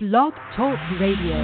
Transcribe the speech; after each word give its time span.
Blog 0.00 0.32
Talk 0.54 0.78
Radio. 1.00 1.34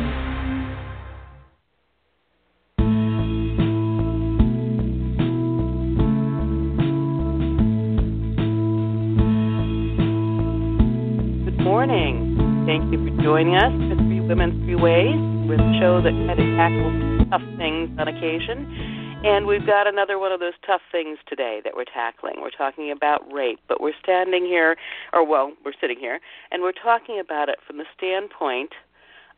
Good 11.44 11.58
morning. 11.64 12.62
Thank 12.64 12.92
you 12.92 13.04
for 13.04 13.22
joining 13.24 13.56
us 13.56 13.72
for 13.90 13.96
Three 13.96 14.20
Women, 14.20 14.62
Three 14.64 14.76
Ways. 14.76 15.16
We're 15.48 15.56
the 15.56 15.76
show 15.80 16.00
that 16.00 16.12
kind 16.12 16.38
of 16.38 16.46
tackles 16.54 17.28
tough 17.30 17.58
things 17.58 17.90
on 17.98 18.06
occasion. 18.06 19.03
And 19.24 19.46
we've 19.46 19.64
got 19.64 19.86
another 19.86 20.18
one 20.18 20.32
of 20.32 20.40
those 20.40 20.52
tough 20.66 20.82
things 20.92 21.16
today 21.26 21.62
that 21.64 21.74
we're 21.74 21.86
tackling. 21.86 22.34
We're 22.42 22.50
talking 22.50 22.90
about 22.90 23.32
rape, 23.32 23.58
but 23.66 23.80
we're 23.80 23.94
standing 24.02 24.44
here, 24.44 24.76
or 25.14 25.26
well, 25.26 25.54
we're 25.64 25.72
sitting 25.80 25.98
here, 25.98 26.20
and 26.52 26.62
we're 26.62 26.72
talking 26.72 27.18
about 27.18 27.48
it 27.48 27.56
from 27.66 27.78
the 27.78 27.86
standpoint 27.96 28.72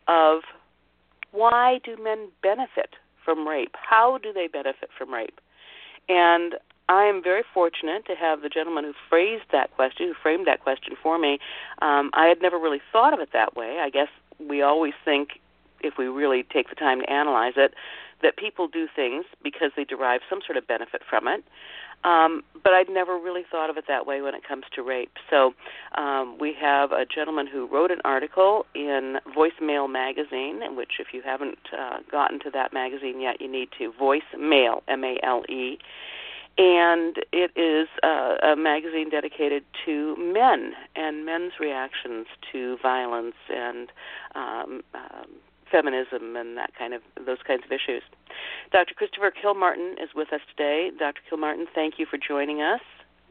of 0.08 0.40
why 1.30 1.78
do 1.84 1.96
men 2.02 2.30
benefit 2.42 2.96
from 3.24 3.46
rape? 3.46 3.76
How 3.80 4.18
do 4.18 4.32
they 4.32 4.48
benefit 4.48 4.90
from 4.98 5.14
rape? 5.14 5.40
And 6.08 6.56
I 6.88 7.04
am 7.04 7.22
very 7.22 7.44
fortunate 7.54 8.06
to 8.06 8.16
have 8.16 8.42
the 8.42 8.48
gentleman 8.48 8.82
who 8.82 8.92
phrased 9.08 9.44
that 9.52 9.72
question, 9.76 10.08
who 10.08 10.14
framed 10.20 10.48
that 10.48 10.64
question 10.64 10.96
for 11.00 11.16
me. 11.16 11.38
Um, 11.80 12.10
I 12.12 12.26
had 12.26 12.42
never 12.42 12.58
really 12.58 12.82
thought 12.90 13.14
of 13.14 13.20
it 13.20 13.28
that 13.32 13.54
way. 13.54 13.78
I 13.80 13.90
guess 13.90 14.08
we 14.40 14.62
always 14.62 14.94
think, 15.04 15.38
if 15.80 15.94
we 15.96 16.06
really 16.06 16.42
take 16.42 16.70
the 16.70 16.74
time 16.74 17.02
to 17.02 17.08
analyze 17.08 17.52
it, 17.56 17.74
that 18.22 18.36
people 18.36 18.68
do 18.68 18.86
things 18.94 19.24
because 19.42 19.72
they 19.76 19.84
derive 19.84 20.20
some 20.28 20.40
sort 20.44 20.56
of 20.56 20.66
benefit 20.66 21.02
from 21.08 21.28
it. 21.28 21.44
Um, 22.04 22.44
but 22.62 22.72
I'd 22.72 22.88
never 22.88 23.18
really 23.18 23.42
thought 23.50 23.70
of 23.70 23.76
it 23.76 23.84
that 23.88 24.06
way 24.06 24.20
when 24.20 24.34
it 24.34 24.46
comes 24.46 24.64
to 24.74 24.82
rape. 24.82 25.12
So 25.28 25.54
um, 25.96 26.36
we 26.38 26.54
have 26.60 26.92
a 26.92 27.04
gentleman 27.04 27.46
who 27.46 27.66
wrote 27.66 27.90
an 27.90 28.00
article 28.04 28.66
in 28.74 29.16
Voice 29.34 29.58
Male 29.60 29.88
magazine, 29.88 30.62
in 30.62 30.76
which 30.76 30.92
if 31.00 31.08
you 31.12 31.22
haven't 31.24 31.58
uh, 31.76 31.98
gotten 32.10 32.38
to 32.40 32.50
that 32.50 32.72
magazine 32.72 33.20
yet, 33.20 33.40
you 33.40 33.50
need 33.50 33.70
to. 33.78 33.92
Voice 33.92 34.22
Male, 34.38 34.82
M-A-L-E. 34.88 35.78
And 36.58 37.16
it 37.32 37.50
is 37.54 37.88
uh, 38.02 38.36
a 38.42 38.56
magazine 38.56 39.10
dedicated 39.10 39.64
to 39.84 40.16
men 40.16 40.72
and 40.94 41.26
men's 41.26 41.52
reactions 41.60 42.26
to 42.52 42.78
violence 42.80 43.34
and 43.50 43.90
um, 44.34 44.82
um, 44.94 45.28
feminism 45.70 46.36
and 46.36 46.56
that 46.56 46.70
kind 46.78 46.94
of 46.94 47.02
those 47.24 47.38
kinds 47.46 47.62
of 47.64 47.72
issues. 47.72 48.02
Dr. 48.72 48.94
Christopher 48.94 49.32
Kilmartin 49.32 49.92
is 50.02 50.10
with 50.14 50.32
us 50.32 50.40
today. 50.50 50.90
Dr. 50.98 51.20
Kilmartin, 51.30 51.64
thank 51.74 51.94
you 51.98 52.06
for 52.08 52.18
joining 52.18 52.62
us. 52.62 52.80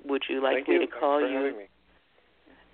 Would 0.05 0.23
you 0.29 0.41
like 0.41 0.55
Thank 0.57 0.67
me 0.67 0.73
you. 0.75 0.79
to 0.81 0.87
call 0.87 1.21
you? 1.21 1.35
having 1.35 1.57
me. 1.57 1.65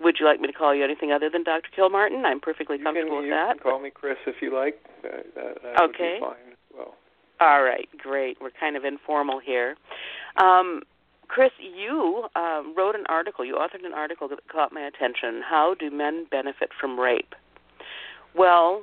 Would 0.00 0.16
you 0.18 0.26
like 0.26 0.40
me 0.40 0.48
to 0.48 0.52
call 0.52 0.74
you 0.74 0.82
anything 0.84 1.12
other 1.12 1.30
than 1.30 1.44
Dr. 1.44 1.68
Kilmartin? 1.76 2.24
I'm 2.24 2.40
perfectly 2.40 2.76
You 2.78 2.84
comfortable 2.84 3.10
can, 3.10 3.16
with 3.18 3.26
you 3.26 3.30
that. 3.32 3.60
can 3.62 3.70
call 3.70 3.78
me 3.80 3.90
Chris 3.90 4.16
if 4.26 4.36
you 4.42 4.54
like. 4.54 4.82
That, 5.02 5.26
that, 5.36 5.62
that 5.62 5.80
Okay. 5.80 6.18
would 6.20 6.34
be 6.36 6.36
fine. 6.36 6.52
as 6.52 6.56
Well, 6.76 6.94
All 7.40 7.62
right, 7.62 7.88
great. 7.98 8.38
We're 8.40 8.50
kind 8.50 8.76
of 8.76 8.84
informal 8.84 9.38
here. 9.38 9.76
Um, 10.38 10.82
Chris, 11.28 11.52
you 11.60 12.24
um, 12.36 12.74
wrote 12.76 12.94
an 12.96 13.04
article, 13.08 13.44
you 13.44 13.54
authored 13.54 13.86
an 13.86 13.94
article 13.94 14.28
that 14.28 14.40
caught 14.48 14.72
my 14.72 14.82
attention. 14.82 15.40
How 15.48 15.74
do 15.78 15.90
men 15.90 16.26
benefit 16.30 16.70
from 16.78 16.98
rape? 17.00 17.34
Well, 18.34 18.82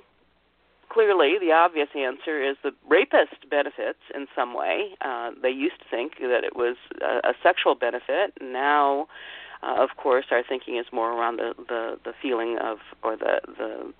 clearly 0.89 1.37
the 1.39 1.51
obvious 1.51 1.89
answer 1.95 2.41
is 2.43 2.57
the 2.63 2.71
rapist 2.87 3.49
benefits 3.49 3.99
in 4.13 4.27
some 4.35 4.53
way. 4.53 4.95
Uh, 5.01 5.31
they 5.41 5.49
used 5.49 5.79
to 5.79 5.85
think 5.89 6.19
that 6.19 6.43
it 6.43 6.55
was 6.55 6.75
a, 7.01 7.29
a 7.29 7.33
sexual 7.41 7.75
benefit. 7.75 8.33
Now, 8.41 9.07
uh, 9.61 9.75
of 9.77 9.89
course, 9.97 10.25
our 10.31 10.43
thinking 10.43 10.77
is 10.77 10.85
more 10.91 11.11
around 11.11 11.37
the, 11.37 11.53
the, 11.57 11.99
the 12.03 12.13
feeling 12.21 12.57
of, 12.59 12.79
or 13.03 13.15
the, 13.15 13.39
the 13.57 13.93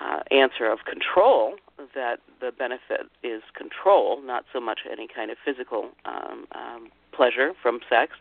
uh, 0.00 0.20
answer 0.30 0.70
of 0.70 0.80
control, 0.84 1.56
that 1.94 2.20
the 2.40 2.52
benefit 2.52 3.06
is 3.22 3.42
control, 3.54 4.20
not 4.22 4.44
so 4.52 4.60
much 4.60 4.80
any 4.90 5.08
kind 5.08 5.30
of 5.30 5.36
physical 5.44 5.90
um, 6.04 6.46
um, 6.52 6.88
pleasure 7.12 7.52
from 7.62 7.80
sex. 7.88 8.12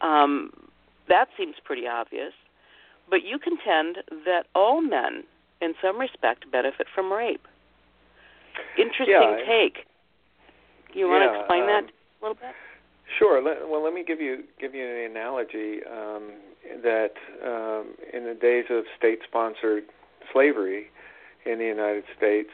Um, 0.00 0.52
that 1.08 1.28
seems 1.36 1.56
pretty 1.64 1.86
obvious. 1.86 2.32
But 3.10 3.24
you 3.24 3.38
contend 3.38 3.98
that 4.26 4.44
all 4.54 4.82
men, 4.82 5.24
in 5.60 5.74
some 5.82 5.98
respect, 5.98 6.50
benefit 6.50 6.86
from 6.94 7.12
rape. 7.12 7.46
Interesting 8.76 9.06
Yeah, 9.08 9.36
take. 9.46 9.86
You 10.94 11.08
want 11.08 11.22
to 11.22 11.32
Yeah, 11.32 11.40
explain 11.40 11.66
that 11.66 11.84
um, 11.84 11.90
a 12.20 12.24
little 12.24 12.34
bit? 12.34 12.54
sure. 13.18 13.42
Let, 13.42 13.68
well, 13.68 13.82
let 13.82 13.92
me 13.94 14.04
give 14.04 14.20
you 14.20 14.44
give 14.60 14.74
you 14.74 14.84
an 14.86 15.10
analogy 15.10 15.80
um, 15.84 16.32
that 16.82 17.14
um, 17.44 17.94
in 18.12 18.24
the 18.24 18.34
days 18.34 18.66
of 18.70 18.84
state-sponsored 18.96 19.84
slavery 20.32 20.86
in 21.46 21.58
the 21.58 21.64
United 21.64 22.04
States, 22.16 22.50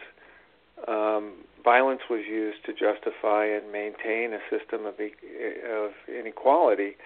um, 0.86 1.32
violence 1.62 2.02
was 2.10 2.24
used 2.28 2.64
to 2.66 2.72
justify 2.72 3.46
and 3.46 3.72
maintain 3.72 4.32
a 4.32 4.40
system 4.50 4.86
of, 4.86 5.00
e- 5.00 5.14
of 5.68 5.92
inequality. 6.08 6.96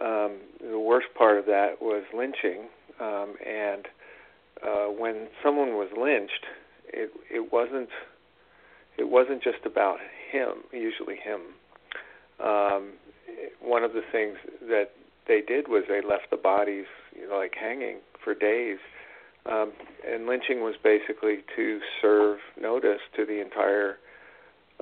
Um, 0.00 0.38
the 0.60 0.78
worst 0.78 1.08
part 1.16 1.38
of 1.38 1.46
that 1.46 1.80
was 1.80 2.04
lynching, 2.14 2.68
um, 3.00 3.34
and 3.46 3.86
uh, 4.66 4.86
when 4.86 5.28
someone 5.42 5.74
was 5.74 5.88
lynched, 5.98 6.46
it 6.88 7.10
it 7.30 7.52
wasn't 7.52 7.88
it 8.98 9.08
wasn't 9.08 9.42
just 9.42 9.64
about 9.64 9.98
him, 10.30 10.64
usually 10.72 11.16
him. 11.16 11.40
Um, 12.44 12.92
one 13.60 13.84
of 13.84 13.92
the 13.92 14.02
things 14.10 14.36
that 14.68 14.90
they 15.28 15.40
did 15.40 15.68
was 15.68 15.84
they 15.88 16.00
left 16.06 16.30
the 16.30 16.36
bodies, 16.36 16.86
you 17.14 17.28
know, 17.28 17.36
like 17.36 17.54
hanging 17.54 17.98
for 18.22 18.34
days. 18.34 18.78
Um, 19.44 19.72
and 20.08 20.26
lynching 20.26 20.62
was 20.62 20.74
basically 20.82 21.38
to 21.56 21.80
serve 22.00 22.38
notice 22.60 23.00
to 23.16 23.26
the 23.26 23.40
entire 23.40 23.98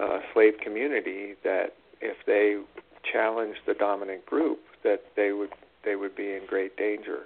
uh, 0.00 0.20
slave 0.34 0.54
community 0.62 1.34
that 1.44 1.74
if 2.00 2.16
they 2.26 2.58
challenged 3.10 3.60
the 3.66 3.74
dominant 3.74 4.26
group, 4.26 4.60
that 4.84 5.02
they 5.16 5.32
would 5.32 5.50
they 5.84 5.96
would 5.96 6.14
be 6.14 6.32
in 6.32 6.42
great 6.46 6.76
danger. 6.76 7.20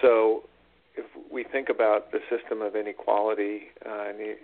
So, 0.00 0.44
if 1.00 1.32
we 1.32 1.44
think 1.44 1.68
about 1.68 2.12
the 2.12 2.20
system 2.30 2.62
of 2.62 2.76
inequality 2.76 3.62
uh, 3.86 4.10
in, 4.10 4.16
the, 4.18 4.34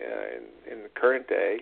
uh, 0.00 0.36
in, 0.36 0.72
in 0.72 0.82
the 0.84 0.88
current 0.94 1.28
day, 1.28 1.58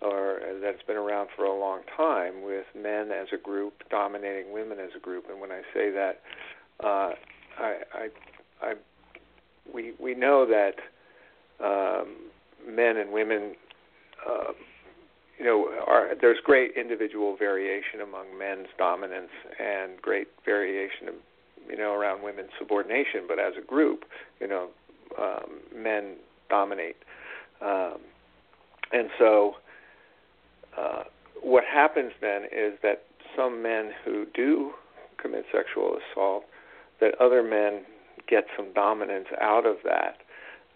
or 0.00 0.40
that's 0.62 0.82
been 0.86 0.96
around 0.96 1.28
for 1.36 1.44
a 1.44 1.58
long 1.58 1.80
time, 1.96 2.42
with 2.44 2.66
men 2.74 3.10
as 3.10 3.28
a 3.32 3.36
group 3.36 3.82
dominating 3.90 4.52
women 4.52 4.78
as 4.78 4.90
a 4.96 5.00
group, 5.00 5.24
and 5.28 5.40
when 5.40 5.50
I 5.50 5.62
say 5.74 5.90
that, 5.90 6.20
uh, 6.82 7.10
I, 7.58 7.76
I, 7.92 8.08
I, 8.62 8.74
we 9.74 9.92
we 10.00 10.14
know 10.14 10.46
that 10.46 10.76
um, 11.64 12.16
men 12.66 12.96
and 12.96 13.12
women. 13.12 13.54
Uh, 14.28 14.52
you 15.38 15.44
know, 15.44 15.68
are, 15.86 16.08
there's 16.20 16.38
great 16.44 16.72
individual 16.76 17.36
variation 17.36 18.00
among 18.02 18.36
men's 18.36 18.66
dominance 18.76 19.30
and 19.60 19.92
great 20.02 20.26
variation, 20.44 21.14
you 21.68 21.76
know, 21.76 21.92
around 21.94 22.22
women's 22.22 22.50
subordination. 22.58 23.22
But 23.26 23.38
as 23.38 23.54
a 23.58 23.64
group, 23.64 24.04
you 24.40 24.48
know, 24.48 24.68
um, 25.18 25.60
men 25.74 26.16
dominate, 26.48 26.96
um, 27.60 27.98
and 28.92 29.10
so 29.18 29.54
uh, 30.76 31.04
what 31.42 31.64
happens 31.64 32.12
then 32.20 32.44
is 32.44 32.74
that 32.82 33.04
some 33.36 33.62
men 33.62 33.90
who 34.04 34.26
do 34.34 34.72
commit 35.20 35.44
sexual 35.52 35.96
assault, 35.96 36.44
that 37.00 37.14
other 37.20 37.42
men 37.42 37.84
get 38.28 38.44
some 38.56 38.72
dominance 38.74 39.28
out 39.40 39.66
of 39.66 39.76
that. 39.84 40.18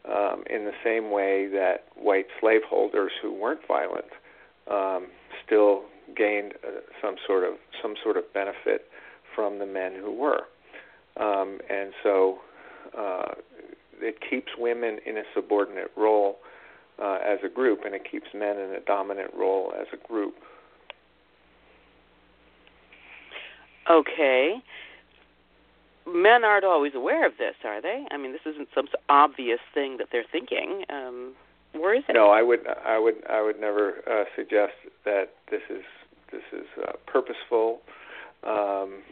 Um, 0.05 0.43
in 0.51 0.65
the 0.65 0.73
same 0.83 1.13
way 1.13 1.47
that 1.47 1.85
white 1.95 2.27
slaveholders 2.41 3.13
who 3.23 3.33
weren't 3.33 3.61
violent 3.69 4.11
um, 4.69 5.07
still 5.47 5.83
gained 6.17 6.55
uh, 6.67 6.81
some 7.01 7.15
sort 7.25 7.45
of 7.45 7.55
some 7.81 7.95
sort 8.03 8.17
of 8.17 8.25
benefit 8.35 8.87
from 9.35 9.61
the 9.61 9.67
men 9.67 9.93
who 9.95 10.13
were, 10.13 10.43
um, 11.19 11.59
and 11.69 11.93
so 12.03 12.39
uh, 12.97 13.35
it 14.01 14.19
keeps 14.29 14.53
women 14.59 14.99
in 15.07 15.17
a 15.19 15.23
subordinate 15.35 15.91
role 15.97 16.39
uh, 17.03 17.19
as 17.25 17.39
a 17.45 17.49
group, 17.49 17.81
and 17.85 17.95
it 17.95 18.03
keeps 18.11 18.27
men 18.35 18.59
in 18.59 18.75
a 18.75 18.81
dominant 18.87 19.33
role 19.35 19.73
as 19.79 19.87
a 19.93 20.09
group. 20.09 20.35
Okay. 23.91 24.63
Men 26.07 26.45
aren't 26.45 26.65
always 26.65 26.93
aware 26.95 27.27
of 27.27 27.33
this, 27.39 27.55
are 27.65 27.81
they? 27.81 28.05
I 28.11 28.17
mean, 28.17 28.33
this 28.33 28.43
isn't 28.47 28.69
some 28.75 28.87
obvious 29.09 29.61
thing 29.73 29.99
that 29.99 30.09
they're 30.11 30.25
thinking. 30.31 30.85
Um, 30.91 31.35
where 31.73 31.95
is 31.95 32.03
it? 32.09 32.13
No, 32.13 32.31
I 32.31 32.43
would 32.43 32.67
I 32.85 32.99
would 32.99 33.15
I 33.31 33.43
would 33.43 33.61
never 33.61 34.03
uh, 34.11 34.25
suggest 34.37 34.73
that 35.05 35.31
this 35.51 35.63
is 35.71 35.85
this 36.31 36.43
is 36.53 36.67
uh, 36.87 36.93
purposeful 37.07 37.81
um, 38.45 39.03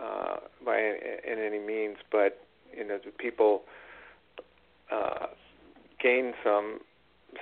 uh, 0.00 0.36
by 0.64 0.78
in 0.78 1.38
any 1.38 1.58
means, 1.58 1.96
but 2.10 2.44
you 2.76 2.86
know, 2.86 2.98
people 3.18 3.62
uh, 4.90 5.26
gain 6.00 6.32
some 6.44 6.80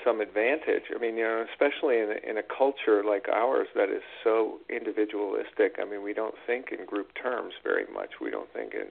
some 0.05 0.21
advantage. 0.21 0.85
I 0.94 0.99
mean, 0.99 1.17
you 1.17 1.25
know, 1.25 1.44
especially 1.50 1.99
in 1.99 2.15
in 2.29 2.38
a 2.38 2.43
culture 2.43 3.03
like 3.05 3.29
ours 3.29 3.69
that 3.75 3.88
is 3.91 4.03
so 4.23 4.59
individualistic. 4.69 5.77
I 5.81 5.85
mean, 5.85 6.03
we 6.03 6.15
don't 6.15 6.37
think 6.47 6.71
in 6.77 6.85
group 6.87 7.11
terms 7.21 7.55
very 7.62 7.87
much. 7.93 8.21
We 8.21 8.31
don't 8.31 8.53
think 8.53 8.75
in 8.75 8.88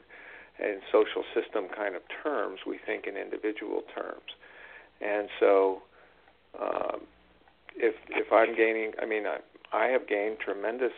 in 0.66 0.82
social 0.92 1.24
system 1.34 1.68
kind 1.76 1.96
of 1.96 2.02
terms. 2.24 2.60
We 2.68 2.80
think 2.86 3.08
in 3.08 3.16
individual 3.16 3.84
terms, 3.96 4.36
and 5.02 5.30
so 5.40 5.82
um, 6.60 7.02
if 7.76 7.96
if 8.10 8.32
I'm 8.32 8.56
gaining, 8.56 8.92
I 9.02 9.06
mean, 9.06 9.26
I, 9.26 9.38
I 9.72 9.88
have 9.88 10.08
gained 10.08 10.40
tremendous 10.40 10.94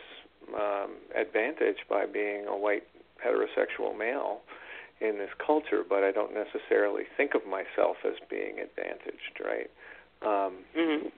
um, 0.54 0.96
advantage 1.14 1.78
by 1.88 2.06
being 2.06 2.46
a 2.46 2.56
white 2.56 2.84
heterosexual 3.24 3.96
male 3.96 4.40
in 5.00 5.18
this 5.18 5.30
culture, 5.44 5.82
but 5.88 6.04
I 6.04 6.12
don't 6.12 6.32
necessarily 6.32 7.04
think 7.16 7.34
of 7.34 7.42
myself 7.46 7.96
as 8.06 8.14
being 8.30 8.58
advantaged, 8.60 9.40
right? 9.44 9.70
Um, 10.22 10.62
mm-hmm. 10.76 11.08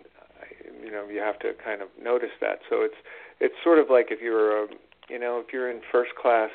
I, 0.41 0.85
you 0.85 0.91
know, 0.91 1.07
you 1.09 1.21
have 1.21 1.39
to 1.41 1.53
kind 1.63 1.83
of 1.83 1.89
notice 2.03 2.33
that. 2.41 2.61
So 2.71 2.83
it's 2.83 2.97
it's 3.41 3.55
sort 3.63 3.79
of 3.79 3.91
like 3.91 4.07
if 4.11 4.21
you're, 4.23 4.65
a, 4.65 4.67
you 5.11 5.19
know, 5.19 5.43
if 5.45 5.53
you're 5.53 5.71
in 5.71 5.81
first 5.93 6.15
class 6.21 6.51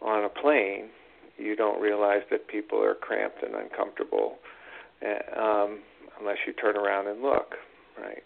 on 0.00 0.24
a 0.24 0.28
plane, 0.28 0.88
you 1.36 1.54
don't 1.54 1.80
realize 1.80 2.22
that 2.30 2.48
people 2.48 2.82
are 2.82 2.94
cramped 2.94 3.42
and 3.42 3.54
uncomfortable, 3.54 4.38
uh, 5.04 5.40
um, 5.40 5.80
unless 6.18 6.38
you 6.46 6.52
turn 6.52 6.76
around 6.76 7.08
and 7.08 7.22
look, 7.22 7.54
right? 8.00 8.22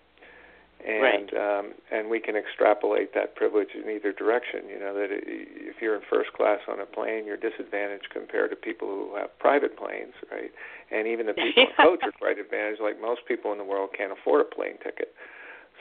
And 0.87 1.31
right. 1.33 1.59
um, 1.59 1.73
and 1.93 2.11
we 2.11 2.19
can 2.19 2.37
extrapolate 2.37 3.15
that 3.15 3.37
privilege 3.37 3.69
in 3.75 3.89
either 3.91 4.13
direction. 4.13 4.69
You 4.69 4.79
know 4.79 4.95
that 4.95 5.09
if 5.11 5.77
you're 5.81 5.95
in 5.95 6.03
first 6.11 6.33
class 6.33 6.61
on 6.69 6.81
a 6.81 6.87
plane, 6.87 7.27
you're 7.27 7.37
disadvantaged 7.37 8.09
compared 8.13 8.51
to 8.51 8.57
people 8.57 8.89
who 8.89 9.17
have 9.17 9.37
private 9.39 9.77
planes, 9.77 10.15
right? 10.31 10.51
And 10.91 11.07
even 11.07 11.27
the 11.27 11.35
people 11.35 11.63
in 11.69 11.69
coach 11.77 12.01
are 12.03 12.13
quite 12.13 12.39
advantaged. 12.39 12.81
Like 12.81 13.01
most 13.01 13.23
people 13.27 13.53
in 13.53 13.59
the 13.59 13.65
world 13.65 13.91
can't 13.97 14.13
afford 14.13 14.41
a 14.41 14.55
plane 14.55 14.79
ticket. 14.83 15.15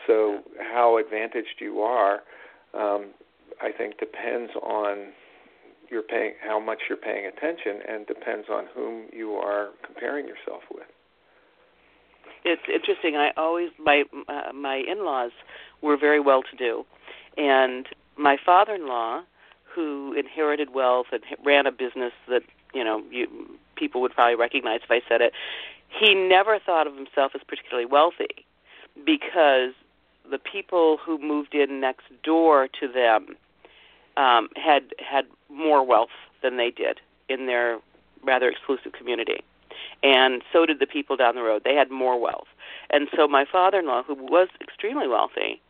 So 0.07 0.42
how 0.59 0.98
advantaged 0.98 1.59
you 1.59 1.81
are, 1.81 2.21
um, 2.74 3.12
I 3.62 3.71
think, 3.71 4.00
depends 4.00 4.51
on 4.62 5.13
you're 5.89 6.01
paying 6.01 6.33
how 6.42 6.59
much 6.59 6.80
you're 6.88 6.98
paying 6.98 7.25
attention, 7.25 7.81
and 7.88 8.07
depends 8.07 8.48
on 8.50 8.65
whom 8.74 9.06
you 9.12 9.33
are 9.33 9.69
comparing 9.86 10.27
yourself 10.27 10.62
with 10.74 10.88
it's 12.43 12.63
interesting. 12.73 13.15
I 13.15 13.31
always 13.38 13.69
my 13.79 14.03
uh, 14.27 14.53
my 14.53 14.75
in-laws 14.75 15.31
were 15.81 15.97
very 15.97 16.19
well 16.19 16.43
to 16.43 16.55
do, 16.55 16.85
and 17.38 17.88
my 18.17 18.38
father-in-law, 18.43 19.23
who 19.63 20.13
inherited 20.13 20.73
wealth 20.73 21.07
and 21.11 21.21
ran 21.45 21.65
a 21.65 21.71
business 21.71 22.13
that 22.27 22.43
you 22.73 22.83
know 22.83 23.03
you, 23.11 23.27
people 23.75 24.01
would 24.01 24.13
probably 24.13 24.35
recognize 24.35 24.81
if 24.83 24.91
I 24.91 25.01
said 25.07 25.21
it, 25.21 25.33
he 25.89 26.13
never 26.13 26.59
thought 26.59 26.88
of 26.88 26.95
himself 26.95 27.33
as 27.35 27.41
particularly 27.47 27.85
wealthy 27.85 28.45
because 29.05 29.73
the 30.29 30.39
people 30.39 30.97
who 30.97 31.17
moved 31.17 31.53
in 31.53 31.79
next 31.79 32.05
door 32.23 32.67
to 32.79 32.88
them 32.88 33.35
um, 34.17 34.49
had 34.55 34.93
had 34.97 35.25
more 35.49 35.85
wealth 35.85 36.09
than 36.41 36.57
they 36.57 36.71
did 36.71 36.99
in 37.29 37.45
their 37.45 37.79
rather 38.23 38.49
exclusive 38.49 38.93
community 38.93 39.43
and 40.03 40.42
so 40.51 40.65
did 40.65 40.80
the 40.80 40.88
people 40.88 41.15
down 41.15 41.36
the 41.36 41.44
road. 41.44 41.62
They 41.63 41.75
had 41.75 41.92
more 41.92 42.19
wealth. 42.19 42.48
And 42.89 43.07
so 43.15 43.27
my 43.27 43.45
father-in-law, 43.50 44.03
who 44.03 44.15
was 44.15 44.50
extremely 44.59 45.07
wealthy, 45.07 45.62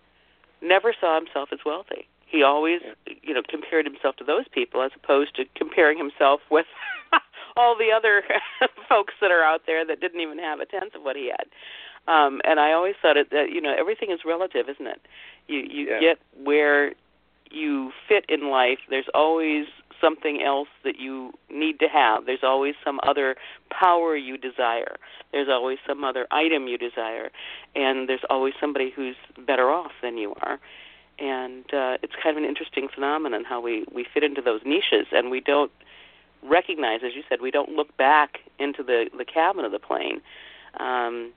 never 0.61 0.93
saw 0.99 1.15
himself 1.19 1.49
as 1.51 1.59
wealthy. 1.65 2.07
He 2.25 2.43
always, 2.43 2.79
you 3.21 3.33
know, 3.33 3.41
compared 3.47 3.85
himself 3.85 4.15
to 4.17 4.23
those 4.23 4.47
people 4.53 4.81
as 4.81 4.91
opposed 4.95 5.35
to 5.35 5.43
comparing 5.55 5.97
himself 5.97 6.39
with 6.49 6.65
all 7.57 7.77
the 7.77 7.91
other 7.95 8.23
folks 8.89 9.13
that 9.19 9.31
are 9.31 9.43
out 9.43 9.63
there 9.67 9.85
that 9.85 9.99
didn't 9.99 10.21
even 10.21 10.39
have 10.39 10.59
a 10.59 10.65
tenth 10.65 10.95
of 10.95 11.01
what 11.01 11.15
he 11.15 11.29
had. 11.29 11.47
Um, 12.07 12.41
and 12.45 12.59
I 12.59 12.71
always 12.71 12.95
thought 13.01 13.17
it 13.17 13.29
that 13.29 13.51
you 13.51 13.61
know 13.61 13.75
everything 13.77 14.11
is 14.11 14.21
relative, 14.25 14.67
isn't 14.69 14.87
it? 14.87 15.01
You 15.47 15.59
you 15.59 15.89
yeah. 15.89 15.99
get 15.99 16.19
where 16.43 16.93
you 17.51 17.91
fit 18.07 18.25
in 18.27 18.49
life. 18.49 18.79
There's 18.89 19.09
always 19.13 19.65
something 20.01 20.41
else 20.41 20.67
that 20.83 20.99
you 20.99 21.31
need 21.49 21.79
to 21.79 21.87
have. 21.87 22.25
There's 22.25 22.43
always 22.43 22.75
some 22.83 22.99
other 23.03 23.35
power 23.69 24.15
you 24.15 24.37
desire. 24.37 24.95
There's 25.31 25.47
always 25.49 25.77
some 25.87 26.03
other 26.03 26.27
item 26.31 26.67
you 26.67 26.77
desire, 26.77 27.29
and 27.75 28.09
there's 28.09 28.25
always 28.29 28.53
somebody 28.59 28.91
who's 28.93 29.15
better 29.45 29.69
off 29.69 29.91
than 30.01 30.17
you 30.17 30.33
are. 30.41 30.59
And 31.19 31.65
uh, 31.73 31.97
it's 32.01 32.13
kind 32.21 32.35
of 32.35 32.43
an 32.43 32.49
interesting 32.49 32.87
phenomenon 32.93 33.43
how 33.43 33.61
we 33.61 33.85
we 33.93 34.05
fit 34.13 34.23
into 34.23 34.41
those 34.41 34.61
niches, 34.65 35.07
and 35.11 35.29
we 35.29 35.39
don't 35.39 35.71
recognize, 36.41 37.01
as 37.05 37.13
you 37.15 37.23
said, 37.29 37.41
we 37.41 37.51
don't 37.51 37.69
look 37.69 37.95
back 37.97 38.39
into 38.59 38.83
the 38.83 39.09
the 39.17 39.25
cabin 39.25 39.63
of 39.63 39.71
the 39.71 39.79
plane. 39.79 40.21
Um, 40.79 41.33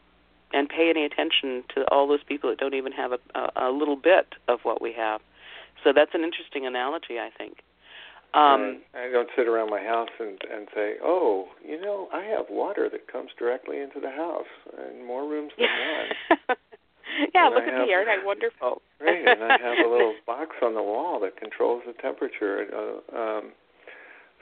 and 0.52 0.68
pay 0.68 0.88
any 0.88 1.04
attention 1.04 1.64
to 1.74 1.84
all 1.90 2.06
those 2.06 2.22
people 2.22 2.48
that 2.48 2.60
don't 2.60 2.74
even 2.74 2.92
have 2.92 3.10
a, 3.10 3.18
a, 3.34 3.68
a 3.68 3.70
little 3.72 3.96
bit 3.96 4.36
of 4.46 4.60
what 4.62 4.80
we 4.80 4.92
have. 4.92 5.20
So 5.82 5.92
that's 5.92 6.14
an 6.14 6.22
interesting 6.22 6.64
analogy, 6.64 7.18
I 7.18 7.30
think. 7.36 7.58
Um, 8.34 8.82
I 8.94 9.10
don't 9.12 9.28
sit 9.36 9.46
around 9.46 9.70
my 9.70 9.80
house 9.80 10.10
and 10.18 10.38
and 10.52 10.66
say, 10.74 10.94
"Oh, 11.02 11.46
you 11.64 11.80
know, 11.80 12.08
I 12.12 12.24
have 12.24 12.46
water 12.50 12.88
that 12.90 13.06
comes 13.10 13.30
directly 13.38 13.78
into 13.78 14.00
the 14.00 14.10
house 14.10 14.50
and 14.76 15.06
more 15.06 15.28
rooms 15.28 15.52
than 15.56 15.68
one." 16.48 16.56
yeah, 17.32 17.46
and 17.46 17.54
look 17.54 17.64
I 17.64 17.68
at 17.68 17.74
have, 17.74 17.86
the 17.86 17.92
air, 17.92 18.04
how 18.04 18.26
wonderful. 18.26 18.82
right, 19.00 19.28
and 19.28 19.44
I 19.44 19.58
have 19.58 19.86
a 19.86 19.88
little 19.88 20.14
box 20.26 20.50
on 20.62 20.74
the 20.74 20.82
wall 20.82 21.20
that 21.20 21.36
controls 21.36 21.82
the 21.86 21.92
temperature. 22.02 22.66
Uh, 22.74 23.16
um, 23.16 23.52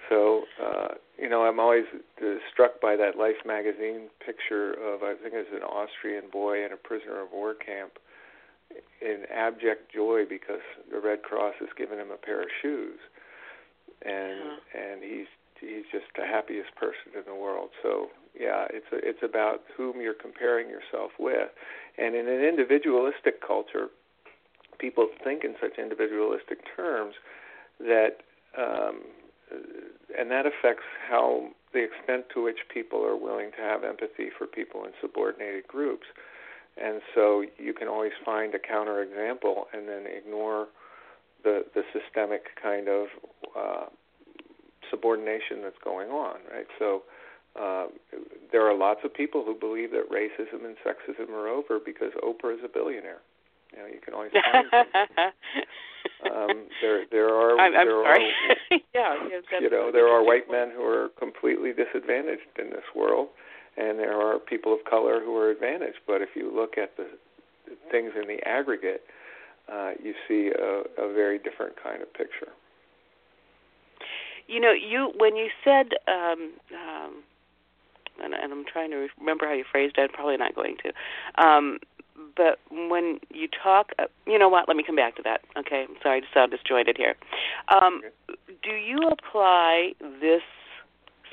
so, 0.08 0.42
uh, 0.62 0.94
you 1.18 1.28
know, 1.28 1.42
I'm 1.42 1.60
always 1.60 1.84
uh, 1.92 2.26
struck 2.52 2.80
by 2.80 2.96
that 2.96 3.16
Life 3.16 3.44
magazine 3.44 4.08
picture 4.24 4.72
of 4.72 5.02
I 5.02 5.14
think 5.20 5.34
it's 5.34 5.50
an 5.54 5.62
Austrian 5.62 6.24
boy 6.32 6.64
in 6.64 6.72
a 6.72 6.76
prisoner 6.76 7.22
of 7.22 7.28
war 7.32 7.54
camp 7.54 7.92
in 9.02 9.24
abject 9.30 9.92
joy 9.94 10.24
because 10.28 10.64
the 10.90 10.98
Red 10.98 11.22
Cross 11.22 11.54
has 11.60 11.68
given 11.76 11.98
him 11.98 12.10
a 12.10 12.16
pair 12.16 12.40
of 12.42 12.48
shoes 12.62 12.98
and 14.04 14.40
uh-huh. 14.40 14.80
and 14.80 15.02
he's 15.02 15.30
he's 15.60 15.86
just 15.92 16.06
the 16.16 16.26
happiest 16.26 16.74
person 16.74 17.14
in 17.14 17.22
the 17.26 17.34
world. 17.34 17.70
So 17.82 18.08
yeah, 18.38 18.66
it's 18.70 18.86
a, 18.92 18.98
it's 18.98 19.22
about 19.22 19.62
whom 19.76 20.00
you're 20.00 20.14
comparing 20.14 20.68
yourself 20.68 21.12
with, 21.18 21.48
and 21.98 22.14
in 22.14 22.28
an 22.28 22.42
individualistic 22.42 23.46
culture, 23.46 23.88
people 24.78 25.06
think 25.22 25.44
in 25.44 25.54
such 25.60 25.78
individualistic 25.78 26.58
terms 26.76 27.14
that, 27.78 28.18
um, 28.58 29.02
and 30.18 30.30
that 30.30 30.44
affects 30.46 30.84
how 31.08 31.48
the 31.72 31.84
extent 31.84 32.26
to 32.34 32.42
which 32.42 32.58
people 32.72 33.04
are 33.04 33.16
willing 33.16 33.50
to 33.52 33.62
have 33.62 33.84
empathy 33.84 34.28
for 34.36 34.46
people 34.46 34.84
in 34.84 34.90
subordinated 35.00 35.66
groups. 35.68 36.06
And 36.82 37.00
so 37.14 37.44
you 37.58 37.72
can 37.74 37.88
always 37.88 38.12
find 38.24 38.54
a 38.54 38.58
counterexample 38.58 39.64
and 39.72 39.88
then 39.88 40.04
ignore 40.06 40.68
the 41.44 41.64
the 41.74 41.82
systemic 41.92 42.42
kind 42.60 42.88
of 42.88 43.06
uh, 43.56 43.86
subordination 44.90 45.62
that's 45.62 45.78
going 45.82 46.10
on, 46.10 46.36
right? 46.52 46.66
So 46.78 47.02
uh, 47.58 47.86
there 48.50 48.66
are 48.66 48.76
lots 48.76 49.00
of 49.04 49.12
people 49.12 49.44
who 49.44 49.54
believe 49.54 49.90
that 49.90 50.10
racism 50.10 50.64
and 50.64 50.76
sexism 50.84 51.30
are 51.30 51.48
over 51.48 51.78
because 51.84 52.12
Oprah 52.22 52.54
is 52.54 52.60
a 52.64 52.68
billionaire. 52.68 53.20
You 53.72 53.78
know, 53.78 53.86
you 53.86 54.00
can 54.04 54.14
always 54.14 54.32
find 54.32 54.66
um, 56.34 56.66
there 56.80 57.04
there 57.10 57.28
are 57.28 57.58
I'm, 57.58 57.74
I'm 57.74 57.86
there 57.86 58.04
sorry. 58.04 58.30
are 58.70 58.78
yeah, 58.94 59.14
you 59.60 59.70
know 59.70 59.90
there 59.90 60.08
are 60.08 60.22
white 60.24 60.50
men 60.50 60.70
who 60.74 60.84
are 60.84 61.08
completely 61.18 61.72
disadvantaged 61.72 62.58
in 62.58 62.70
this 62.70 62.84
world, 62.94 63.28
and 63.76 63.98
there 63.98 64.14
are 64.20 64.38
people 64.38 64.74
of 64.74 64.80
color 64.88 65.20
who 65.24 65.36
are 65.36 65.50
advantaged. 65.50 66.00
But 66.06 66.20
if 66.20 66.30
you 66.34 66.54
look 66.54 66.76
at 66.76 66.96
the 66.96 67.06
things 67.90 68.12
in 68.20 68.28
the 68.28 68.46
aggregate, 68.46 69.04
uh, 69.08 69.21
you 70.02 70.14
see 70.28 70.50
a, 70.56 71.02
a 71.02 71.12
very 71.12 71.38
different 71.38 71.74
kind 71.82 72.02
of 72.02 72.12
picture. 72.12 72.52
You 74.48 74.60
know, 74.60 74.72
you 74.72 75.12
when 75.16 75.36
you 75.36 75.48
said, 75.64 75.90
um, 76.08 76.52
um, 76.74 77.22
and, 78.22 78.34
and 78.34 78.52
I'm 78.52 78.64
trying 78.70 78.90
to 78.90 79.08
remember 79.18 79.46
how 79.46 79.54
you 79.54 79.64
phrased 79.70 79.96
it. 79.98 80.02
I'm 80.02 80.08
probably 80.08 80.36
not 80.36 80.54
going 80.54 80.76
to. 80.84 81.42
Um, 81.42 81.78
but 82.36 82.58
when 82.70 83.18
you 83.32 83.48
talk, 83.48 83.92
uh, 83.98 84.04
you 84.26 84.38
know 84.38 84.48
what? 84.48 84.68
Let 84.68 84.76
me 84.76 84.84
come 84.86 84.96
back 84.96 85.16
to 85.16 85.22
that. 85.22 85.40
Okay, 85.56 85.86
I'm 85.88 85.96
sorry 86.02 86.20
to 86.20 86.26
sound 86.34 86.50
disjointed 86.50 86.96
here. 86.96 87.14
Um. 87.68 88.02
Do 88.62 88.74
you 88.76 89.08
apply 89.08 89.92
this 90.20 90.42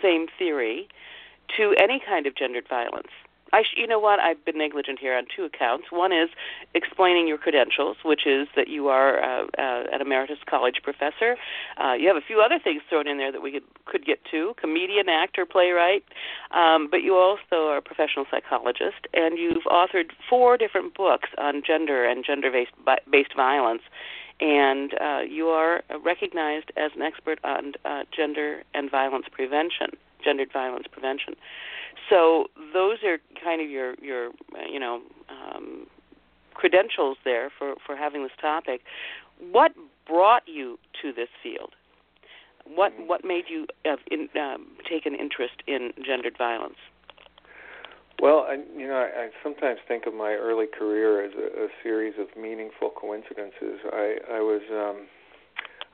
same 0.02 0.26
theory 0.40 0.88
to 1.58 1.76
any 1.78 2.02
kind 2.04 2.26
of 2.26 2.36
gendered 2.36 2.68
violence? 2.68 3.12
I 3.52 3.64
sh- 3.64 3.76
you 3.78 3.88
know 3.88 4.00
what? 4.00 4.20
I've 4.20 4.44
been 4.46 4.58
negligent 4.58 5.00
here 5.00 5.16
on 5.18 5.26
two 5.36 5.44
accounts. 5.44 5.88
One 5.92 6.12
is 6.12 6.30
explaining 6.74 7.28
your 7.28 7.38
credentials, 7.38 7.98
which 8.04 8.26
is 8.26 8.48
that 8.56 8.68
you 8.68 8.88
are 8.90 9.22
uh, 9.22 9.46
uh, 9.58 9.84
an 9.92 10.02
emeritus 10.02 10.40
college 10.46 10.82
professor. 10.84 11.38
Uh, 11.84 11.94
you 11.94 12.08
have 12.08 12.18
a 12.18 12.22
few 12.22 12.42
other 12.42 12.60
things 12.60 12.82
thrown 12.90 13.08
in 13.08 13.18
there 13.18 13.32
that 13.32 13.42
we 13.42 13.52
could 13.52 13.64
could 13.86 14.06
get 14.06 14.20
to: 14.32 14.54
comedian, 14.58 15.10
actor, 15.10 15.46
playwright. 15.46 16.04
Um, 16.52 16.88
but 16.90 17.02
you 17.02 17.16
also 17.16 17.68
are 17.70 17.78
a 17.78 17.82
professional 17.82 18.26
psychologist, 18.30 19.08
and 19.14 19.38
you've 19.38 19.64
authored 19.66 20.12
four 20.30 20.58
different 20.58 20.96
books 20.96 21.30
on 21.38 21.64
gender 21.66 22.06
and 22.06 22.24
gender-based 22.26 22.72
based 23.10 23.36
violence. 23.36 23.82
And 24.42 24.94
uh, 25.02 25.20
you 25.28 25.50
are 25.50 25.84
recognized 26.04 26.72
as 26.78 26.92
an 26.96 27.02
expert 27.02 27.40
on 27.44 27.74
uh, 27.84 28.04
gender 28.16 28.64
and 28.74 28.90
violence 28.90 29.26
prevention, 29.30 29.90
gendered 30.24 30.52
violence 30.54 30.88
prevention. 30.90 31.36
So 32.10 32.46
those 32.74 32.98
are 33.04 33.18
kind 33.44 33.62
of 33.62 33.70
your 33.70 33.96
your 34.02 34.32
you 34.72 34.80
know 34.80 35.02
um, 35.30 35.88
credentials 36.54 37.18
there 37.26 37.50
for 37.58 37.76
for 37.86 37.96
having 37.96 38.24
this 38.24 38.32
topic. 38.40 38.82
What 39.52 39.72
brought 40.08 40.44
you 40.48 40.78
to 41.02 41.14
this 41.14 41.30
field? 41.42 41.74
what 42.76 42.94
what 43.06 43.24
made 43.26 43.46
you 43.48 43.66
uh, 43.86 43.96
in, 44.12 44.30
um, 44.40 44.68
take 44.90 45.06
an 45.06 45.16
interest 45.16 45.56
in 45.68 45.92
gendered 46.06 46.38
violence? 46.38 46.78
Well, 48.22 48.46
I, 48.50 48.56
you 48.78 48.86
know, 48.86 48.96
I, 48.96 49.24
I 49.24 49.30
sometimes 49.42 49.80
think 49.88 50.06
of 50.06 50.14
my 50.14 50.34
early 50.34 50.66
career 50.68 51.24
as 51.24 51.32
a, 51.36 51.66
a 51.66 51.68
series 51.82 52.16
of 52.20 52.28
meaningful 52.40 52.90
coincidences. 52.90 53.80
I, 53.92 54.18
I 54.34 54.40
was 54.40 54.62
um, 54.72 55.08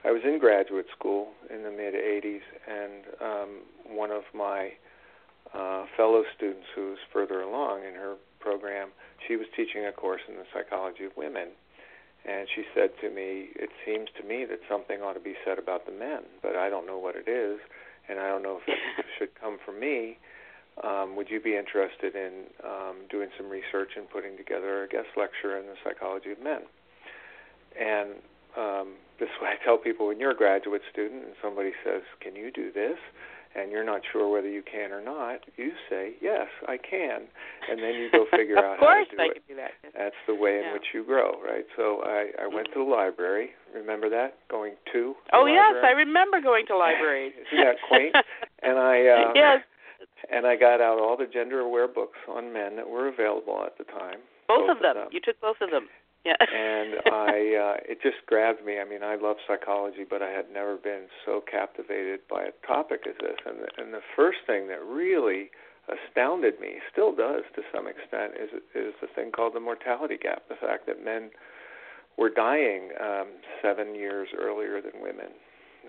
I 0.04 0.12
was 0.12 0.22
in 0.24 0.40
graduate 0.40 0.88
school 0.98 1.30
in 1.54 1.64
the 1.64 1.72
mid 1.72 1.94
'80s, 1.94 2.42
and 2.68 3.04
um, 3.22 3.96
one 3.96 4.12
of 4.12 4.24
my 4.34 4.72
uh, 5.56 5.86
fellow 5.96 6.24
students 6.36 6.68
who 6.76 6.90
was 6.92 7.00
further 7.12 7.42
along 7.42 7.84
in 7.88 7.96
her 7.96 8.16
program, 8.40 8.90
she 9.28 9.36
was 9.36 9.48
teaching 9.56 9.86
a 9.86 9.92
course 9.92 10.22
in 10.28 10.36
the 10.36 10.46
psychology 10.54 11.06
of 11.06 11.12
women, 11.18 11.50
and 12.28 12.48
she 12.54 12.64
said 12.74 12.92
to 13.02 13.10
me, 13.10 13.50
"It 13.56 13.70
seems 13.86 14.10
to 14.18 14.24
me 14.24 14.46
that 14.46 14.60
something 14.70 15.02
ought 15.02 15.14
to 15.14 15.20
be 15.20 15.36
said 15.46 15.58
about 15.58 15.86
the 15.86 15.92
men, 15.92 16.24
but 16.42 16.56
I 16.56 16.70
don't 16.70 16.86
know 16.86 16.98
what 16.98 17.16
it 17.16 17.28
is, 17.28 17.60
and 18.10 18.20
I 18.20 18.28
don't 18.28 18.44
know 18.44 18.60
if 18.62 18.68
it 18.68 19.06
should 19.18 19.34
come 19.40 19.58
from 19.64 19.80
me." 19.80 20.18
um, 20.84 21.16
would 21.16 21.30
you 21.30 21.40
be 21.40 21.56
interested 21.56 22.16
in 22.16 22.52
um, 22.64 23.08
doing 23.10 23.30
some 23.38 23.50
research 23.50 23.92
and 23.96 24.10
putting 24.10 24.36
together 24.36 24.84
a 24.84 24.88
guest 24.88 25.08
lecture 25.16 25.58
in 25.58 25.68
the 25.68 25.76
psychology 25.84 26.32
of 26.32 26.42
men? 26.44 26.62
And 27.80 28.20
um, 28.58 28.96
this 29.20 29.30
is 29.30 29.36
what 29.40 29.52
I 29.52 29.64
tell 29.64 29.78
people 29.78 30.08
when 30.08 30.20
you're 30.20 30.32
a 30.32 30.36
graduate 30.36 30.82
student 30.92 31.24
and 31.24 31.34
somebody 31.42 31.72
says, 31.84 32.02
Can 32.20 32.36
you 32.36 32.52
do 32.52 32.72
this? 32.72 32.98
And 33.56 33.72
you're 33.72 33.86
not 33.86 34.02
sure 34.12 34.30
whether 34.32 34.50
you 34.50 34.62
can 34.62 34.92
or 34.92 35.04
not, 35.04 35.40
you 35.58 35.72
say, 35.90 36.14
Yes, 36.22 36.48
I 36.68 36.78
can. 36.78 37.28
And 37.70 37.80
then 37.82 37.96
you 37.96 38.10
go 38.12 38.26
figure 38.32 38.58
out 38.64 38.80
how 38.80 38.86
to 38.86 39.06
do 39.10 39.22
I 39.22 39.26
it. 39.26 39.34
Can 39.34 39.44
do 39.48 39.56
that. 39.56 39.72
That's 39.98 40.20
the 40.28 40.36
way 40.36 40.58
in 40.60 40.66
yeah. 40.66 40.74
which 40.74 40.86
you 40.94 41.04
grow, 41.04 41.42
right? 41.44 41.66
So 41.76 42.02
I, 42.04 42.32
I 42.44 42.48
went 42.48 42.68
to 42.74 42.84
the 42.84 42.90
library. 42.90 43.52
Remember 43.74 44.10
that? 44.10 44.38
Going 44.50 44.74
to 44.94 45.16
Oh 45.34 45.46
yes. 45.46 45.84
I 45.84 45.92
remember 45.92 46.42
going 46.42 46.66
to 46.68 46.78
libraries. 46.78 47.34
Isn't 47.54 47.66
that 47.66 47.76
quaint? 47.88 48.16
and 48.62 48.78
I 48.78 49.08
uh 49.08 49.32
yes 49.36 49.62
and 50.32 50.46
I 50.46 50.56
got 50.56 50.82
out 50.82 51.00
all 51.00 51.18
the 51.18 51.28
gender 51.32 51.60
aware 51.60 51.88
books 51.88 52.18
on 52.30 52.52
men 52.52 52.76
that 52.76 52.88
were 52.88 53.08
available 53.08 53.64
at 53.66 53.78
the 53.78 53.84
time. 53.86 54.20
Both, 54.48 54.68
both 54.68 54.78
of, 54.78 54.82
them. 54.82 54.96
them. 54.96 55.08
You 55.12 55.20
took 55.24 55.40
both 55.42 55.58
of 55.62 55.72
them. 55.72 55.88
Yeah. 56.26 56.36
and 56.42 56.96
I 57.06 57.30
uh 57.56 57.78
it 57.88 58.02
just 58.02 58.26
grabbed 58.26 58.66
me. 58.66 58.80
I 58.80 58.86
mean, 58.86 59.04
I 59.04 59.16
love 59.16 59.38
psychology, 59.48 60.06
but 60.10 60.22
I 60.22 60.32
had 60.32 60.52
never 60.52 60.76
been 60.76 61.06
so 61.26 61.42
captivated 61.50 62.22
by 62.30 62.44
a 62.44 62.68
topic 62.68 63.06
as 63.08 63.16
this. 63.22 63.38
And 63.46 63.60
the, 63.60 63.70
and 63.82 63.94
the 63.94 64.04
first 64.16 64.40
thing 64.48 64.68
that 64.68 64.84
really 64.84 65.52
astounded 65.86 66.60
me, 66.60 66.82
still 66.92 67.16
does 67.16 67.44
to 67.56 67.62
some 67.74 67.88
extent, 67.88 68.34
is 68.42 68.50
is 68.74 68.94
the 69.02 69.08
thing 69.16 69.32
called 69.32 69.54
the 69.54 69.60
mortality 69.60 70.18
gap. 70.18 70.50
The 70.50 70.56
fact 70.56 70.88
that 70.88 71.04
men 71.04 71.30
were 72.18 72.30
dying 72.30 72.90
um, 73.00 73.28
seven 73.62 73.94
years 73.94 74.30
earlier 74.38 74.82
than 74.82 75.02
women 75.02 75.30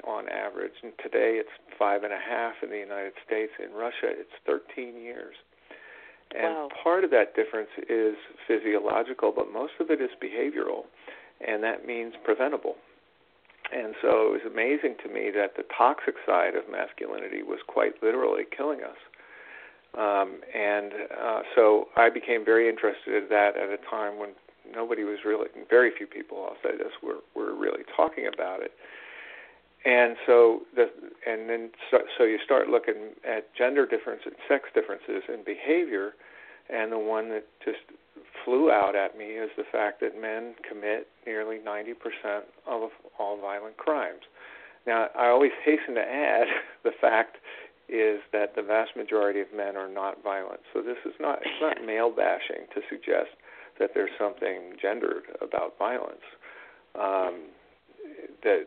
on 0.05 0.29
average. 0.29 0.75
And 0.83 0.93
today 1.03 1.41
it's 1.41 1.55
five 1.79 2.03
and 2.03 2.13
a 2.13 2.19
half 2.19 2.55
in 2.63 2.71
the 2.71 2.79
United 2.79 3.13
States. 3.25 3.53
In 3.63 3.73
Russia, 3.73 4.11
it's 4.13 4.35
13 4.45 5.01
years. 5.01 5.35
And 6.35 6.55
wow. 6.55 6.69
part 6.83 7.05
of 7.05 7.11
that 7.11 7.37
difference 7.37 7.71
is 7.89 8.17
physiological, 8.47 9.33
but 9.35 9.53
most 9.53 9.75
of 9.81 9.91
it 9.91 10.01
is 10.01 10.11
behavioral, 10.23 10.85
and 11.47 11.63
that 11.63 11.87
means 11.87 12.15
preventable. 12.25 12.75
And 13.73 13.95
so 14.01 14.29
it 14.29 14.43
was 14.43 14.47
amazing 14.47 14.97
to 15.03 15.09
me 15.13 15.31
that 15.35 15.57
the 15.57 15.65
toxic 15.77 16.15
side 16.27 16.55
of 16.55 16.71
masculinity 16.71 17.43
was 17.43 17.59
quite 17.67 18.03
literally 18.03 18.45
killing 18.57 18.81
us. 18.83 18.99
Um, 19.99 20.41
and 20.55 20.93
uh, 21.11 21.41
so 21.55 21.89
I 21.97 22.11
became 22.11 22.45
very 22.45 22.69
interested 22.69 23.15
in 23.15 23.29
that 23.31 23.57
at 23.57 23.71
a 23.71 23.79
time 23.91 24.19
when 24.19 24.31
nobody 24.75 25.05
was 25.05 25.19
really, 25.25 25.49
very 25.71 25.91
few 25.97 26.07
people, 26.07 26.47
I'll 26.49 26.59
say 26.63 26.77
this, 26.77 26.93
were, 27.03 27.23
were 27.35 27.55
really 27.55 27.83
talking 27.97 28.29
about 28.33 28.63
it 28.63 28.73
and 29.87 30.17
so 30.27 30.63
the 30.75 30.91
and 31.27 31.49
then 31.49 31.71
so, 31.91 31.99
so 32.19 32.25
you 32.25 32.39
start 32.45 32.69
looking 32.69 33.15
at 33.27 33.55
gender 33.55 33.87
differences, 33.87 34.33
sex 34.49 34.65
differences 34.75 35.23
in 35.29 35.45
behavior, 35.45 36.15
and 36.69 36.91
the 36.91 36.99
one 36.99 37.29
that 37.29 37.47
just 37.65 37.79
flew 38.45 38.71
out 38.71 38.97
at 38.97 39.17
me 39.17 39.25
is 39.25 39.51
the 39.57 39.65
fact 39.71 40.01
that 40.01 40.21
men 40.21 40.55
commit 40.69 41.07
nearly 41.27 41.59
90% 41.59 41.95
of 42.67 42.91
all 43.19 43.41
violent 43.41 43.77
crimes. 43.77 44.23
Now, 44.87 45.09
I 45.19 45.29
always 45.29 45.53
hasten 45.65 45.95
to 45.95 46.01
add 46.01 46.47
the 46.85 46.93
fact 47.01 47.37
is 47.89 48.21
that 48.33 48.57
the 48.57 48.63
vast 48.63 48.97
majority 48.97 49.41
of 49.41 49.47
men 49.55 49.77
are 49.77 49.89
not 49.89 50.23
violent. 50.23 50.61
So 50.75 50.83
this 50.83 50.99
is 51.05 51.15
not 51.21 51.39
it's 51.43 51.61
not 51.61 51.79
male 51.87 52.11
bashing 52.11 52.67
to 52.75 52.81
suggest 52.91 53.39
that 53.79 53.91
there's 53.95 54.11
something 54.19 54.75
gendered 54.83 55.25
about 55.41 55.79
violence. 55.79 56.27
Um, 56.99 57.51
that 58.43 58.67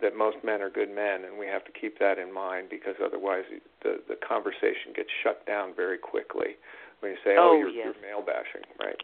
that 0.00 0.16
most 0.16 0.38
men 0.44 0.62
are 0.62 0.70
good 0.70 0.94
men, 0.94 1.24
and 1.24 1.38
we 1.38 1.46
have 1.46 1.64
to 1.64 1.72
keep 1.72 1.98
that 1.98 2.18
in 2.18 2.32
mind 2.32 2.68
because 2.70 2.94
otherwise 3.04 3.44
the 3.82 4.00
the 4.08 4.16
conversation 4.16 4.92
gets 4.94 5.10
shut 5.22 5.46
down 5.46 5.74
very 5.74 5.98
quickly 5.98 6.56
when 7.00 7.12
you 7.12 7.18
say, 7.24 7.36
"Oh, 7.38 7.52
oh 7.52 7.58
you're, 7.58 7.70
yes. 7.70 7.94
you're 7.94 8.02
male 8.02 8.24
bashing," 8.24 8.66
right? 8.78 9.00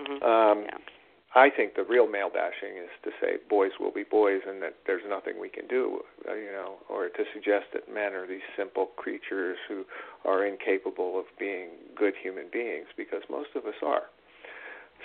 Mm-hmm. 0.00 0.22
Um, 0.24 0.64
yeah. 0.64 0.78
I 1.32 1.48
think 1.48 1.76
the 1.76 1.84
real 1.84 2.08
male 2.08 2.30
bashing 2.30 2.74
is 2.74 2.90
to 3.04 3.10
say 3.20 3.38
boys 3.48 3.70
will 3.78 3.92
be 3.92 4.02
boys 4.02 4.40
and 4.48 4.60
that 4.62 4.74
there's 4.86 5.06
nothing 5.08 5.38
we 5.40 5.48
can 5.48 5.68
do, 5.68 6.00
uh, 6.28 6.34
you 6.34 6.50
know, 6.50 6.78
or 6.88 7.08
to 7.08 7.24
suggest 7.32 7.66
that 7.72 7.86
men 7.86 8.14
are 8.14 8.26
these 8.26 8.42
simple 8.56 8.86
creatures 8.96 9.56
who 9.68 9.84
are 10.24 10.44
incapable 10.44 11.20
of 11.20 11.26
being 11.38 11.68
good 11.96 12.14
human 12.20 12.46
beings 12.52 12.86
because 12.96 13.22
most 13.30 13.50
of 13.54 13.64
us 13.64 13.78
are. 13.86 14.10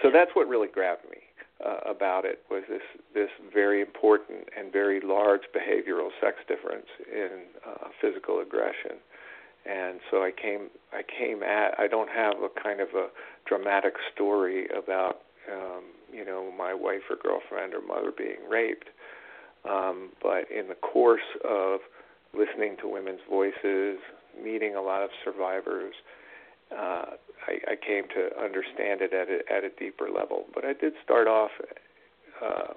So 0.01 0.10
that's 0.12 0.31
what 0.34 0.48
really 0.48 0.67
grabbed 0.67 1.05
me 1.12 1.22
uh, 1.64 1.90
about 1.90 2.26
it 2.26 2.44
was 2.50 2.64
this 2.70 2.82
this 3.14 3.30
very 3.54 3.82
important 3.82 4.50
and 4.58 4.72
very 4.72 5.00
large 5.00 5.42
behavioral 5.56 6.10
sex 6.22 6.38
difference 6.48 6.88
in 7.12 7.30
uh, 7.66 7.88
physical 8.02 8.40
aggression. 8.40 8.98
And 9.66 10.00
so 10.12 10.18
I 10.18 10.32
came 10.32 10.70
I 10.92 11.02
came 11.04 11.44
at 11.44 11.80
I 11.80 11.88
don't 11.88 12.10
have 12.10 12.36
a 12.44 12.50
kind 12.62 12.82
of 12.82 12.90
a 12.90 13.08
dramatic 13.46 13.94
story 14.14 14.68
about 14.78 15.22
um, 15.52 15.84
you 16.12 16.26
know 16.26 16.52
my 16.58 16.74
wife 16.74 17.02
or 17.10 17.16
girlfriend 17.16 17.74
or 17.74 17.82
mother 17.82 18.12
being 18.16 18.48
raped, 18.50 18.90
um, 19.70 20.10
but 20.22 20.52
in 20.52 20.68
the 20.68 20.76
course 20.76 21.30
of 21.48 21.80
listening 22.34 22.76
to 22.82 22.88
women's 22.88 23.22
voices, 23.30 23.98
meeting 24.44 24.76
a 24.76 24.82
lot 24.82 25.02
of 25.02 25.10
survivors, 25.24 25.96
uh, 26.78 27.06
I, 27.48 27.74
I 27.74 27.75
came 27.75 28.06
to 28.10 28.38
understand 28.42 29.02
it 29.02 29.14
at 29.14 29.30
a, 29.30 29.40
at 29.52 29.64
a 29.64 29.70
deeper 29.70 30.10
level. 30.10 30.46
But 30.54 30.66
I 30.66 30.74
did 30.74 30.94
start 31.04 31.28
off 31.28 31.52
uh, 32.44 32.74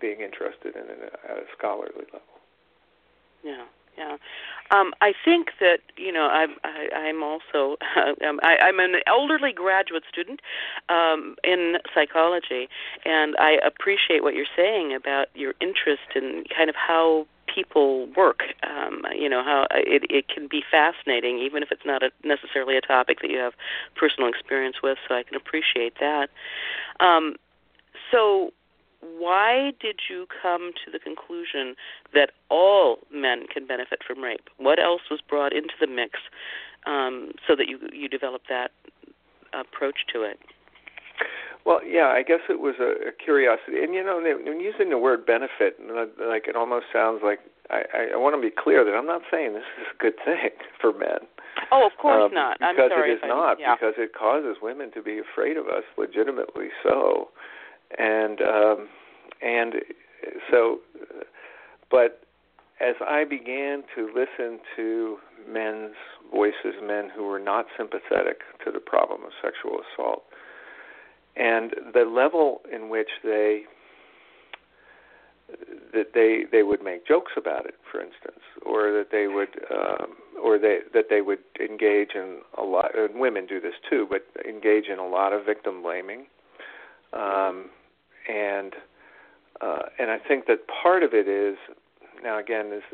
being 0.00 0.20
interested 0.20 0.74
in 0.74 0.82
it 0.82 1.12
at 1.28 1.36
a 1.36 1.44
scholarly 1.56 2.06
level. 2.12 2.40
Yeah, 3.42 3.64
yeah. 3.96 4.16
Um, 4.70 4.92
I 5.00 5.12
think 5.24 5.48
that 5.60 5.80
you 5.96 6.12
know 6.12 6.28
I'm 6.28 6.50
I, 6.62 6.88
I'm 6.94 7.22
also 7.22 7.76
um, 8.26 8.38
I, 8.42 8.56
I'm 8.62 8.78
an 8.78 8.96
elderly 9.06 9.52
graduate 9.52 10.04
student 10.10 10.40
um, 10.88 11.36
in 11.42 11.76
psychology, 11.94 12.68
and 13.04 13.34
I 13.38 13.58
appreciate 13.64 14.22
what 14.22 14.34
you're 14.34 14.46
saying 14.56 14.94
about 14.94 15.28
your 15.34 15.54
interest 15.60 16.14
in 16.14 16.44
kind 16.54 16.70
of 16.70 16.76
how 16.76 17.26
people 17.52 18.06
work. 18.16 18.42
Um, 18.62 19.02
you 19.14 19.28
know 19.28 19.42
how 19.42 19.66
it, 19.70 20.04
it 20.10 20.28
can 20.28 20.48
be 20.48 20.62
fascinating, 20.70 21.38
even 21.38 21.62
if 21.62 21.70
it's 21.70 21.84
not 21.84 22.02
a, 22.02 22.10
necessarily 22.24 22.76
a 22.76 22.80
topic 22.80 23.20
that 23.22 23.30
you 23.30 23.38
have 23.38 23.54
personal 23.96 24.28
experience 24.28 24.76
with. 24.82 24.98
So 25.08 25.14
I 25.14 25.22
can 25.22 25.36
appreciate 25.36 25.94
that. 26.00 26.30
Um, 27.00 27.36
so, 28.10 28.52
why 29.00 29.72
did 29.80 30.00
you 30.08 30.26
come 30.42 30.72
to 30.84 30.90
the 30.90 30.98
conclusion 30.98 31.74
that 32.14 32.32
all 32.48 32.98
men 33.12 33.46
can 33.46 33.66
benefit 33.66 34.00
from 34.06 34.22
rape? 34.22 34.48
What 34.58 34.78
else 34.78 35.02
was 35.10 35.20
brought 35.20 35.52
into 35.52 35.74
the 35.80 35.86
mix 35.86 36.18
um, 36.86 37.32
so 37.46 37.56
that 37.56 37.68
you 37.68 37.78
you 37.92 38.08
developed 38.08 38.48
that 38.48 38.72
approach 39.52 40.06
to 40.12 40.22
it? 40.22 40.38
Well, 41.66 41.80
yeah, 41.84 42.08
I 42.08 42.22
guess 42.22 42.40
it 42.48 42.58
was 42.58 42.74
a, 42.80 43.08
a 43.08 43.12
curiosity, 43.12 43.84
and 43.84 43.94
you 43.94 44.02
know, 44.02 44.20
when 44.20 44.60
using 44.60 44.90
the 44.90 44.98
word 44.98 45.26
benefit, 45.26 45.76
like 46.18 46.48
it 46.48 46.56
almost 46.56 46.86
sounds 46.92 47.20
like 47.22 47.40
I, 47.68 47.82
I, 47.92 48.00
I 48.14 48.16
want 48.16 48.34
to 48.34 48.40
be 48.40 48.50
clear 48.50 48.84
that 48.84 48.92
I'm 48.92 49.06
not 49.06 49.22
saying 49.30 49.52
this 49.52 49.68
is 49.78 49.86
a 49.92 49.98
good 50.02 50.16
thing 50.24 50.50
for 50.80 50.92
men. 50.92 51.28
Oh, 51.70 51.86
of 51.86 51.92
course 52.00 52.30
um, 52.30 52.34
not. 52.34 52.58
Because 52.58 52.74
I'm 52.78 52.88
sorry 52.90 53.12
it 53.12 53.14
is 53.14 53.20
not. 53.24 53.60
Yeah. 53.60 53.74
Because 53.74 53.94
it 53.98 54.12
causes 54.14 54.56
women 54.62 54.90
to 54.92 55.02
be 55.02 55.20
afraid 55.20 55.56
of 55.56 55.66
us, 55.66 55.84
legitimately 55.98 56.68
so, 56.82 57.28
and 57.98 58.40
um, 58.40 58.88
and 59.42 59.74
so, 60.50 60.80
but 61.90 62.22
as 62.80 62.96
I 63.06 63.24
began 63.24 63.82
to 63.94 64.08
listen 64.08 64.60
to 64.76 65.18
men's 65.48 65.94
voices, 66.32 66.80
men 66.82 67.10
who 67.14 67.24
were 67.24 67.38
not 67.38 67.66
sympathetic 67.76 68.40
to 68.64 68.72
the 68.72 68.80
problem 68.80 69.22
of 69.24 69.32
sexual 69.42 69.80
assault, 69.80 70.24
and 71.40 71.72
the 71.94 72.04
level 72.04 72.60
in 72.72 72.90
which 72.90 73.08
they 73.24 73.62
that 75.92 76.12
they 76.14 76.44
they 76.52 76.62
would 76.62 76.82
make 76.82 77.06
jokes 77.06 77.32
about 77.36 77.66
it, 77.66 77.74
for 77.90 78.00
instance, 78.00 78.40
or 78.64 78.92
that 78.92 79.06
they 79.10 79.26
would 79.26 79.48
um, 79.74 80.14
or 80.42 80.58
they 80.58 80.78
that 80.92 81.06
they 81.08 81.22
would 81.22 81.40
engage 81.58 82.10
in 82.14 82.40
a 82.58 82.62
lot. 82.62 82.96
And 82.96 83.18
women 83.18 83.46
do 83.46 83.60
this 83.60 83.74
too, 83.88 84.06
but 84.08 84.26
engage 84.46 84.86
in 84.86 84.98
a 84.98 85.06
lot 85.06 85.32
of 85.32 85.44
victim 85.44 85.82
blaming, 85.82 86.26
um, 87.12 87.70
and 88.28 88.74
uh, 89.60 89.88
and 89.98 90.10
I 90.10 90.18
think 90.18 90.46
that 90.46 90.58
part 90.82 91.02
of 91.02 91.14
it 91.14 91.26
is 91.26 91.56
now 92.22 92.38
again, 92.38 92.70
this 92.70 92.84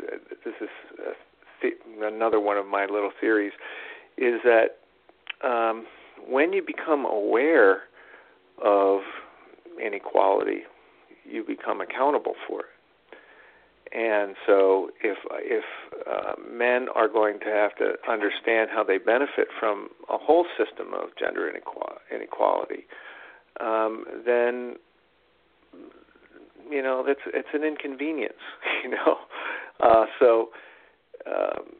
this 0.44 0.54
is 0.62 1.72
another 2.00 2.38
one 2.38 2.56
of 2.56 2.66
my 2.66 2.86
little 2.86 3.10
theories, 3.20 3.52
is 4.16 4.40
that 4.44 4.78
um, 5.46 5.84
when 6.26 6.52
you 6.52 6.62
become 6.64 7.04
aware 7.04 7.82
inequality, 9.86 10.62
you 11.24 11.44
become 11.44 11.80
accountable 11.80 12.34
for 12.48 12.60
it. 12.60 12.66
And 13.92 14.34
so, 14.46 14.90
if 15.02 15.16
if 15.40 15.64
uh, 16.10 16.32
men 16.50 16.88
are 16.94 17.08
going 17.08 17.38
to 17.40 17.46
have 17.46 17.76
to 17.76 17.94
understand 18.10 18.68
how 18.74 18.82
they 18.82 18.98
benefit 18.98 19.46
from 19.60 19.88
a 20.10 20.18
whole 20.18 20.44
system 20.58 20.92
of 20.92 21.10
gender 21.18 21.48
inequality, 21.48 22.84
um, 23.60 24.04
then 24.26 24.74
you 26.68 26.82
know 26.82 27.04
it's 27.06 27.20
it's 27.32 27.48
an 27.54 27.62
inconvenience. 27.64 28.34
You 28.84 28.90
know, 28.90 29.16
uh, 29.80 30.06
so 30.20 30.50
um, 31.26 31.74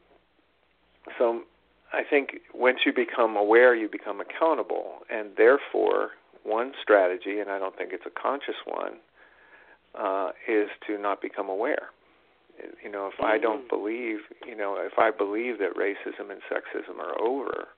so 1.18 1.42
I 1.92 2.02
think 2.08 2.40
once 2.54 2.78
you 2.84 2.92
become 2.92 3.36
aware, 3.36 3.74
you 3.74 3.88
become 3.88 4.20
accountable, 4.20 5.00
and 5.10 5.30
therefore 5.36 6.10
one 6.46 6.72
strategy, 6.80 7.40
and 7.40 7.50
I 7.50 7.58
don't 7.58 7.76
think 7.76 7.90
it's 7.92 8.06
a 8.06 8.20
conscious 8.20 8.56
one, 8.64 8.98
uh, 9.98 10.30
is 10.48 10.68
to 10.86 10.98
not 10.98 11.20
become 11.20 11.48
aware. 11.48 11.88
You 12.82 12.90
know, 12.90 13.06
if 13.08 13.14
mm-hmm. 13.14 13.26
I 13.26 13.38
don't 13.38 13.68
believe, 13.68 14.18
you 14.46 14.56
know, 14.56 14.76
if 14.80 14.98
I 14.98 15.10
believe 15.10 15.58
that 15.58 15.74
racism 15.76 16.30
and 16.30 16.40
sexism 16.50 16.98
are 16.98 17.20
over, 17.20 17.68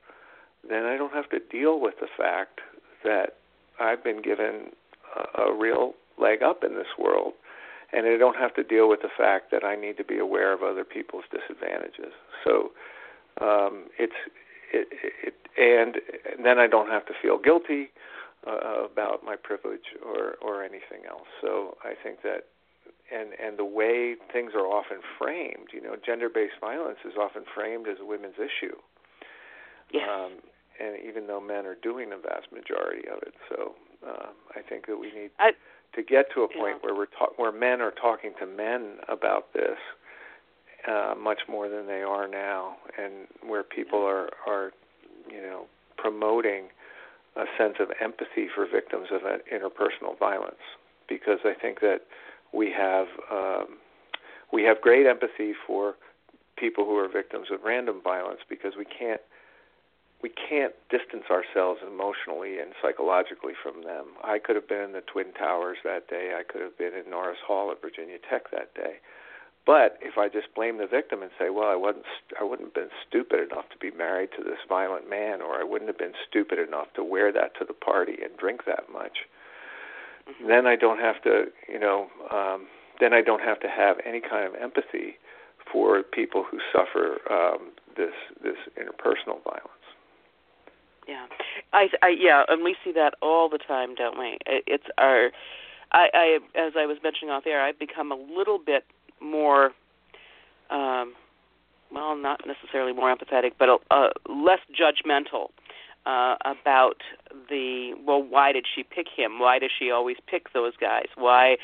then 0.68 0.84
I 0.84 0.96
don't 0.96 1.12
have 1.12 1.30
to 1.30 1.38
deal 1.38 1.80
with 1.80 1.94
the 2.00 2.08
fact 2.16 2.60
that 3.04 3.36
I've 3.80 4.02
been 4.02 4.22
given 4.22 4.70
a, 5.16 5.42
a 5.42 5.54
real 5.56 5.94
leg 6.20 6.42
up 6.42 6.62
in 6.64 6.74
this 6.74 6.98
world, 6.98 7.32
and 7.92 8.06
I 8.06 8.16
don't 8.18 8.36
have 8.36 8.54
to 8.54 8.62
deal 8.62 8.88
with 8.88 9.00
the 9.02 9.08
fact 9.16 9.50
that 9.50 9.64
I 9.64 9.76
need 9.76 9.96
to 9.96 10.04
be 10.04 10.18
aware 10.18 10.52
of 10.52 10.62
other 10.62 10.84
people's 10.84 11.24
disadvantages. 11.30 12.12
So 12.44 12.70
um, 13.40 13.84
it's 13.98 14.12
it, 14.72 14.88
it, 15.24 15.34
and 15.56 15.96
then 16.44 16.58
I 16.58 16.66
don't 16.66 16.90
have 16.90 17.06
to 17.06 17.14
feel 17.20 17.38
guilty 17.38 17.90
uh, 18.46 18.84
about 18.84 19.24
my 19.24 19.36
privilege 19.36 19.94
or 20.04 20.36
or 20.40 20.62
anything 20.62 21.06
else. 21.08 21.28
So 21.40 21.76
I 21.82 21.94
think 22.02 22.22
that 22.22 22.46
and 23.12 23.30
and 23.42 23.58
the 23.58 23.64
way 23.64 24.16
things 24.32 24.52
are 24.54 24.66
often 24.66 24.98
framed, 25.18 25.68
you 25.72 25.82
know, 25.82 25.96
gender-based 26.04 26.60
violence 26.60 26.98
is 27.04 27.14
often 27.18 27.44
framed 27.54 27.88
as 27.88 27.96
a 28.00 28.04
women's 28.04 28.36
issue. 28.36 28.76
Yes. 29.92 30.08
Um, 30.08 30.32
and 30.80 30.96
even 31.04 31.26
though 31.26 31.40
men 31.40 31.66
are 31.66 31.74
doing 31.74 32.10
the 32.10 32.16
vast 32.18 32.52
majority 32.52 33.08
of 33.08 33.18
it, 33.22 33.34
so 33.48 33.74
um, 34.06 34.34
I 34.54 34.62
think 34.62 34.86
that 34.86 34.96
we 34.96 35.06
need 35.12 35.30
I, 35.38 35.52
to 35.94 36.02
get 36.02 36.26
to 36.34 36.42
a 36.42 36.48
point 36.48 36.76
yeah. 36.78 36.88
where 36.88 36.94
we're 36.94 37.06
ta- 37.06 37.32
where 37.36 37.52
men 37.52 37.80
are 37.80 37.90
talking 37.90 38.32
to 38.38 38.46
men 38.46 38.98
about 39.08 39.52
this 39.54 39.78
uh, 40.86 41.14
much 41.18 41.40
more 41.48 41.68
than 41.68 41.86
they 41.86 42.02
are 42.02 42.28
now, 42.28 42.76
and 42.96 43.26
where 43.48 43.62
people 43.62 44.00
are 44.00 44.28
are 44.46 44.72
you 45.30 45.40
know 45.40 45.66
promoting 45.96 46.68
a 47.36 47.44
sense 47.56 47.76
of 47.80 47.88
empathy 48.00 48.48
for 48.54 48.66
victims 48.66 49.08
of 49.12 49.22
interpersonal 49.22 50.18
violence, 50.18 50.62
because 51.08 51.38
I 51.44 51.54
think 51.54 51.80
that 51.80 52.02
we 52.52 52.72
have 52.72 53.06
um, 53.30 53.78
we 54.52 54.62
have 54.64 54.80
great 54.80 55.06
empathy 55.06 55.52
for 55.66 55.94
people 56.56 56.84
who 56.84 56.96
are 56.96 57.08
victims 57.08 57.48
of 57.52 57.60
random 57.64 58.00
violence 58.02 58.40
because 58.48 58.72
we 58.76 58.84
can't 58.84 59.20
we 60.22 60.30
can't 60.30 60.74
distance 60.90 61.30
ourselves 61.30 61.80
emotionally 61.86 62.58
and 62.58 62.72
psychologically 62.82 63.52
from 63.62 63.84
them. 63.84 64.06
I 64.24 64.38
could 64.38 64.56
have 64.56 64.68
been 64.68 64.82
in 64.82 64.92
the 64.92 65.02
Twin 65.02 65.32
Towers 65.38 65.78
that 65.84 66.08
day. 66.08 66.34
I 66.34 66.42
could 66.42 66.60
have 66.60 66.76
been 66.76 66.92
in 66.92 67.08
Norris 67.08 67.38
Hall 67.46 67.70
at 67.70 67.80
Virginia 67.80 68.18
Tech 68.28 68.50
that 68.50 68.74
day. 68.74 68.98
But 69.68 69.98
if 70.00 70.16
I 70.16 70.30
just 70.30 70.54
blame 70.54 70.78
the 70.78 70.86
victim 70.86 71.20
and 71.20 71.30
say, 71.38 71.50
"Well, 71.50 71.68
I 71.68 71.76
wasn't, 71.76 72.06
I 72.40 72.42
wouldn't 72.42 72.68
have 72.68 72.74
been 72.74 72.96
stupid 73.06 73.52
enough 73.52 73.68
to 73.68 73.76
be 73.76 73.90
married 73.90 74.30
to 74.38 74.42
this 74.42 74.56
violent 74.66 75.10
man, 75.10 75.42
or 75.42 75.60
I 75.60 75.62
wouldn't 75.62 75.90
have 75.90 75.98
been 75.98 76.14
stupid 76.26 76.58
enough 76.58 76.86
to 76.94 77.04
wear 77.04 77.30
that 77.32 77.54
to 77.58 77.66
the 77.66 77.74
party 77.74 78.16
and 78.24 78.34
drink 78.38 78.64
that 78.64 78.90
much," 78.90 79.28
mm-hmm. 80.26 80.48
then 80.48 80.66
I 80.66 80.74
don't 80.74 81.00
have 81.00 81.20
to, 81.24 81.52
you 81.68 81.78
know, 81.78 82.08
um, 82.32 82.66
then 82.98 83.12
I 83.12 83.20
don't 83.20 83.42
have 83.42 83.60
to 83.60 83.68
have 83.68 83.98
any 84.06 84.22
kind 84.22 84.48
of 84.48 84.54
empathy 84.54 85.18
for 85.70 86.02
people 86.02 86.44
who 86.50 86.60
suffer 86.72 87.20
um, 87.30 87.72
this 87.94 88.16
this 88.42 88.56
interpersonal 88.80 89.44
violence. 89.44 89.84
Yeah, 91.06 91.26
I, 91.74 91.88
I 92.02 92.08
yeah, 92.18 92.44
and 92.48 92.64
we 92.64 92.74
see 92.82 92.92
that 92.92 93.16
all 93.20 93.50
the 93.50 93.58
time, 93.58 93.94
don't 93.94 94.18
we? 94.18 94.38
It, 94.46 94.64
It's 94.66 94.88
our, 94.96 95.30
I, 95.92 96.08
I 96.14 96.38
as 96.56 96.72
I 96.74 96.86
was 96.86 96.96
mentioning 97.02 97.28
off 97.28 97.46
air, 97.46 97.62
I've 97.62 97.78
become 97.78 98.10
a 98.10 98.16
little 98.16 98.58
bit 98.58 98.84
more 99.22 99.70
um 100.70 101.14
well 101.92 102.16
not 102.16 102.40
necessarily 102.46 102.92
more 102.92 103.14
empathetic 103.14 103.52
but 103.58 103.68
uh, 103.90 104.08
less 104.28 104.60
judgmental 104.72 105.48
uh 106.06 106.36
about 106.44 107.02
the 107.50 107.92
well 108.06 108.22
why 108.22 108.52
did 108.52 108.64
she 108.72 108.82
pick 108.82 109.06
him? 109.14 109.38
Why 109.38 109.58
does 109.58 109.70
she 109.78 109.90
always 109.90 110.16
pick 110.26 110.52
those 110.52 110.72
guys? 110.80 111.06
Why 111.16 111.56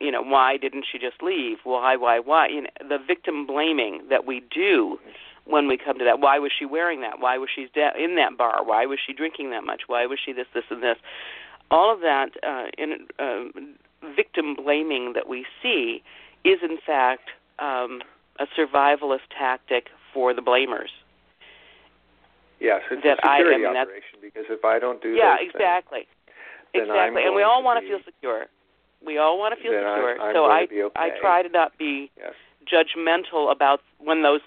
you 0.00 0.10
know 0.10 0.22
why 0.22 0.56
didn't 0.56 0.86
she 0.90 0.98
just 0.98 1.22
leave? 1.22 1.58
Why 1.64 1.96
why 1.96 2.18
why? 2.18 2.48
You 2.48 2.62
know 2.62 2.68
the 2.88 2.98
victim 3.04 3.46
blaming 3.46 4.02
that 4.10 4.26
we 4.26 4.42
do 4.52 4.98
when 5.44 5.68
we 5.68 5.76
come 5.76 5.98
to 5.98 6.04
that. 6.04 6.20
Why 6.20 6.38
was 6.38 6.52
she 6.58 6.64
wearing 6.64 7.00
that? 7.02 7.20
Why 7.20 7.38
was 7.38 7.50
she 7.54 7.68
in 7.72 8.16
that 8.16 8.36
bar? 8.36 8.64
Why 8.64 8.86
was 8.86 8.98
she 9.04 9.12
drinking 9.12 9.50
that 9.50 9.64
much? 9.64 9.82
Why 9.86 10.06
was 10.06 10.18
she 10.24 10.32
this 10.32 10.46
this 10.54 10.64
and 10.70 10.82
this? 10.82 10.96
All 11.70 11.92
of 11.92 12.00
that 12.00 12.30
uh 12.42 12.66
in 12.76 13.06
uh, 13.18 13.44
victim 14.16 14.56
blaming 14.56 15.12
that 15.14 15.28
we 15.28 15.46
see 15.62 16.02
is 16.44 16.58
in 16.62 16.78
fact 16.84 17.30
um, 17.58 18.02
a 18.38 18.46
survivalist 18.58 19.26
tactic 19.36 19.88
for 20.12 20.34
the 20.34 20.42
blamers. 20.42 20.90
Yes, 22.60 22.82
it's 22.90 23.02
that 23.02 23.18
a 23.18 23.28
security 23.28 23.64
I, 23.64 23.68
I 23.68 23.72
mean, 23.72 23.82
operation 23.82 24.18
because 24.22 24.44
if 24.48 24.64
I 24.64 24.78
don't 24.78 25.02
do 25.02 25.12
that. 25.12 25.18
yeah, 25.18 25.36
exactly, 25.40 26.06
things, 26.72 26.88
exactly, 26.88 27.24
and 27.24 27.34
we 27.34 27.42
all 27.42 27.62
want 27.62 27.82
to 27.82 27.88
feel 27.88 27.98
secure. 28.04 28.46
We 29.04 29.18
all 29.18 29.38
want 29.38 29.54
to 29.56 29.62
feel 29.62 29.72
secure. 29.72 30.20
I, 30.20 30.32
so 30.32 30.44
I 30.46 30.62
okay. 30.62 30.90
I 30.96 31.10
try 31.20 31.42
to 31.42 31.48
not 31.48 31.76
be 31.76 32.10
yes. 32.16 32.32
judgmental 32.64 33.52
about 33.52 33.80
when 33.98 34.22
those 34.22 34.40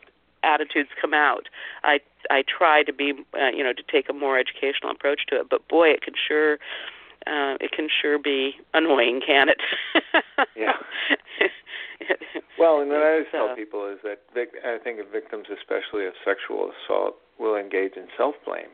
attitudes 0.44 0.90
come 1.00 1.14
out. 1.14 1.50
I 1.84 2.00
I 2.32 2.44
try 2.48 2.84
to 2.84 2.94
be 2.94 3.14
uh, 3.40 3.50
you 3.50 3.64
know 3.64 3.74
to 3.74 3.84
take 3.84 4.10
a 4.10 4.14
more 4.14 4.40
educational 4.40 4.92
approach 4.92 5.22
to 5.28 5.40
it. 5.42 5.50
But 5.50 5.68
boy, 5.68 5.90
it 5.90 6.02
can 6.02 6.14
sure 6.28 6.54
uh, 7.28 7.58
it 7.60 7.72
can 7.72 7.90
sure 8.02 8.18
be 8.18 8.56
annoying, 8.74 9.22
can 9.26 9.50
it? 9.50 9.62
yeah. 10.56 10.74
well, 12.60 12.82
and 12.82 12.90
what 12.90 13.02
I 13.02 13.12
always 13.12 13.28
uh, 13.34 13.38
tell 13.38 13.56
people 13.56 13.88
is 13.92 14.00
that 14.04 14.22
vic- 14.34 14.60
I 14.64 14.78
think 14.84 15.00
victims, 15.12 15.48
especially 15.52 16.06
of 16.06 16.14
sexual 16.24 16.72
assault, 16.72 17.16
will 17.40 17.56
engage 17.56 17.94
in 17.96 18.08
self 18.18 18.36
blame 18.46 18.74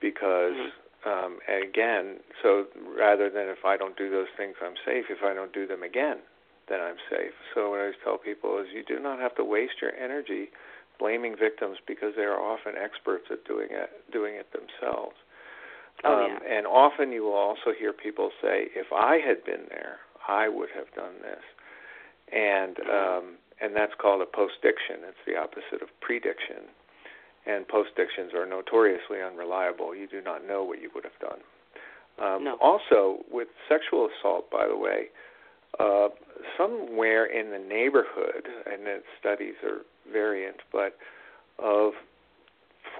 because, 0.00 0.58
mm-hmm. 0.58 1.08
um, 1.08 1.38
and 1.48 1.62
again, 1.62 2.18
so 2.42 2.66
rather 2.98 3.30
than 3.30 3.48
if 3.48 3.64
I 3.64 3.76
don't 3.76 3.96
do 3.96 4.10
those 4.10 4.30
things, 4.36 4.56
I'm 4.62 4.74
safe. 4.84 5.06
If 5.08 5.22
I 5.24 5.32
don't 5.34 5.52
do 5.52 5.66
them 5.66 5.82
again, 5.82 6.18
then 6.68 6.80
I'm 6.80 6.98
safe. 7.08 7.32
So 7.54 7.70
what 7.70 7.78
I 7.78 7.92
always 7.92 8.00
tell 8.02 8.18
people 8.18 8.58
is 8.58 8.66
you 8.74 8.84
do 8.84 9.02
not 9.02 9.18
have 9.18 9.34
to 9.36 9.44
waste 9.44 9.80
your 9.80 9.94
energy 9.94 10.50
blaming 10.98 11.34
victims 11.38 11.78
because 11.86 12.12
they 12.16 12.22
are 12.22 12.38
often 12.38 12.74
experts 12.76 13.26
at 13.30 13.44
doing 13.44 13.68
it 13.70 13.90
doing 14.12 14.34
it 14.34 14.48
themselves. 14.52 15.16
Oh, 16.04 16.24
um, 16.24 16.38
yeah. 16.42 16.58
And 16.58 16.66
often 16.66 17.12
you 17.12 17.24
will 17.24 17.38
also 17.38 17.72
hear 17.76 17.92
people 17.92 18.30
say, 18.40 18.68
"If 18.74 18.92
I 18.92 19.18
had 19.18 19.44
been 19.44 19.66
there, 19.68 20.00
I 20.28 20.48
would 20.48 20.70
have 20.74 20.92
done 20.94 21.20
this." 21.22 21.42
And 22.32 22.76
um, 22.80 23.24
and 23.60 23.76
that's 23.76 23.92
called 24.00 24.22
a 24.22 24.26
postdiction. 24.26 25.06
It's 25.06 25.22
the 25.26 25.36
opposite 25.36 25.82
of 25.82 25.88
prediction, 26.00 26.68
and 27.46 27.66
postdictions 27.68 28.34
are 28.34 28.46
notoriously 28.46 29.22
unreliable. 29.22 29.94
You 29.94 30.08
do 30.08 30.20
not 30.20 30.46
know 30.46 30.64
what 30.64 30.80
you 30.80 30.90
would 30.94 31.04
have 31.04 31.18
done. 31.20 31.40
Um, 32.20 32.44
no. 32.44 32.56
Also, 32.60 33.24
with 33.30 33.48
sexual 33.68 34.08
assault, 34.08 34.50
by 34.50 34.66
the 34.68 34.76
way, 34.76 35.06
uh, 35.80 36.08
somewhere 36.58 37.24
in 37.24 37.50
the 37.50 37.58
neighborhood, 37.58 38.46
and 38.70 38.84
the 38.84 39.02
studies 39.18 39.54
are 39.64 39.80
variant, 40.12 40.56
but 40.70 40.96
of 41.58 41.92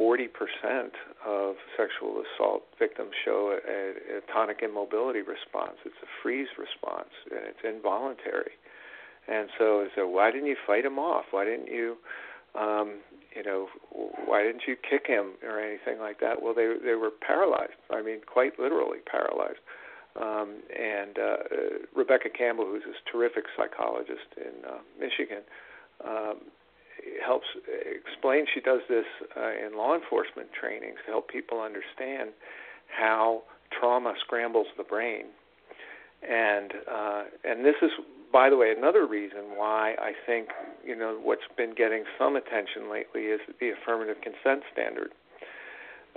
40% 0.00 0.28
of 1.26 1.56
sexual 1.76 2.22
assault 2.22 2.62
victims 2.78 3.10
show 3.24 3.58
a, 3.68 4.18
a, 4.18 4.20
tonic 4.32 4.60
immobility 4.62 5.20
response. 5.20 5.76
It's 5.84 6.00
a 6.02 6.08
freeze 6.22 6.48
response, 6.58 7.12
and 7.30 7.40
it's 7.44 7.60
involuntary. 7.64 8.52
And 9.28 9.48
so, 9.58 9.82
I 9.82 9.88
said, 9.94 10.02
why 10.02 10.30
didn't 10.30 10.48
you 10.48 10.56
fight 10.66 10.84
him 10.84 10.98
off? 10.98 11.26
Why 11.30 11.44
didn't 11.44 11.68
you, 11.68 11.96
um, 12.58 12.98
you 13.34 13.42
know, 13.42 13.68
why 14.26 14.42
didn't 14.42 14.62
you 14.66 14.76
kick 14.76 15.06
him 15.06 15.32
or 15.42 15.60
anything 15.60 15.98
like 16.00 16.20
that? 16.20 16.42
Well, 16.42 16.54
they 16.54 16.74
they 16.84 16.94
were 16.94 17.10
paralyzed. 17.10 17.78
I 17.90 18.02
mean, 18.02 18.20
quite 18.26 18.58
literally 18.58 18.98
paralyzed. 19.06 19.60
Um, 20.20 20.60
and 20.68 21.18
uh, 21.18 21.22
uh, 21.22 21.36
Rebecca 21.94 22.28
Campbell, 22.28 22.66
who's 22.66 22.82
this 22.84 23.00
terrific 23.10 23.44
psychologist 23.56 24.28
in 24.36 24.68
uh, 24.68 24.78
Michigan, 25.00 25.42
um, 26.04 26.36
helps 27.24 27.46
explain. 27.66 28.44
She 28.52 28.60
does 28.60 28.80
this 28.88 29.06
uh, 29.36 29.66
in 29.66 29.76
law 29.76 29.94
enforcement 29.94 30.48
trainings 30.52 30.98
to 31.06 31.12
help 31.12 31.28
people 31.28 31.60
understand 31.60 32.30
how 32.88 33.42
trauma 33.72 34.14
scrambles 34.20 34.66
the 34.76 34.84
brain. 34.84 35.26
And 36.22 36.72
uh, 36.90 37.22
and 37.44 37.64
this 37.64 37.74
is 37.80 37.90
by 38.32 38.48
the 38.48 38.56
way, 38.56 38.72
another 38.76 39.06
reason 39.06 39.56
why 39.56 39.94
I 40.00 40.12
think 40.26 40.48
you 40.84 40.96
know 40.96 41.18
what's 41.22 41.46
been 41.56 41.74
getting 41.74 42.04
some 42.18 42.36
attention 42.36 42.90
lately 42.90 43.22
is 43.22 43.40
the 43.60 43.70
affirmative 43.70 44.16
consent 44.22 44.62
standard, 44.72 45.12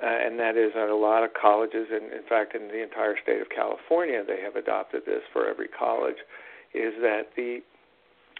uh, 0.02 0.06
and 0.06 0.40
that 0.40 0.56
is 0.58 0.72
at 0.76 0.90
a 0.90 0.96
lot 0.96 1.24
of 1.24 1.32
colleges, 1.40 1.88
and 1.92 2.12
in 2.14 2.24
fact, 2.28 2.56
in 2.56 2.70
the 2.70 2.82
entire 2.82 3.16
state 3.22 3.42
of 3.42 3.50
California, 3.50 4.24
they 4.26 4.42
have 4.42 4.56
adopted 4.56 5.04
this 5.06 5.22
for 5.34 5.48
every 5.48 5.68
college. 5.68 6.18
Is 6.74 6.94
that 7.02 7.36
the 7.36 7.60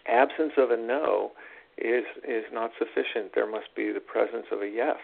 absence 0.08 0.54
of 0.58 0.72
a 0.72 0.78
no 0.78 1.32
is 1.78 2.06
is 2.24 2.46
not 2.52 2.72
sufficient. 2.80 3.36
There 3.36 3.50
must 3.50 3.76
be 3.76 3.92
the 3.92 4.00
presence 4.00 4.48
of 4.52 4.62
a 4.62 4.68
yes, 4.68 5.00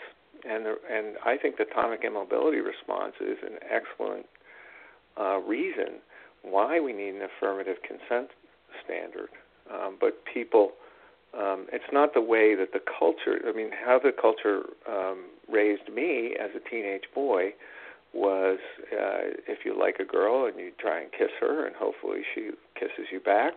and 0.48 0.66
the, 0.66 0.76
and 0.90 1.18
I 1.26 1.38
think 1.38 1.58
the 1.58 1.66
tonic 1.66 2.04
immobility 2.06 2.60
response 2.60 3.14
is 3.20 3.38
an 3.44 3.60
excellent 3.68 4.26
uh, 5.20 5.40
reason 5.40 6.00
why 6.44 6.80
we 6.80 6.94
need 6.94 7.16
an 7.16 7.22
affirmative 7.22 7.78
consent 7.86 8.32
standard. 8.84 9.30
Um, 9.72 9.98
but 10.00 10.24
people, 10.32 10.72
um, 11.38 11.68
it's 11.72 11.92
not 11.94 12.14
the 12.14 12.22
way 12.22 12.56
that 12.56 12.74
the 12.74 12.82
culture. 13.00 13.40
I 13.48 13.54
mean, 13.54 13.70
how 13.72 14.00
the 14.00 14.12
culture 14.12 14.64
um, 14.90 15.26
raised 15.50 15.90
me 15.94 16.36
as 16.40 16.50
a 16.56 16.70
teenage 16.70 17.06
boy 17.14 17.54
was 18.14 18.60
uh, 18.92 19.40
if 19.48 19.60
you 19.64 19.78
like 19.78 19.98
a 20.00 20.06
girl 20.06 20.46
and 20.46 20.60
you 20.60 20.72
try 20.80 21.02
and 21.02 21.12
kiss 21.12 21.32
her, 21.40 21.66
and 21.66 21.76
hopefully 21.76 22.22
she 22.36 22.52
kisses 22.76 23.08
you 23.12 23.20
back, 23.20 23.54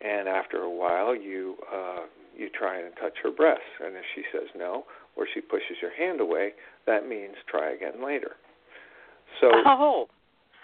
and 0.00 0.28
after 0.28 0.58
a 0.58 0.70
while 0.70 1.16
you 1.16 1.56
uh, 1.72 2.04
you 2.36 2.48
try 2.56 2.78
and 2.80 2.94
touch 3.00 3.14
her 3.22 3.32
breasts, 3.32 3.64
and 3.84 3.96
if 3.96 4.04
she 4.14 4.22
says 4.32 4.48
no 4.56 4.84
or 5.16 5.26
she 5.34 5.40
pushes 5.40 5.76
your 5.82 5.92
hand 5.92 6.20
away, 6.20 6.52
that 6.86 7.08
means 7.08 7.34
try 7.50 7.72
again 7.72 8.04
later. 8.04 8.36
So, 9.40 9.50
oh. 9.66 10.08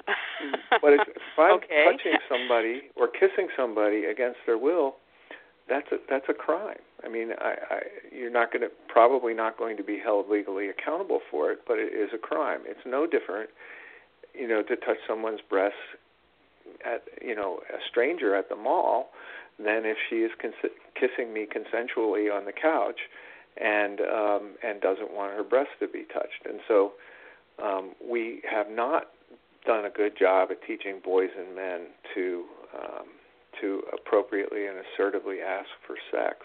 but 0.83 0.93
if, 0.93 1.09
if 1.09 1.23
I'm 1.39 1.55
okay. 1.55 1.85
touching 1.85 2.19
somebody 2.29 2.83
or 2.97 3.09
kissing 3.09 3.49
somebody 3.57 4.05
against 4.05 4.39
their 4.47 4.59
will, 4.59 4.97
that's 5.69 5.87
a 5.93 5.97
that's 6.09 6.27
a 6.29 6.35
crime. 6.35 6.83
I 7.05 7.09
mean, 7.09 7.31
I, 7.41 7.55
I 7.71 7.79
you're 8.13 8.31
not 8.31 8.53
going 8.53 8.63
to 8.63 8.69
probably 8.89 9.35
not 9.35 9.57
going 9.59 9.77
to 9.77 9.83
be 9.83 9.99
held 9.99 10.29
legally 10.29 10.69
accountable 10.69 11.21
for 11.31 11.51
it, 11.51 11.61
but 11.67 11.79
it 11.79 11.93
is 11.95 12.11
a 12.15 12.19
crime. 12.19 12.61
It's 12.67 12.85
no 12.87 13.07
different, 13.07 13.51
you 14.35 14.47
know, 14.47 14.63
to 14.63 14.77
touch 14.77 14.99
someone's 15.09 15.41
breasts 15.49 15.79
at 16.85 17.05
you 17.23 17.35
know 17.35 17.61
a 17.71 17.79
stranger 17.89 18.35
at 18.35 18.49
the 18.49 18.57
mall 18.57 19.11
than 19.59 19.85
if 19.85 19.97
she 20.11 20.17
is 20.17 20.33
cons- 20.41 20.75
kissing 20.99 21.33
me 21.33 21.47
consensually 21.47 22.35
on 22.35 22.45
the 22.45 22.53
couch 22.53 23.01
and 23.57 24.01
um, 24.01 24.55
and 24.63 24.81
doesn't 24.81 25.13
want 25.13 25.33
her 25.35 25.45
breasts 25.45 25.75
to 25.81 25.89
be 25.89 26.05
touched. 26.13 26.45
And 26.45 26.61
so 26.67 26.93
um, 27.63 27.93
we 28.05 28.43
have 28.51 28.69
not 28.71 29.09
done 29.67 29.85
a 29.85 29.91
good 29.91 30.13
job 30.19 30.51
at 30.51 30.59
teaching 30.67 31.01
boys 31.05 31.31
and 31.39 31.55
men 31.55 31.81
to 32.15 32.45
um, 32.75 33.07
to 33.61 33.83
appropriately 33.93 34.67
and 34.67 34.77
assertively 34.79 35.39
ask 35.41 35.69
for 35.87 35.97
sex. 36.11 36.39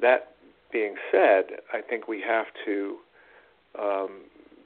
That 0.00 0.32
being 0.72 0.94
said, 1.10 1.60
I 1.72 1.80
think 1.80 2.08
we 2.08 2.22
have 2.26 2.46
to 2.64 2.96
um, 3.78 4.10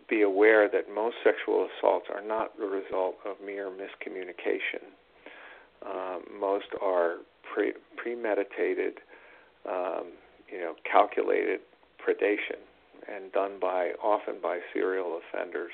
be 0.08 0.22
aware 0.22 0.68
that 0.68 0.92
most 0.92 1.16
sexual 1.24 1.68
assaults 1.68 2.06
are 2.12 2.26
not 2.26 2.56
the 2.58 2.66
result 2.66 3.16
of 3.26 3.36
mere 3.44 3.68
miscommunication. 3.70 4.90
Um, 5.84 6.22
most 6.38 6.66
are 6.82 7.16
pre- 7.54 7.74
premeditated, 7.96 8.98
um, 9.68 10.12
you 10.50 10.58
know, 10.58 10.74
calculated 10.90 11.60
predation, 12.04 12.58
and 13.12 13.32
done 13.32 13.52
by 13.60 13.92
often 14.02 14.36
by 14.42 14.58
serial 14.72 15.20
offenders. 15.20 15.72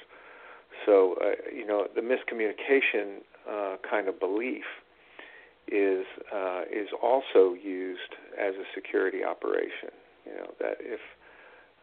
So, 0.85 1.17
uh, 1.21 1.55
you 1.55 1.67
know, 1.67 1.87
the 1.95 2.01
miscommunication 2.01 3.19
uh, 3.51 3.77
kind 3.89 4.09
of 4.09 4.21
belief 4.21 4.65
is 5.69 6.07
uh, 6.33 6.63
is 6.71 6.89
also 7.03 7.55
used 7.55 8.15
as 8.39 8.55
a 8.55 8.65
security 8.75 9.25
operation. 9.25 9.91
You 10.25 10.33
know 10.33 10.51
that 10.61 10.77
if 10.81 11.01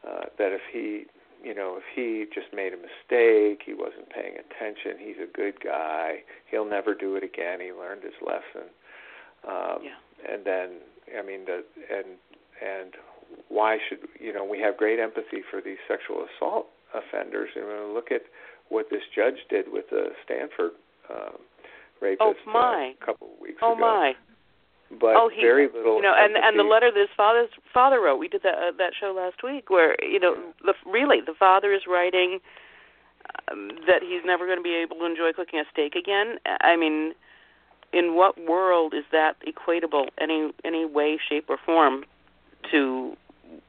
uh, 0.08 0.26
that 0.38 0.52
if 0.52 0.62
he 0.72 1.06
you 1.44 1.54
know 1.54 1.78
if 1.78 1.84
he 1.94 2.26
just 2.34 2.54
made 2.54 2.74
a 2.74 2.78
mistake, 2.78 3.62
he 3.66 3.74
wasn't 3.74 4.10
paying 4.10 4.36
attention, 4.36 4.98
he's 5.00 5.18
a 5.22 5.32
good 5.32 5.60
guy, 5.64 6.24
he'll 6.50 6.70
never 6.70 6.94
do 6.94 7.16
it 7.16 7.24
again. 7.24 7.60
He 7.60 7.72
learned 7.72 8.04
his 8.04 8.14
lesson. 8.22 8.70
Um, 9.48 9.84
yeah. 9.84 10.34
And 10.34 10.46
then 10.46 10.70
I 11.18 11.22
mean 11.22 11.46
the 11.46 11.64
and 11.92 12.16
and 12.64 12.94
why 13.50 13.78
should 13.90 14.00
you 14.20 14.34
know 14.34 14.46
we 14.46 14.60
have 14.60 14.78
great 14.78 15.00
empathy 15.00 15.44
for 15.50 15.62
these 15.62 15.80
sexual 15.88 16.26
assault 16.26 16.68
offenders 16.94 17.50
and 17.56 17.66
when 17.66 17.88
we 17.88 17.94
look 17.94 18.12
at 18.12 18.22
what 18.74 18.90
this 18.90 19.06
judge 19.16 19.38
did 19.50 19.72
with 19.72 19.86
the 19.92 20.10
Stanford 20.26 20.72
um, 21.10 21.38
rapist 22.02 22.22
oh, 22.22 22.34
my. 22.52 22.94
Uh, 22.98 23.04
a 23.04 23.06
couple 23.06 23.28
of 23.28 23.40
weeks 23.40 23.60
oh, 23.62 23.74
ago. 23.74 23.78
Oh 23.78 23.86
my! 23.86 24.14
But 25.00 25.16
oh, 25.16 25.30
he, 25.34 25.42
very 25.42 25.68
little. 25.68 25.98
You 25.98 26.02
know, 26.02 26.14
and 26.18 26.36
and 26.36 26.58
the 26.58 26.64
letter 26.64 26.92
that 26.92 27.00
his 27.00 27.14
father's 27.16 27.50
father 27.74 28.02
wrote. 28.02 28.18
We 28.18 28.28
did 28.28 28.42
that 28.44 28.56
uh, 28.56 28.72
that 28.78 28.94
show 29.00 29.14
last 29.16 29.44
week, 29.44 29.70
where 29.70 29.96
you 30.04 30.20
know, 30.20 30.36
the, 30.66 30.74
really, 30.86 31.22
the 31.26 31.34
father 31.38 31.74
is 31.74 31.82
writing 31.88 32.40
um, 33.52 33.70
that 33.88 34.02
he's 34.02 34.22
never 34.26 34.46
going 34.46 34.58
to 34.58 34.64
be 34.64 34.76
able 34.76 34.98
to 34.98 35.06
enjoy 35.06 35.32
cooking 35.36 35.60
a 35.60 35.64
steak 35.72 35.96
again. 35.96 36.38
I 36.46 36.76
mean, 36.76 37.14
in 37.94 38.16
what 38.16 38.42
world 38.42 38.94
is 38.94 39.06
that 39.12 39.36
equatable 39.48 40.08
any 40.20 40.52
any 40.66 40.86
way, 40.86 41.20
shape, 41.30 41.46
or 41.48 41.58
form 41.66 42.06
to 42.72 43.16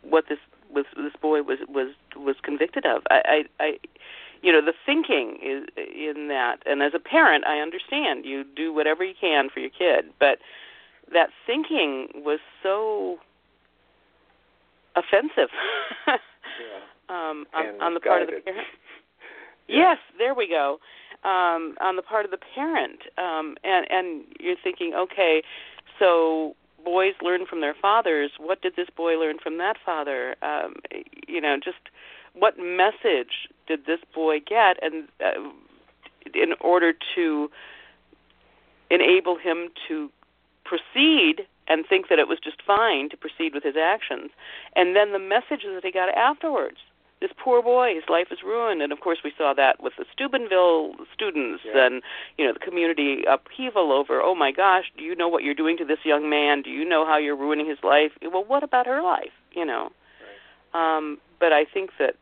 what 0.02 0.24
this 0.28 0.38
was 0.72 0.84
this 0.96 1.14
boy 1.20 1.42
was 1.42 1.58
was 1.68 1.94
was 2.16 2.36
convicted 2.42 2.86
of? 2.86 3.02
I 3.10 3.44
I. 3.60 3.64
I 3.64 3.78
you 4.44 4.52
know 4.52 4.60
the 4.60 4.74
thinking 4.84 5.38
is 5.42 5.64
in 5.76 6.28
that. 6.28 6.56
And 6.66 6.82
as 6.82 6.92
a 6.94 6.98
parent 6.98 7.44
i 7.46 7.58
understand 7.58 8.24
you 8.24 8.44
do 8.54 8.72
whatever 8.72 9.02
you 9.02 9.14
can 9.18 9.48
for 9.48 9.60
your 9.60 9.70
kid 9.70 10.12
but 10.20 10.38
that 11.12 11.30
thinking 11.46 12.08
was 12.16 12.40
so 12.62 13.18
offensive. 14.96 15.50
Yeah. 16.06 16.16
um 17.08 17.46
on, 17.52 17.66
on 17.82 17.94
the 17.94 18.00
part 18.00 18.22
of 18.22 18.28
the 18.28 18.40
parent. 18.44 18.66
Yes 19.66 19.96
there 20.18 20.34
we 20.34 20.46
go. 20.46 20.78
Um 21.24 21.74
on 21.80 21.96
the 21.96 22.02
part 22.02 22.26
of 22.26 22.30
the 22.30 22.42
parent 22.54 23.00
um 23.16 23.56
and 23.64 23.86
and 23.90 24.24
you're 24.38 24.60
thinking 24.62 24.92
okay 24.94 25.42
so 25.98 26.54
boys 26.84 27.14
learn 27.22 27.46
from 27.48 27.62
their 27.62 27.74
fathers. 27.80 28.30
What 28.38 28.60
did 28.60 28.76
this 28.76 28.88
boy 28.94 29.14
learn 29.14 29.38
from 29.42 29.56
that 29.56 29.76
father? 29.84 30.36
Um 30.42 30.74
you 31.26 31.40
know 31.40 31.56
just 31.56 31.88
what 32.34 32.58
message 32.58 33.48
did 33.66 33.86
this 33.86 34.00
boy 34.14 34.40
get 34.40 34.82
and 34.82 35.08
uh, 35.24 35.40
in 36.34 36.54
order 36.60 36.92
to 37.14 37.50
enable 38.90 39.36
him 39.36 39.68
to 39.88 40.10
proceed 40.64 41.46
and 41.68 41.84
think 41.86 42.08
that 42.08 42.18
it 42.18 42.28
was 42.28 42.38
just 42.42 42.62
fine 42.66 43.08
to 43.10 43.16
proceed 43.16 43.54
with 43.54 43.62
his 43.62 43.76
actions. 43.76 44.30
And 44.76 44.94
then 44.94 45.12
the 45.12 45.18
messages 45.18 45.70
that 45.74 45.84
he 45.84 45.92
got 45.92 46.14
afterwards. 46.14 46.76
This 47.20 47.30
poor 47.42 47.62
boy 47.62 47.94
his 47.94 48.04
life 48.08 48.26
is 48.30 48.38
ruined. 48.44 48.82
And 48.82 48.92
of 48.92 49.00
course 49.00 49.18
we 49.24 49.32
saw 49.36 49.54
that 49.54 49.82
with 49.82 49.94
the 49.96 50.04
steubenville 50.12 50.94
students 51.14 51.62
yeah. 51.64 51.86
and 51.86 52.02
you 52.36 52.46
know 52.46 52.52
the 52.52 52.58
community 52.58 53.22
upheaval 53.26 53.92
over 53.92 54.20
oh 54.20 54.34
my 54.34 54.52
gosh 54.52 54.84
do 54.98 55.04
you 55.04 55.14
know 55.14 55.28
what 55.28 55.42
you're 55.42 55.54
doing 55.54 55.78
to 55.78 55.84
this 55.84 56.00
young 56.04 56.28
man? 56.28 56.60
Do 56.60 56.70
you 56.70 56.84
know 56.84 57.06
how 57.06 57.16
you're 57.16 57.36
ruining 57.36 57.66
his 57.66 57.78
life? 57.82 58.12
Well 58.20 58.44
what 58.44 58.62
about 58.62 58.86
her 58.86 59.00
life? 59.02 59.32
You 59.52 59.64
know? 59.64 59.90
Right. 60.74 60.98
um 60.98 61.18
but 61.40 61.52
i 61.52 61.64
think 61.64 61.90
that 61.98 62.16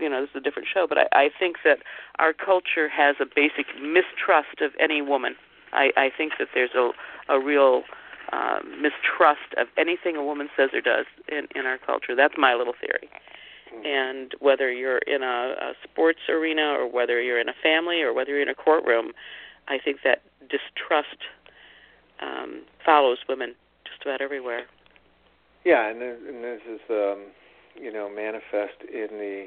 you 0.00 0.08
know, 0.08 0.20
this 0.20 0.30
is 0.30 0.36
a 0.36 0.40
different 0.40 0.68
show, 0.72 0.86
but 0.88 0.98
I, 0.98 1.06
I 1.12 1.30
think 1.38 1.56
that 1.64 1.78
our 2.18 2.32
culture 2.32 2.88
has 2.88 3.16
a 3.20 3.26
basic 3.26 3.66
mistrust 3.80 4.60
of 4.60 4.72
any 4.80 5.02
woman. 5.02 5.34
I, 5.72 5.90
I 5.96 6.10
think 6.16 6.34
that 6.38 6.48
there's 6.54 6.74
a, 6.74 6.90
a 7.28 7.40
real 7.40 7.82
uh, 8.32 8.58
mistrust 8.64 9.54
of 9.56 9.68
anything 9.76 10.16
a 10.16 10.24
woman 10.24 10.48
says 10.56 10.70
or 10.72 10.80
does 10.80 11.06
in, 11.28 11.46
in 11.54 11.66
our 11.66 11.78
culture. 11.78 12.14
That's 12.14 12.34
my 12.36 12.54
little 12.54 12.74
theory. 12.80 13.08
And 13.84 14.32
whether 14.40 14.72
you're 14.72 14.98
in 14.98 15.22
a, 15.22 15.54
a 15.60 15.72
sports 15.84 16.20
arena 16.30 16.62
or 16.62 16.90
whether 16.90 17.20
you're 17.20 17.40
in 17.40 17.48
a 17.48 17.58
family 17.62 18.00
or 18.00 18.14
whether 18.14 18.30
you're 18.30 18.42
in 18.42 18.48
a 18.48 18.54
courtroom, 18.54 19.12
I 19.68 19.78
think 19.84 19.98
that 20.04 20.22
distrust 20.40 21.18
um, 22.22 22.62
follows 22.84 23.18
women 23.28 23.54
just 23.84 24.02
about 24.02 24.20
everywhere. 24.20 24.62
Yeah, 25.64 25.90
and, 25.90 26.00
and 26.00 26.44
this 26.44 26.60
is 26.68 26.80
um, 26.88 27.18
you 27.80 27.92
know, 27.92 28.08
manifest 28.08 28.82
in 28.92 29.08
the 29.10 29.46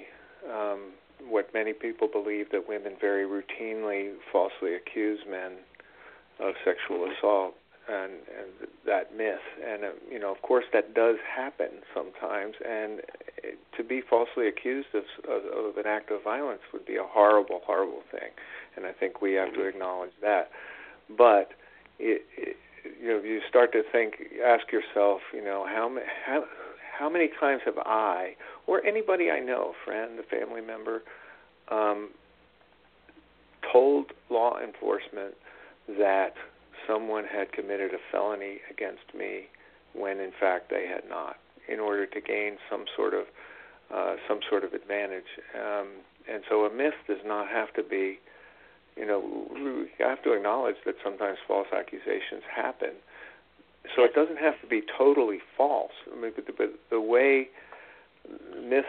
um, 0.50 0.92
what 1.28 1.54
many 1.54 1.74
people 1.74 2.08
believe 2.08 2.52
that 2.52 2.68
women 2.68 2.94
very 3.00 3.26
routinely 3.26 4.14
falsely 4.32 4.74
accuse 4.76 5.20
men 5.30 5.54
of 6.40 6.56
sexual 6.64 7.06
assault 7.12 7.56
and, 7.90 8.14
and 8.14 8.70
that 8.86 9.16
myth. 9.16 9.44
And, 9.66 9.84
uh, 9.84 9.88
you 10.10 10.20
know, 10.20 10.32
of 10.32 10.42
course, 10.42 10.66
that 10.74 10.94
does 10.94 11.18
happen 11.36 11.70
sometimes. 11.94 12.56
And 12.66 13.02
to 13.76 13.84
be 13.84 14.02
falsely 14.02 14.48
accused 14.48 14.90
of, 14.94 15.04
of, 15.28 15.72
of 15.72 15.78
an 15.78 15.88
act 15.88 16.12
of 16.12 16.24
violence 16.24 16.62
would 16.72 16.86
be 16.86 16.96
a 16.96 17.04
horrible, 17.04 17.62
horrible 17.66 18.04
thing. 18.12 18.30
And 18.76 18.86
I 18.86 18.94
think 18.94 19.22
we 19.22 19.34
have 19.34 19.54
to 19.56 19.66
acknowledge 19.66 20.12
that. 20.22 20.52
But, 21.18 21.52
it, 21.98 22.22
it, 22.38 22.56
you 23.02 23.10
know, 23.10 23.18
if 23.18 23.26
you 23.26 23.42
start 23.50 23.74
to 23.74 23.82
think, 23.92 24.16
ask 24.46 24.72
yourself, 24.72 25.22
you 25.34 25.44
know, 25.44 25.66
how, 25.68 25.94
how 26.26 26.46
how 27.00 27.10
many 27.10 27.30
times 27.40 27.62
have 27.64 27.78
I, 27.78 28.36
or 28.68 28.86
anybody 28.86 29.32
I 29.32 29.40
know, 29.40 29.74
friend, 29.86 30.20
a 30.20 30.24
family 30.24 30.60
member, 30.60 31.02
um, 31.72 32.10
told 33.72 34.08
law 34.30 34.60
enforcement 34.60 35.36
that 35.98 36.34
someone 36.86 37.24
had 37.24 37.54
committed 37.54 37.94
a 37.94 38.00
felony 38.12 38.58
against 38.70 39.16
me 39.18 39.48
when 39.94 40.20
in 40.20 40.32
fact 40.40 40.70
they 40.70 40.88
had 40.88 41.08
not, 41.10 41.38
in 41.72 41.80
order 41.80 42.06
to 42.06 42.20
gain 42.20 42.58
some 42.70 42.84
sort 42.96 43.14
of 43.14 43.26
uh, 43.94 44.16
some 44.28 44.40
sort 44.48 44.64
of 44.64 44.74
advantage. 44.74 45.32
Um, 45.56 45.88
and 46.32 46.44
so 46.48 46.66
a 46.66 46.72
myth 46.72 46.94
does 47.08 47.24
not 47.26 47.48
have 47.48 47.74
to 47.74 47.82
be, 47.82 48.20
you 48.96 49.08
know, 49.08 49.48
we 49.52 49.90
have 50.04 50.22
to 50.24 50.34
acknowledge 50.34 50.76
that 50.86 50.96
sometimes 51.04 51.40
false 51.48 51.68
accusations 51.76 52.44
happen. 52.54 52.92
So 53.96 54.04
it 54.04 54.14
doesn't 54.14 54.38
have 54.38 54.60
to 54.62 54.68
be 54.68 54.82
totally 54.98 55.40
false. 55.58 55.92
I 56.12 56.20
mean, 56.20 56.32
but 56.36 56.46
the, 56.46 56.54
but 56.58 56.74
the 56.90 57.02
way 57.02 57.50
myths 58.62 58.88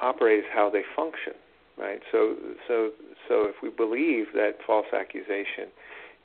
operate 0.00 0.40
is 0.40 0.44
how 0.52 0.70
they 0.70 0.82
function, 0.94 1.34
right? 1.78 2.00
So, 2.12 2.36
so, 2.66 2.90
so 3.28 3.46
if 3.46 3.56
we 3.62 3.70
believe 3.70 4.26
that 4.34 4.56
false 4.66 4.86
accusation 4.92 5.68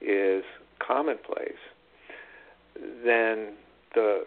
is 0.02 0.44
commonplace, 0.86 1.62
then 3.06 3.54
the 3.94 4.26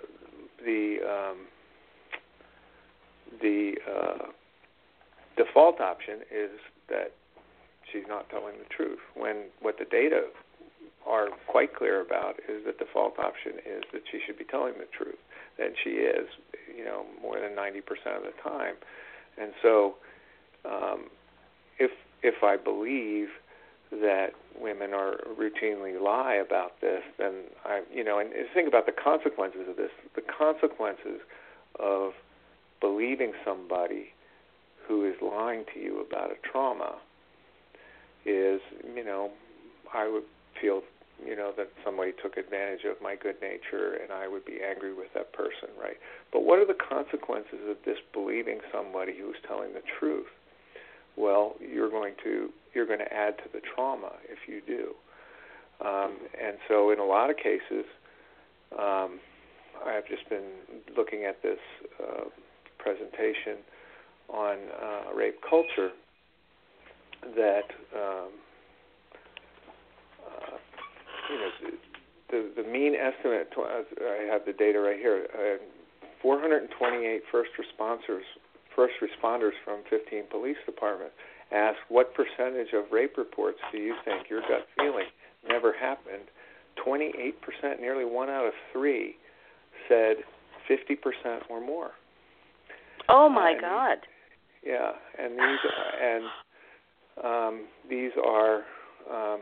the 0.65 0.97
um, 1.05 1.47
the 3.41 3.75
uh, 3.87 4.27
default 5.37 5.81
option 5.81 6.21
is 6.31 6.51
that 6.89 7.13
she's 7.91 8.05
not 8.09 8.29
telling 8.31 8.55
the 8.59 8.75
truth. 8.75 9.01
When 9.15 9.45
what 9.61 9.79
the 9.79 9.85
data 9.85 10.27
are 11.07 11.29
quite 11.47 11.75
clear 11.75 12.01
about 12.01 12.37
is 12.49 12.65
that 12.67 12.79
the 12.79 12.85
default 12.85 13.19
option 13.19 13.53
is 13.65 13.85
that 13.93 14.03
she 14.11 14.19
should 14.27 14.39
be 14.39 14.45
telling 14.45 14.75
the 14.79 14.89
truth, 14.97 15.19
and 15.59 15.75
she 15.83 15.91
is, 15.91 16.29
you 16.77 16.85
know, 16.85 17.05
more 17.23 17.39
than 17.41 17.53
90% 17.53 17.79
of 18.17 18.23
the 18.23 18.33
time. 18.43 18.75
And 19.39 19.53
so, 19.63 19.97
um, 20.65 21.07
if 21.79 21.91
if 22.23 22.43
I 22.43 22.57
believe 22.57 23.29
that 23.91 24.31
women 24.59 24.93
are 24.93 25.17
routinely 25.39 26.01
lie 26.01 26.35
about 26.35 26.81
this, 26.81 27.03
then 27.19 27.45
I, 27.65 27.83
you 27.93 28.03
know, 28.03 28.19
and 28.19 28.31
think 28.53 28.67
about 28.67 28.87
the 28.87 28.93
consequences 28.93 29.69
of 29.69 29.77
this. 29.77 29.91
The 30.15 30.23
consequences 30.23 31.21
of 31.79 32.13
believing 32.81 33.33
somebody 33.45 34.13
who 34.87 35.05
is 35.05 35.15
lying 35.21 35.65
to 35.75 35.81
you 35.81 36.01
about 36.01 36.31
a 36.31 36.37
trauma 36.51 36.97
is, 38.25 38.61
you 38.95 39.05
know, 39.05 39.31
I 39.93 40.09
would 40.09 40.25
feel, 40.61 40.83
you 41.25 41.37
know, 41.37 41.53
that 41.57 41.69
somebody 41.85 42.13
took 42.23 42.37
advantage 42.37 42.85
of 42.85 43.01
my 43.03 43.17
good 43.17 43.37
nature 43.41 43.95
and 44.03 44.13
I 44.13 44.29
would 44.29 44.45
be 44.45 44.59
angry 44.63 44.93
with 44.93 45.09
that 45.15 45.33
person, 45.33 45.71
right? 45.81 45.97
But 46.33 46.45
what 46.45 46.59
are 46.59 46.67
the 46.67 46.77
consequences 46.77 47.61
of 47.69 47.77
disbelieving 47.85 48.61
somebody 48.73 49.15
who's 49.19 49.37
telling 49.47 49.73
the 49.73 49.83
truth? 49.99 50.27
Well, 51.17 51.57
you're 51.61 51.91
going 51.91 52.15
to 52.25 52.51
you're 52.75 52.87
going 52.87 52.99
to 52.99 53.13
add 53.13 53.39
to 53.39 53.45
the 53.53 53.61
trauma 53.75 54.13
if 54.29 54.47
you 54.47 54.61
do. 54.67 54.93
Um, 55.81 56.17
and 56.43 56.57
so, 56.69 56.91
in 56.91 56.99
a 56.99 57.05
lot 57.05 57.31
of 57.31 57.37
cases, 57.37 57.85
um, 58.79 59.21
I've 59.85 60.07
just 60.09 60.29
been 60.29 60.45
looking 60.97 61.25
at 61.25 61.43
this 61.43 61.59
uh, 62.03 62.25
presentation 62.79 63.59
on 64.29 64.57
uh, 64.57 65.15
rape 65.15 65.37
culture 65.49 65.91
that 67.35 67.69
um, 67.95 68.31
you 71.31 71.39
know 71.39 71.51
the 72.31 72.63
the 72.63 72.69
mean 72.69 72.95
estimate. 72.95 73.53
I 73.57 74.27
have 74.31 74.45
the 74.47 74.53
data 74.53 74.81
right 74.81 74.99
here. 74.99 75.27
Uh, 75.35 75.63
428 76.23 77.23
first 77.31 77.51
responders 77.59 78.27
first 78.75 78.95
responders 79.01 79.53
from 79.65 79.81
15 79.89 80.25
police 80.31 80.57
departments 80.67 81.15
asked 81.53 81.79
what 81.89 82.13
percentage 82.15 82.73
of 82.75 82.91
rape 82.93 83.17
reports 83.17 83.59
do 83.73 83.79
you 83.79 83.95
think 84.05 84.29
your 84.29 84.41
gut 84.43 84.67
feeling 84.77 85.07
never 85.49 85.73
happened. 85.73 86.25
28%, 86.85 87.81
nearly 87.81 88.05
one 88.05 88.29
out 88.29 88.45
of 88.45 88.53
three, 88.73 89.17
said 89.89 90.17
50% 90.69 91.41
or 91.49 91.61
more. 91.65 91.93
Oh 93.09 93.29
my 93.29 93.55
uh, 93.57 93.61
God! 93.61 93.99
Yeah, 94.65 94.93
and 95.19 95.33
these 95.35 95.59
and 96.03 96.25
um, 97.25 97.67
these 97.89 98.11
are 98.23 98.63
um, 99.11 99.41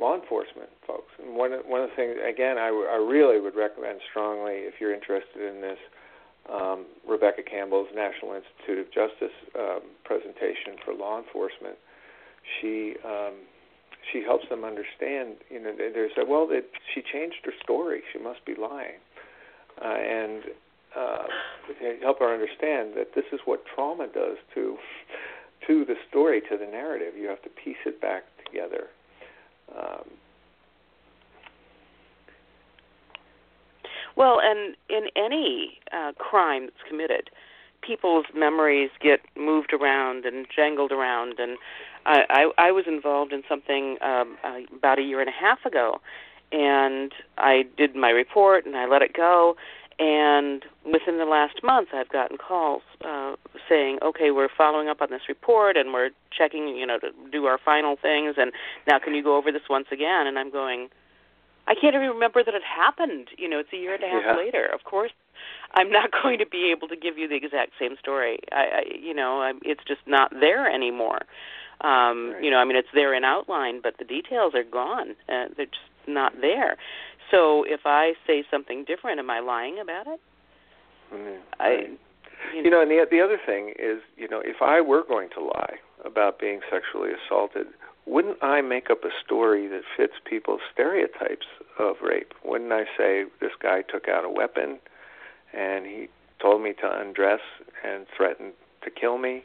law 0.00 0.14
enforcement 0.16 0.70
folks. 0.86 1.12
And 1.20 1.36
one 1.36 1.52
one 1.68 1.82
of 1.84 1.90
the 1.90 1.96
things, 1.96 2.16
again, 2.24 2.56
I, 2.56 2.68
w- 2.72 2.88
I 2.88 2.96
really 2.96 3.38
would 3.40 3.54
recommend 3.54 4.00
strongly 4.10 4.64
if 4.64 4.80
you're 4.80 4.94
interested 4.94 5.44
in 5.44 5.60
this, 5.60 5.78
um, 6.48 6.86
Rebecca 7.06 7.42
Campbell's 7.44 7.92
National 7.94 8.32
Institute 8.34 8.78
of 8.80 8.88
Justice 8.90 9.36
um, 9.54 9.82
presentation 10.04 10.80
for 10.84 10.94
law 10.94 11.20
enforcement. 11.20 11.76
She 12.60 12.96
um, 13.04 13.34
she 14.10 14.22
helps 14.24 14.48
them 14.48 14.64
understand. 14.64 15.36
You 15.50 15.60
know, 15.60 15.72
they, 15.76 15.92
they 15.92 16.08
say, 16.16 16.24
well, 16.26 16.48
it, 16.50 16.72
she 16.94 17.02
changed 17.02 17.44
her 17.44 17.52
story. 17.62 18.00
She 18.12 18.18
must 18.18 18.42
be 18.46 18.54
lying, 18.56 18.98
uh, 19.76 20.00
and 20.00 20.42
uh, 20.96 21.24
help 22.02 22.18
her 22.18 22.32
understand 22.32 22.96
that 22.96 23.14
this 23.14 23.28
is 23.32 23.40
what 23.44 23.62
trauma 23.74 24.08
does 24.08 24.38
to 24.54 24.76
to 25.66 25.84
the 25.84 25.94
story, 26.08 26.40
to 26.40 26.56
the 26.56 26.66
narrative. 26.66 27.12
You 27.20 27.28
have 27.28 27.42
to 27.42 27.50
piece 27.50 27.82
it 27.84 28.00
back 28.00 28.24
together. 28.46 28.88
Um, 29.78 30.04
well, 34.16 34.40
and 34.42 34.76
in 34.88 35.08
any 35.16 35.78
uh, 35.92 36.12
crime 36.18 36.66
that's 36.66 36.88
committed, 36.88 37.30
people's 37.82 38.26
memories 38.34 38.90
get 39.00 39.20
moved 39.36 39.72
around 39.72 40.24
and 40.24 40.46
jangled 40.54 40.92
around. 40.92 41.38
And 41.38 41.56
I, 42.06 42.24
I, 42.58 42.68
I 42.68 42.72
was 42.72 42.84
involved 42.86 43.32
in 43.32 43.42
something 43.48 43.96
um, 44.02 44.36
uh, 44.44 44.60
about 44.76 44.98
a 44.98 45.02
year 45.02 45.20
and 45.20 45.28
a 45.28 45.32
half 45.32 45.64
ago, 45.64 46.00
and 46.52 47.12
I 47.38 47.64
did 47.76 47.94
my 47.94 48.10
report 48.10 48.66
and 48.66 48.76
I 48.76 48.86
let 48.86 49.02
it 49.02 49.12
go 49.14 49.56
and 50.00 50.64
within 50.90 51.18
the 51.18 51.26
last 51.26 51.62
month, 51.62 51.90
I've 51.92 52.08
gotten 52.08 52.38
calls 52.38 52.80
uh, 53.04 53.36
saying, 53.68 53.98
"Okay, 54.02 54.30
we're 54.30 54.48
following 54.48 54.88
up 54.88 55.02
on 55.02 55.10
this 55.10 55.28
report, 55.28 55.76
and 55.76 55.92
we're 55.92 56.08
checking, 56.36 56.68
you 56.68 56.86
know, 56.86 56.98
to 56.98 57.10
do 57.30 57.44
our 57.44 57.58
final 57.58 57.96
things. 58.00 58.36
And 58.38 58.50
now, 58.86 58.98
can 58.98 59.14
you 59.14 59.22
go 59.22 59.36
over 59.36 59.52
this 59.52 59.68
once 59.68 59.88
again?" 59.92 60.26
And 60.26 60.38
I'm 60.38 60.50
going, 60.50 60.88
"I 61.66 61.74
can't 61.74 61.94
even 61.94 62.08
remember 62.08 62.42
that 62.42 62.54
it 62.54 62.62
happened. 62.64 63.28
You 63.36 63.46
know, 63.46 63.58
it's 63.58 63.74
a 63.74 63.76
year 63.76 63.94
and 63.94 64.02
a 64.02 64.08
half 64.08 64.22
yeah. 64.24 64.36
later. 64.36 64.64
Of 64.64 64.84
course, 64.84 65.12
I'm 65.74 65.90
not 65.90 66.10
going 66.22 66.38
to 66.38 66.46
be 66.46 66.70
able 66.70 66.88
to 66.88 66.96
give 66.96 67.18
you 67.18 67.28
the 67.28 67.36
exact 67.36 67.72
same 67.78 67.96
story. 68.00 68.38
I, 68.52 68.56
I 68.56 68.82
you 68.98 69.12
know, 69.12 69.42
I, 69.42 69.52
it's 69.62 69.84
just 69.86 70.00
not 70.06 70.32
there 70.40 70.66
anymore. 70.66 71.20
Um, 71.82 72.30
right. 72.32 72.44
You 72.44 72.50
know, 72.50 72.56
I 72.56 72.64
mean, 72.64 72.76
it's 72.76 72.88
there 72.94 73.12
in 73.12 73.24
outline, 73.24 73.82
but 73.82 73.98
the 73.98 74.04
details 74.04 74.54
are 74.54 74.64
gone. 74.64 75.10
Uh, 75.28 75.48
they're 75.54 75.66
just 75.66 76.08
not 76.08 76.40
there." 76.40 76.78
So 77.30 77.64
if 77.64 77.80
I 77.84 78.14
say 78.26 78.44
something 78.50 78.84
different, 78.84 79.18
am 79.18 79.30
I 79.30 79.40
lying 79.40 79.78
about 79.78 80.06
it? 80.06 80.20
Mm-hmm. 81.12 81.40
I, 81.58 81.70
you 81.70 81.78
know, 81.78 82.62
you 82.64 82.70
know, 82.70 82.82
and 82.82 82.90
the 82.90 83.06
the 83.10 83.20
other 83.20 83.38
thing 83.44 83.74
is, 83.78 84.00
you 84.16 84.28
know, 84.28 84.40
if 84.44 84.62
I 84.62 84.80
were 84.80 85.04
going 85.06 85.28
to 85.34 85.42
lie 85.42 85.76
about 86.04 86.38
being 86.38 86.60
sexually 86.70 87.10
assaulted, 87.12 87.66
wouldn't 88.06 88.42
I 88.42 88.60
make 88.60 88.90
up 88.90 89.04
a 89.04 89.10
story 89.24 89.68
that 89.68 89.82
fits 89.96 90.14
people's 90.24 90.60
stereotypes 90.72 91.46
of 91.78 91.96
rape? 92.02 92.32
Wouldn't 92.44 92.72
I 92.72 92.84
say 92.96 93.24
this 93.40 93.52
guy 93.62 93.82
took 93.82 94.08
out 94.08 94.24
a 94.24 94.30
weapon 94.30 94.78
and 95.52 95.86
he 95.86 96.08
told 96.40 96.62
me 96.62 96.72
to 96.80 97.00
undress 97.00 97.40
and 97.84 98.06
threatened 98.16 98.54
to 98.82 98.90
kill 98.90 99.18
me? 99.18 99.42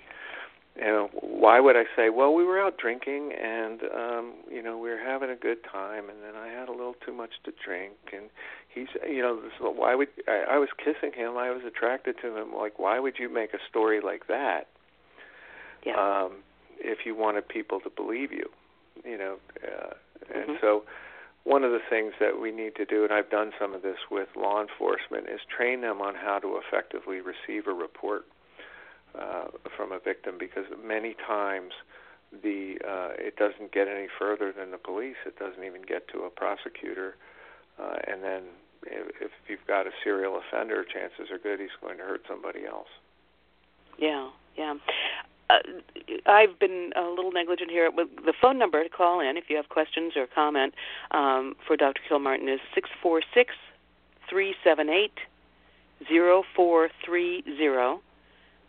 You 0.75 0.83
know, 0.83 1.09
why 1.21 1.59
would 1.59 1.77
I 1.77 1.83
say, 1.95 2.09
well, 2.09 2.33
we 2.33 2.43
were 2.43 2.59
out 2.59 2.77
drinking 2.77 3.31
and 3.31 3.81
um, 3.83 4.33
you 4.51 4.61
know, 4.61 4.77
we 4.77 4.89
were 4.89 4.99
having 4.99 5.29
a 5.29 5.35
good 5.35 5.63
time 5.63 6.09
and 6.09 6.19
then 6.23 6.35
I 6.35 6.47
had 6.47 6.67
a 6.67 6.71
little 6.71 6.95
too 7.05 7.13
much 7.13 7.31
to 7.45 7.53
drink 7.63 7.93
and 8.11 8.29
he's 8.67 8.87
you 9.07 9.21
know, 9.21 9.41
this, 9.41 9.51
why 9.59 9.95
would 9.95 10.09
I, 10.27 10.55
I 10.55 10.57
was 10.57 10.69
kissing 10.77 11.13
him, 11.13 11.37
I 11.37 11.51
was 11.51 11.61
attracted 11.65 12.17
to 12.21 12.37
him. 12.37 12.53
Like 12.53 12.77
why 12.77 12.99
would 12.99 13.15
you 13.19 13.33
make 13.33 13.53
a 13.53 13.59
story 13.69 14.01
like 14.01 14.27
that? 14.27 14.67
Yeah. 15.85 16.25
Um 16.25 16.43
if 16.77 17.05
you 17.05 17.15
wanted 17.15 17.47
people 17.47 17.79
to 17.79 17.89
believe 17.89 18.33
you, 18.33 18.49
you 19.05 19.17
know, 19.17 19.37
uh, 19.63 19.93
and 20.33 20.43
mm-hmm. 20.43 20.53
so 20.59 20.83
one 21.45 21.63
of 21.63 21.71
the 21.71 21.79
things 21.89 22.13
that 22.19 22.41
we 22.41 22.51
need 22.51 22.75
to 22.75 22.85
do, 22.85 23.03
and 23.03 23.13
I've 23.13 23.29
done 23.29 23.51
some 23.59 23.73
of 23.73 23.81
this 23.81 23.97
with 24.11 24.27
law 24.35 24.61
enforcement, 24.61 25.29
is 25.29 25.39
train 25.55 25.81
them 25.81 26.01
on 26.01 26.15
how 26.15 26.39
to 26.39 26.59
effectively 26.59 27.21
receive 27.21 27.67
a 27.67 27.73
report 27.73 28.25
uh, 29.19 29.45
from 29.75 29.91
a 29.91 29.99
victim 29.99 30.35
because 30.39 30.65
many 30.83 31.15
times 31.27 31.71
the 32.43 32.75
uh, 32.85 33.13
it 33.17 33.35
doesn't 33.37 33.71
get 33.71 33.87
any 33.87 34.07
further 34.19 34.51
than 34.51 34.71
the 34.71 34.77
police. 34.77 35.15
It 35.25 35.37
doesn't 35.39 35.63
even 35.63 35.81
get 35.81 36.07
to 36.09 36.23
a 36.23 36.29
prosecutor, 36.29 37.15
uh, 37.79 37.97
and 38.07 38.23
then 38.23 38.43
if, 38.85 39.07
if 39.21 39.31
you've 39.47 39.65
got 39.67 39.87
a 39.87 39.91
serial 40.03 40.39
offender, 40.39 40.83
chances 40.83 41.31
are 41.31 41.37
good 41.37 41.59
he's 41.59 41.69
going 41.81 41.97
to 41.97 42.03
hurt 42.03 42.21
somebody 42.27 42.65
else. 42.65 42.89
Yeah, 43.97 44.29
yeah. 44.57 44.75
Uh, 45.49 45.59
I've 46.25 46.57
been 46.59 46.91
a 46.95 47.03
little 47.03 47.31
negligent 47.31 47.69
here. 47.69 47.91
The 47.91 48.33
phone 48.41 48.57
number 48.57 48.83
to 48.83 48.89
call 48.89 49.19
in 49.19 49.37
if 49.37 49.45
you 49.47 49.55
have 49.57 49.69
questions 49.69 50.13
or 50.15 50.25
comment 50.33 50.73
um, 51.11 51.55
for 51.67 51.77
Dr. 51.77 52.01
Kilmartin 52.09 52.53
is 52.53 52.59
six 52.73 52.89
four 53.01 53.21
six 53.33 53.53
three 54.29 54.55
seven 54.63 54.89
eight 54.89 55.13
zero 56.07 56.43
four 56.55 56.89
three 57.05 57.43
zero. 57.57 58.01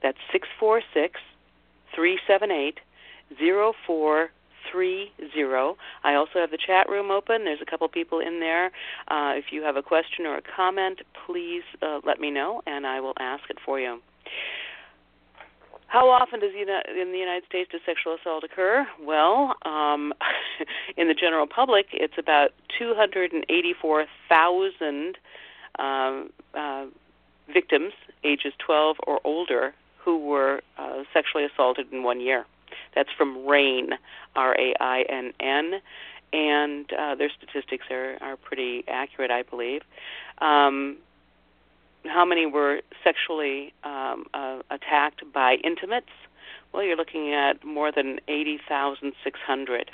That's 0.07 0.19
646 0.31 1.19
378 1.97 2.79
0430. 3.35 5.11
I 6.05 6.15
also 6.15 6.39
have 6.39 6.53
the 6.53 6.59
chat 6.65 6.89
room 6.89 7.11
open. 7.11 7.45
There's 7.45 7.61
a 7.61 7.67
couple 7.69 7.89
people 7.89 8.21
in 8.21 8.39
there. 8.39 8.67
Uh, 9.09 9.33
if 9.35 9.47
you 9.51 9.65
have 9.65 9.75
a 9.75 9.83
question 9.83 10.25
or 10.25 10.37
a 10.37 10.43
comment, 10.43 11.01
please 11.27 11.65
uh, 11.83 11.99
let 12.07 12.21
me 12.21 12.31
know, 12.31 12.63
and 12.69 12.87
I 12.87 13.01
will 13.01 13.15
ask 13.19 13.51
it 13.51 13.59
for 13.65 13.81
you. 13.81 14.01
How 15.89 16.09
often 16.09 16.39
does 16.39 16.53
in 16.55 17.11
the 17.11 17.19
United 17.19 17.43
States 17.49 17.73
does 17.73 17.81
sexual 17.85 18.15
assault 18.15 18.45
occur? 18.45 18.87
Well, 19.03 19.57
um, 19.65 20.13
in 20.97 21.09
the 21.09 21.15
general 21.15 21.49
public, 21.49 21.87
it's 21.93 22.17
about 22.17 22.53
284,000 22.79 25.19
um, 25.81 26.31
uh, 26.55 26.87
victims 27.53 27.93
ages 28.23 28.53
12 28.65 28.99
or 29.05 29.19
older 29.25 29.75
who 30.07 30.17
were 30.19 30.63
uh, 30.79 31.03
sexually 31.13 31.45
assaulted 31.45 31.93
in 31.93 32.05
one 32.05 32.21
year. 32.21 32.47
That's 32.95 33.11
from 33.19 33.45
RAINN, 33.45 33.91
R-A-I-N-N, 34.37 35.73
and 36.33 36.93
uh, 36.93 37.15
their 37.17 37.31
statistics 37.37 37.87
are, 37.91 38.17
are 38.21 38.37
pretty 38.37 38.85
accurate, 38.87 39.33
I 39.33 39.43
believe. 39.43 39.83
Um, 40.39 40.99
how 42.05 42.25
many 42.25 42.47
were 42.47 42.83
sexually 43.03 43.75
um, 43.83 44.27
uh, 44.33 44.61
attacked 44.71 45.25
by 45.33 45.57
intimates? 45.65 46.07
Well, 46.73 46.85
you're 46.85 46.97
looking 46.97 47.35
at 47.35 47.65
more 47.65 47.91
than 47.91 48.21
80,600. 48.29 49.91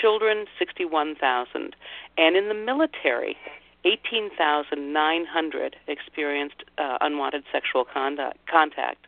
Children, 0.00 0.46
61,000. 0.58 1.76
And 2.18 2.36
in 2.36 2.48
the 2.48 2.54
military, 2.54 3.36
18,900 3.84 5.76
experienced 5.86 6.64
uh, 6.78 6.98
unwanted 7.00 7.44
sexual 7.52 7.84
conduct, 7.84 8.38
contact. 8.50 9.06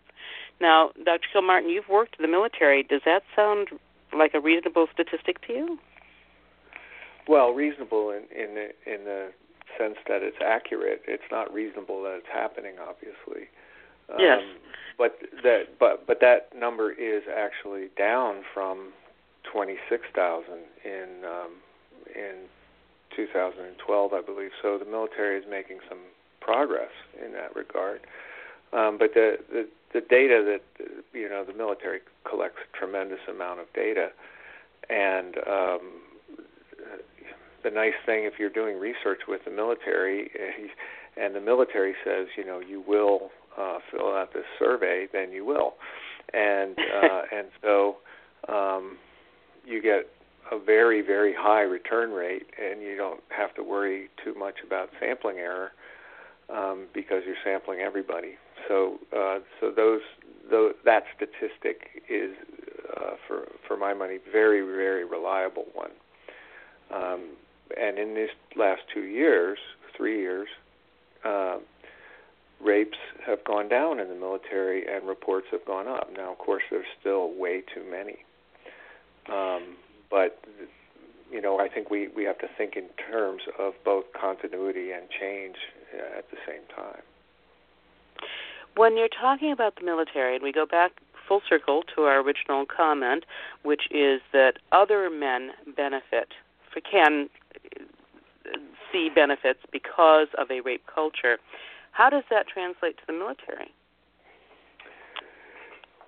Now, 0.60 0.90
Dr. 1.04 1.26
Kilmartin, 1.34 1.70
you've 1.70 1.88
worked 1.88 2.16
in 2.18 2.22
the 2.22 2.28
military. 2.28 2.82
Does 2.82 3.02
that 3.04 3.22
sound 3.34 3.68
like 4.16 4.34
a 4.34 4.40
reasonable 4.40 4.86
statistic 4.92 5.44
to 5.46 5.52
you? 5.52 5.78
Well, 7.28 7.50
reasonable 7.50 8.10
in 8.10 8.22
in 8.36 8.54
the, 8.54 8.68
in 8.86 9.04
the 9.04 9.32
sense 9.78 9.96
that 10.08 10.22
it's 10.22 10.36
accurate. 10.44 11.02
It's 11.06 11.22
not 11.30 11.52
reasonable 11.52 12.02
that 12.02 12.16
it's 12.16 12.32
happening, 12.32 12.74
obviously. 12.80 13.48
Yes. 14.18 14.40
Um, 14.42 14.56
but 14.98 15.18
that 15.42 15.78
but 15.78 16.06
but 16.06 16.20
that 16.20 16.50
number 16.56 16.92
is 16.92 17.22
actually 17.34 17.88
down 17.96 18.42
from 18.52 18.92
26,000 19.50 20.44
in 20.84 21.24
um, 21.24 21.52
in 22.14 22.34
2012, 23.16 24.12
I 24.12 24.20
believe. 24.20 24.50
So 24.60 24.78
the 24.78 24.84
military 24.84 25.38
is 25.38 25.44
making 25.48 25.78
some 25.88 25.98
progress 26.40 26.90
in 27.24 27.32
that 27.32 27.54
regard. 27.54 28.00
Um, 28.72 28.96
but 28.98 29.12
the, 29.14 29.36
the 29.50 29.68
the 29.92 30.00
data 30.00 30.42
that 30.46 30.86
you 31.12 31.28
know 31.28 31.44
the 31.44 31.52
military 31.52 32.00
collects 32.28 32.58
a 32.62 32.78
tremendous 32.78 33.20
amount 33.28 33.60
of 33.60 33.66
data, 33.74 34.08
and 34.88 35.36
um, 35.46 35.80
the 37.62 37.70
nice 37.70 37.94
thing 38.06 38.24
if 38.24 38.34
you're 38.38 38.50
doing 38.50 38.78
research 38.78 39.20
with 39.28 39.44
the 39.44 39.50
military, 39.50 40.30
and 41.16 41.34
the 41.34 41.40
military 41.40 41.94
says 42.04 42.26
you 42.36 42.44
know 42.44 42.60
you 42.60 42.82
will 42.86 43.30
uh, 43.58 43.78
fill 43.90 44.08
out 44.08 44.32
this 44.32 44.44
survey, 44.58 45.06
then 45.12 45.30
you 45.30 45.44
will, 45.44 45.74
and 46.32 46.76
uh, 47.04 47.22
and 47.32 47.46
so 47.60 47.96
um, 48.48 48.96
you 49.64 49.82
get 49.82 50.08
a 50.50 50.58
very 50.58 51.02
very 51.02 51.34
high 51.36 51.62
return 51.62 52.10
rate, 52.10 52.46
and 52.60 52.82
you 52.82 52.96
don't 52.96 53.20
have 53.28 53.54
to 53.54 53.62
worry 53.62 54.08
too 54.24 54.34
much 54.38 54.56
about 54.66 54.88
sampling 54.98 55.36
error 55.36 55.72
um, 56.50 56.86
because 56.94 57.22
you're 57.26 57.36
sampling 57.44 57.80
everybody. 57.80 58.36
So 58.68 58.98
uh, 59.16 59.38
so 59.60 59.70
those, 59.70 60.00
those 60.50 60.74
that 60.84 61.04
statistic 61.16 62.02
is 62.08 62.34
uh, 62.96 63.12
for 63.26 63.48
for 63.66 63.76
my 63.76 63.94
money 63.94 64.18
very 64.30 64.60
very 64.60 65.04
reliable 65.04 65.66
one. 65.74 65.90
Um, 66.92 67.30
and 67.80 67.98
in 67.98 68.14
these 68.14 68.28
last 68.56 68.82
two 68.92 69.04
years, 69.04 69.58
three 69.96 70.20
years, 70.20 70.48
uh, 71.24 71.56
rapes 72.62 72.98
have 73.26 73.42
gone 73.44 73.68
down 73.68 73.98
in 73.98 74.08
the 74.08 74.14
military 74.14 74.84
and 74.86 75.06
reports 75.08 75.46
have 75.50 75.64
gone 75.64 75.88
up. 75.88 76.08
Now, 76.14 76.32
of 76.32 76.38
course, 76.38 76.62
there's 76.70 76.86
still 77.00 77.32
way 77.34 77.62
too 77.74 77.84
many. 77.90 78.16
Um, 79.30 79.76
but 80.10 80.44
you 81.30 81.40
know, 81.40 81.58
I 81.58 81.68
think 81.68 81.90
we 81.90 82.08
we 82.08 82.24
have 82.24 82.38
to 82.38 82.48
think 82.58 82.76
in 82.76 82.88
terms 83.10 83.42
of 83.58 83.72
both 83.84 84.04
continuity 84.12 84.92
and 84.92 85.04
change 85.08 85.56
uh, 85.94 86.18
at 86.18 86.30
the 86.30 86.36
same 86.46 86.62
time. 86.76 87.02
When 88.76 88.96
you're 88.96 89.08
talking 89.08 89.52
about 89.52 89.76
the 89.76 89.84
military, 89.84 90.34
and 90.34 90.42
we 90.42 90.52
go 90.52 90.66
back 90.66 90.92
full 91.28 91.42
circle 91.48 91.82
to 91.94 92.02
our 92.02 92.20
original 92.20 92.64
comment, 92.66 93.24
which 93.62 93.82
is 93.90 94.20
that 94.32 94.54
other 94.72 95.08
men 95.10 95.50
benefit, 95.76 96.28
can 96.90 97.28
see 98.92 99.08
benefits 99.14 99.60
because 99.70 100.28
of 100.38 100.50
a 100.50 100.60
rape 100.60 100.84
culture. 100.92 101.38
How 101.92 102.10
does 102.10 102.24
that 102.30 102.46
translate 102.48 102.96
to 102.98 103.02
the 103.06 103.12
military? 103.12 103.70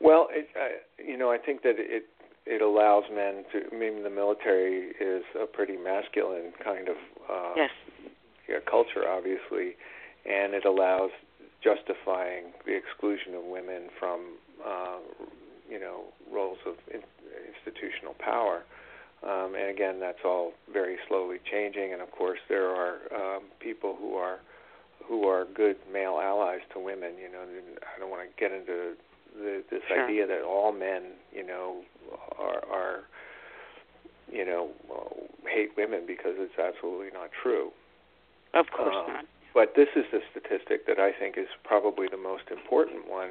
Well, 0.00 0.29
it, 0.31 0.48
uh, 0.59 1.03
you 1.03 1.16
know, 1.16 1.31
I 1.31 1.38
think 1.38 1.62
that 1.62 1.77
it 1.79 2.05
it 2.46 2.61
allows 2.61 3.05
men 3.11 3.44
to. 3.53 3.74
I 3.74 3.79
mean, 3.79 4.03
the 4.03 4.11
military 4.11 4.92
is 5.00 5.24
a 5.40 5.46
pretty 5.46 5.77
masculine 5.77 6.53
kind 6.62 6.88
of 6.88 6.96
uh, 7.31 7.53
yes. 7.57 7.70
yeah, 8.48 8.57
culture, 8.68 9.09
obviously, 9.09 9.77
and 10.27 10.53
it 10.53 10.64
allows 10.64 11.11
justifying 11.64 12.53
the 12.66 12.77
exclusion 12.77 13.35
of 13.35 13.44
women 13.44 13.88
from, 13.98 14.37
uh, 14.64 14.98
you 15.68 15.81
know, 15.81 16.05
roles 16.31 16.59
of 16.66 16.74
in, 16.92 17.00
institutional 17.48 18.14
power. 18.18 18.62
Um, 19.22 19.55
and 19.55 19.70
again, 19.70 19.98
that's 19.98 20.18
all 20.24 20.53
very 20.70 20.96
slowly 21.09 21.38
changing. 21.50 21.94
And 21.94 22.03
of 22.03 22.11
course, 22.11 22.38
there 22.48 22.68
are 22.68 22.98
um, 23.14 23.44
people 23.59 23.96
who 23.98 24.14
are 24.16 24.38
who 25.09 25.27
are 25.27 25.46
good 25.55 25.77
male 25.92 26.20
allies 26.22 26.61
to 26.74 26.79
women. 26.79 27.12
You 27.20 27.33
know, 27.33 27.40
I 27.42 27.98
don't 27.98 28.11
want 28.11 28.29
to 28.29 28.40
get 28.40 28.53
into 28.53 28.94
the, 29.35 29.62
this 29.70 29.81
sure. 29.88 30.05
idea 30.05 30.27
that 30.27 30.42
all 30.42 30.72
men, 30.72 31.03
you 31.33 31.46
know, 31.46 31.81
are, 32.38 32.64
are 32.70 33.00
you 34.33 34.44
know, 34.44 34.70
hate 35.48 35.70
women 35.77 36.03
because 36.07 36.35
it's 36.37 36.59
absolutely 36.59 37.11
not 37.12 37.31
true. 37.42 37.70
Of 38.55 38.66
course 38.74 38.94
um, 38.96 39.12
not. 39.12 39.24
But 39.55 39.75
this 39.77 39.88
is 39.95 40.05
the 40.11 40.21
statistic 40.33 40.87
that 40.87 40.99
I 40.99 41.12
think 41.12 41.38
is 41.38 41.47
probably 41.62 42.09
the 42.11 42.19
most 42.19 42.51
important 42.51 43.09
one 43.09 43.31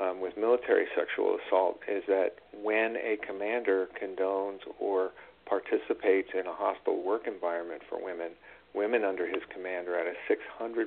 um, 0.00 0.20
with 0.20 0.38
military 0.38 0.86
sexual 0.94 1.36
assault 1.36 1.80
is 1.88 2.04
that 2.06 2.38
when 2.54 2.96
a 2.96 3.18
commander 3.26 3.88
condones 4.00 4.60
or 4.78 5.10
participates 5.46 6.28
in 6.32 6.46
a 6.46 6.54
hostile 6.54 7.02
work 7.02 7.26
environment 7.26 7.82
for 7.88 8.02
women, 8.02 8.30
women 8.72 9.02
under 9.02 9.26
his 9.26 9.42
command 9.52 9.88
are 9.88 9.98
at 9.98 10.06
a 10.06 10.14
600% 10.30 10.86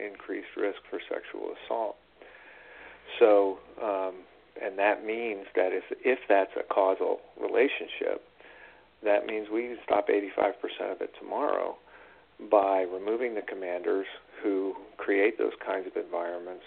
increased 0.00 0.56
risk 0.56 0.78
for 0.90 0.98
sexual 1.08 1.54
assault. 1.64 1.96
So, 3.20 3.58
um, 3.80 4.14
and 4.60 4.78
that 4.78 5.04
means 5.06 5.46
that 5.54 5.72
if 5.72 5.84
if 6.04 6.18
that's 6.28 6.52
a 6.58 6.62
causal 6.62 7.20
relationship, 7.40 8.22
that 9.04 9.26
means 9.26 9.48
we 9.52 9.62
can 9.62 9.78
stop 9.84 10.08
85% 10.08 10.92
of 10.92 11.00
it 11.00 11.10
tomorrow 11.18 11.76
by 12.50 12.82
removing 12.82 13.34
the 13.34 13.42
commanders 13.42 14.06
who 14.42 14.74
create 14.96 15.38
those 15.38 15.52
kinds 15.64 15.86
of 15.86 15.96
environments 15.96 16.64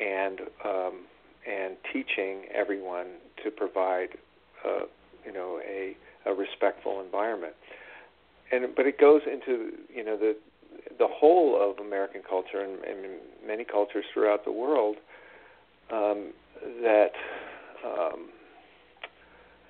and 0.00 0.40
um, 0.64 1.04
and 1.46 1.76
teaching 1.92 2.46
everyone 2.52 3.06
to 3.42 3.50
provide 3.50 4.08
uh, 4.64 4.86
you 5.24 5.32
know 5.32 5.60
a 5.66 5.96
a 6.26 6.34
respectful 6.34 7.00
environment. 7.00 7.54
And 8.52 8.74
but 8.74 8.86
it 8.86 8.98
goes 8.98 9.22
into 9.30 9.72
you 9.94 10.04
know 10.04 10.16
the 10.16 10.36
the 10.98 11.06
whole 11.08 11.58
of 11.60 11.84
American 11.84 12.22
culture 12.28 12.60
and, 12.60 12.84
and 12.84 13.20
many 13.46 13.64
cultures 13.64 14.04
throughout 14.12 14.44
the 14.44 14.52
world 14.52 14.96
um, 15.90 16.32
that 16.82 17.12
um, 17.84 18.28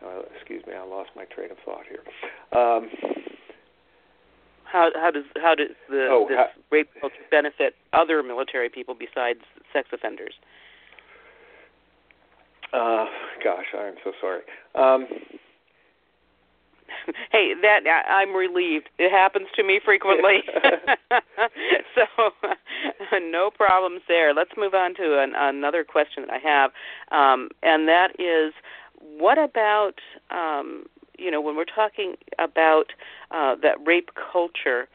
uh, 0.04 0.22
excuse 0.36 0.64
me, 0.66 0.74
I 0.74 0.84
lost 0.84 1.10
my 1.16 1.24
train 1.24 1.50
of 1.50 1.56
thought 1.64 1.84
here. 1.88 2.02
How 4.74 4.90
how 4.96 5.12
does 5.12 5.22
how 5.36 5.54
does 5.54 5.68
the 5.88 6.08
oh, 6.10 6.26
this 6.28 6.36
how, 6.36 6.48
rape 6.72 6.88
culture 7.00 7.14
benefit 7.30 7.76
other 7.92 8.24
military 8.24 8.68
people 8.68 8.96
besides 8.98 9.38
sex 9.72 9.88
offenders? 9.92 10.34
Uh, 12.72 13.06
gosh, 13.42 13.66
I 13.72 13.86
am 13.86 13.94
so 14.02 14.10
sorry. 14.20 14.40
Um, 14.74 15.06
hey, 17.30 17.52
that 17.62 17.82
I'm 18.08 18.34
relieved. 18.34 18.88
It 18.98 19.12
happens 19.12 19.46
to 19.54 19.62
me 19.62 19.78
frequently, 19.84 20.42
so 21.94 23.18
no 23.22 23.50
problems 23.50 24.00
there. 24.08 24.34
Let's 24.34 24.50
move 24.56 24.74
on 24.74 24.96
to 24.96 25.20
an, 25.22 25.34
another 25.36 25.84
question 25.84 26.24
that 26.26 26.32
I 26.32 26.38
have, 26.38 26.72
um, 27.12 27.48
and 27.62 27.86
that 27.86 28.18
is, 28.18 28.52
what 28.98 29.38
about 29.38 30.00
um, 30.32 30.86
you 31.18 31.30
know 31.30 31.40
when 31.40 31.56
we're 31.56 31.64
talking 31.64 32.16
about 32.38 32.92
uh, 33.30 33.54
that 33.62 33.76
rape 33.84 34.10
culture, 34.32 34.88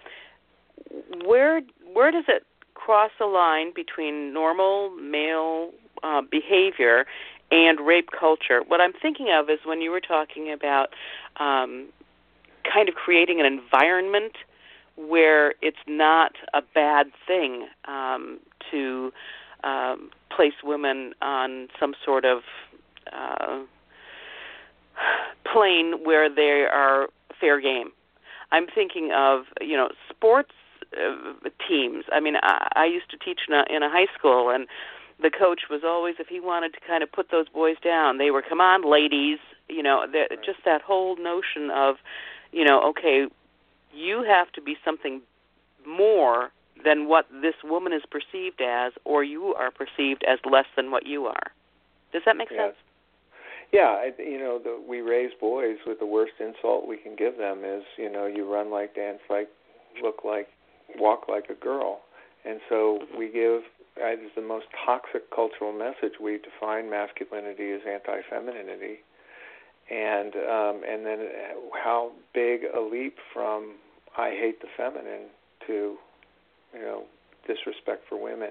where 1.23 1.61
where 1.93 2.11
does 2.11 2.25
it 2.27 2.45
cross 2.73 3.11
the 3.19 3.25
line 3.25 3.71
between 3.73 4.33
normal 4.33 4.89
male 4.91 5.71
uh, 6.03 6.21
behavior 6.21 7.05
and 7.51 7.79
rape 7.81 8.09
culture. 8.17 8.61
What 8.65 8.79
I'm 8.79 8.93
thinking 8.93 9.29
of 9.31 9.49
is 9.49 9.59
when 9.65 9.81
you 9.81 9.91
were 9.91 10.01
talking 10.01 10.51
about 10.51 10.89
um, 11.37 11.87
kind 12.71 12.87
of 12.87 12.95
creating 12.95 13.39
an 13.39 13.45
environment 13.45 14.33
where 14.95 15.53
it's 15.61 15.77
not 15.87 16.33
a 16.53 16.61
bad 16.61 17.07
thing 17.25 17.67
um, 17.85 18.39
to 18.71 19.11
um, 19.63 20.11
place 20.29 20.53
women 20.63 21.13
on 21.21 21.69
some 21.79 21.95
sort 22.03 22.25
of 22.25 22.41
uh, 23.11 23.59
plane 25.51 26.03
where 26.03 26.33
they 26.33 26.65
are 26.71 27.07
fair 27.39 27.59
game. 27.61 27.91
I'm 28.51 28.67
thinking 28.73 29.11
of 29.15 29.45
you 29.61 29.77
know 29.77 29.89
sports 30.09 30.53
uh, 30.97 31.49
teams. 31.67 32.05
I 32.11 32.19
mean, 32.19 32.35
I, 32.41 32.67
I 32.75 32.85
used 32.85 33.09
to 33.11 33.17
teach 33.17 33.41
in 33.47 33.53
a, 33.53 33.63
in 33.69 33.83
a 33.83 33.89
high 33.89 34.07
school, 34.17 34.49
and 34.49 34.67
the 35.21 35.29
coach 35.29 35.61
was 35.69 35.81
always, 35.85 36.15
if 36.19 36.27
he 36.27 36.39
wanted 36.39 36.73
to 36.73 36.79
kind 36.87 37.03
of 37.03 37.11
put 37.11 37.29
those 37.29 37.49
boys 37.49 37.75
down, 37.83 38.17
they 38.17 38.31
were, 38.31 38.41
come 38.41 38.61
on, 38.61 38.89
ladies. 38.89 39.39
You 39.67 39.83
know, 39.83 40.05
the, 40.11 40.25
right. 40.29 40.39
just 40.43 40.59
that 40.65 40.81
whole 40.81 41.15
notion 41.17 41.69
of, 41.69 41.97
you 42.51 42.63
know, 42.63 42.81
okay, 42.89 43.27
you 43.93 44.23
have 44.23 44.51
to 44.53 44.61
be 44.61 44.77
something 44.83 45.21
more 45.85 46.51
than 46.83 47.07
what 47.07 47.27
this 47.41 47.55
woman 47.63 47.93
is 47.93 48.01
perceived 48.09 48.61
as, 48.61 48.93
or 49.05 49.23
you 49.23 49.53
are 49.55 49.69
perceived 49.69 50.23
as 50.27 50.39
less 50.49 50.65
than 50.75 50.89
what 50.89 51.05
you 51.05 51.25
are. 51.25 51.51
Does 52.13 52.23
that 52.25 52.37
make 52.37 52.49
yes. 52.49 52.69
sense? 52.69 52.75
Yeah, 53.71 53.99
I, 53.99 54.11
you 54.17 54.39
know, 54.39 54.59
the, 54.63 54.81
we 54.87 55.01
raise 55.01 55.31
boys 55.39 55.77
with 55.85 55.99
the 55.99 56.05
worst 56.05 56.33
insult 56.39 56.87
we 56.87 56.97
can 56.97 57.15
give 57.15 57.37
them 57.37 57.63
is, 57.63 57.83
you 57.97 58.11
know, 58.11 58.25
you 58.25 58.51
run 58.51 58.71
like, 58.71 58.95
dance 58.95 59.19
like, 59.29 59.47
look 60.01 60.23
like, 60.25 60.47
walk 60.97 61.27
like 61.29 61.49
a 61.49 61.53
girl, 61.53 61.99
and 62.45 62.59
so 62.67 62.99
we 63.17 63.31
give 63.31 63.61
as 64.03 64.17
the 64.35 64.41
most 64.41 64.65
toxic 64.85 65.29
cultural 65.33 65.71
message. 65.73 66.17
We 66.21 66.39
define 66.39 66.89
masculinity 66.89 67.71
as 67.71 67.81
anti-femininity, 67.87 68.99
and 69.91 70.33
um, 70.35 70.81
and 70.87 71.05
then 71.05 71.27
how 71.83 72.11
big 72.33 72.61
a 72.75 72.79
leap 72.79 73.17
from 73.33 73.75
I 74.17 74.31
hate 74.31 74.61
the 74.61 74.67
feminine 74.77 75.27
to, 75.67 75.95
you 76.73 76.81
know, 76.81 77.03
disrespect 77.47 78.03
for 78.07 78.21
women. 78.21 78.49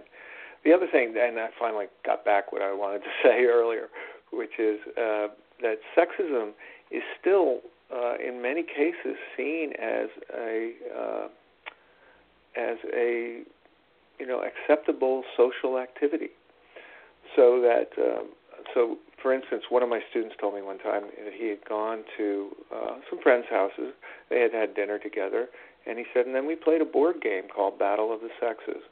The 0.64 0.73
other 0.73 0.87
thing, 0.91 1.14
and 1.19 1.39
I 1.39 1.49
finally 1.59 1.87
got 2.05 2.25
back 2.25 2.53
what 2.53 2.62
I 2.62 2.73
wanted 2.73 3.01
to 3.01 3.11
say 3.23 3.45
earlier, 3.45 3.89
which 4.33 4.59
is 4.59 4.79
uh, 4.97 5.29
that 5.61 5.79
sexism 5.97 6.51
is 6.91 7.03
still, 7.20 7.61
uh, 7.95 8.14
in 8.16 8.41
many 8.43 8.62
cases, 8.62 9.16
seen 9.37 9.72
as 9.81 10.09
a 10.37 10.72
uh, 10.97 11.29
as 12.57 12.79
a 12.95 13.43
you 14.18 14.26
know 14.26 14.43
acceptable 14.43 15.24
social 15.37 15.79
activity. 15.79 16.31
So 17.37 17.61
that 17.61 17.91
um, 17.99 18.29
so 18.74 18.99
for 19.22 19.33
instance, 19.33 19.64
one 19.68 19.83
of 19.83 19.89
my 19.89 20.01
students 20.11 20.37
told 20.41 20.55
me 20.55 20.62
one 20.62 20.79
time 20.79 21.03
that 21.24 21.35
he 21.35 21.49
had 21.49 21.64
gone 21.68 22.05
to 22.16 22.51
uh, 22.74 22.97
some 23.11 23.20
friends' 23.22 23.47
houses. 23.51 23.93
They 24.31 24.41
had 24.41 24.53
had 24.53 24.74
dinner 24.74 24.99
together, 24.99 25.49
and 25.87 25.99
he 25.99 26.05
said, 26.14 26.26
and 26.26 26.35
then 26.35 26.47
we 26.47 26.55
played 26.55 26.81
a 26.81 26.85
board 26.85 27.20
game 27.20 27.45
called 27.55 27.79
Battle 27.79 28.12
of 28.12 28.20
the 28.20 28.31
Sexes. 28.41 28.83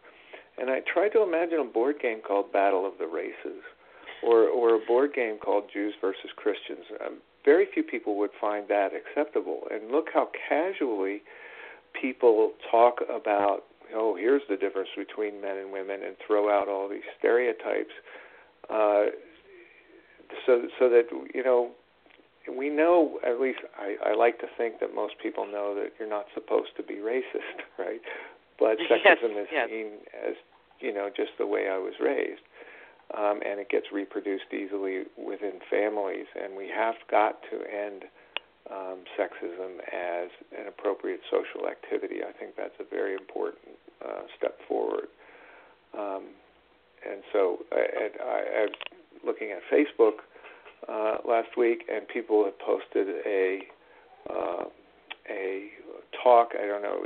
And 0.59 0.71
I 0.71 0.81
tried 0.81 1.11
to 1.11 1.23
imagine 1.23 1.61
a 1.61 1.65
board 1.65 1.97
game 2.01 2.21
called 2.27 2.53
Battle 2.53 2.87
of 2.87 2.95
the 2.99 3.07
Races, 3.07 3.63
or 4.23 4.49
or 4.49 4.75
a 4.75 4.87
board 4.87 5.13
game 5.15 5.39
called 5.39 5.65
Jews 5.73 5.95
versus 6.01 6.31
Christians. 6.37 6.85
Um, 7.05 7.19
very 7.45 7.67
few 7.73 7.83
people 7.83 8.19
would 8.19 8.31
find 8.41 8.67
that 8.69 8.91
acceptable. 8.93 9.63
And 9.71 9.91
look 9.91 10.07
how 10.13 10.29
casually 10.49 11.23
people 12.01 12.53
talk 12.71 12.97
about, 13.09 13.61
oh, 13.95 14.17
here's 14.17 14.43
the 14.51 14.57
difference 14.57 14.89
between 14.97 15.41
men 15.41 15.57
and 15.57 15.73
women, 15.73 16.01
and 16.05 16.17
throw 16.27 16.51
out 16.51 16.69
all 16.69 16.89
these 16.89 17.07
stereotypes. 17.19 17.95
Uh, 18.69 19.07
so 20.45 20.63
so 20.79 20.89
that 20.89 21.05
you 21.33 21.45
know 21.45 21.71
we 22.53 22.69
know 22.69 23.19
at 23.27 23.41
least 23.41 23.61
I, 23.79 24.11
I 24.11 24.15
like 24.15 24.39
to 24.41 24.47
think 24.57 24.81
that 24.81 24.95
most 24.95 25.15
people 25.23 25.47
know 25.47 25.75
that 25.75 25.93
you're 25.99 26.09
not 26.09 26.27
supposed 26.35 26.71
to 26.77 26.83
be 26.83 26.95
racist, 26.95 27.63
right? 27.79 28.01
But 28.59 28.79
sexism 28.91 29.35
yes, 29.35 29.43
is 29.43 29.49
yes. 29.53 29.69
seen 29.69 29.87
as 30.27 30.35
you 30.81 30.93
know 30.93 31.09
just 31.15 31.31
the 31.39 31.47
way 31.47 31.69
I 31.71 31.79
was 31.79 31.95
raised, 32.01 32.43
um, 33.15 33.41
and 33.47 33.61
it 33.61 33.69
gets 33.69 33.87
reproduced 33.93 34.53
easily 34.53 35.05
within 35.17 35.61
families, 35.71 36.27
and 36.35 36.57
we 36.57 36.69
have 36.69 36.97
got 37.11 37.41
to 37.51 37.57
end 37.71 38.05
um, 38.71 39.05
sexism 39.19 39.79
as 39.93 40.31
an 40.59 40.67
appropriate 40.67 41.21
social 41.31 41.69
activity. 41.69 42.17
I 42.29 42.33
think 42.33 42.57
that's 42.57 42.75
a 42.81 42.85
very 42.85 43.15
important 43.15 43.79
uh, 44.05 44.23
step 44.37 44.59
forward. 44.67 45.07
Um, 45.97 46.25
and 47.09 47.23
so, 47.33 47.59
I, 47.73 48.11
I, 48.21 48.65
I, 48.65 48.67
looking 49.25 49.53
at 49.53 49.63
Facebook 49.73 50.25
uh, 50.89 51.19
last 51.27 51.57
week, 51.57 51.85
and 51.93 52.09
people 52.09 52.45
had 52.45 52.59
posted 52.59 53.09
a 53.25 53.61
uh, 54.29 54.65
a 55.31 55.71
talk. 56.23 56.51
I 56.61 56.67
don't 56.67 56.83
know 56.83 57.03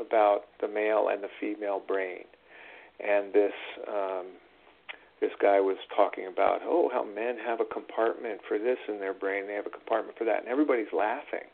about 0.00 0.44
the 0.60 0.68
male 0.68 1.08
and 1.10 1.22
the 1.22 1.28
female 1.40 1.80
brain, 1.86 2.24
and 3.00 3.32
this 3.32 3.52
um, 3.86 4.26
this 5.20 5.32
guy 5.40 5.60
was 5.60 5.76
talking 5.94 6.26
about 6.26 6.60
oh 6.62 6.90
how 6.92 7.04
men 7.04 7.36
have 7.38 7.60
a 7.60 7.64
compartment 7.64 8.40
for 8.46 8.58
this 8.58 8.78
in 8.88 8.98
their 8.98 9.14
brain, 9.14 9.46
they 9.46 9.54
have 9.54 9.66
a 9.66 9.70
compartment 9.70 10.16
for 10.16 10.24
that, 10.24 10.40
and 10.40 10.48
everybody's 10.48 10.92
laughing. 10.92 11.46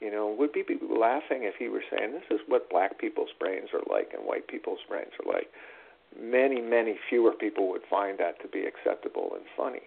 You 0.00 0.12
know, 0.12 0.34
would 0.38 0.52
people 0.52 0.76
be 0.78 0.94
laughing 0.94 1.42
if 1.42 1.54
he 1.58 1.68
were 1.68 1.82
saying 1.90 2.12
this 2.12 2.30
is 2.30 2.40
what 2.46 2.70
black 2.70 2.98
people's 2.98 3.34
brains 3.38 3.70
are 3.74 3.82
like 3.90 4.14
and 4.14 4.22
white 4.24 4.46
people's 4.46 4.82
brains 4.88 5.12
are 5.18 5.32
like. 5.32 5.50
Many, 6.18 6.62
many 6.62 6.96
fewer 7.10 7.32
people 7.32 7.68
would 7.68 7.82
find 7.90 8.16
that 8.18 8.40
to 8.40 8.48
be 8.48 8.64
acceptable 8.64 9.32
and 9.34 9.44
funny. 9.56 9.84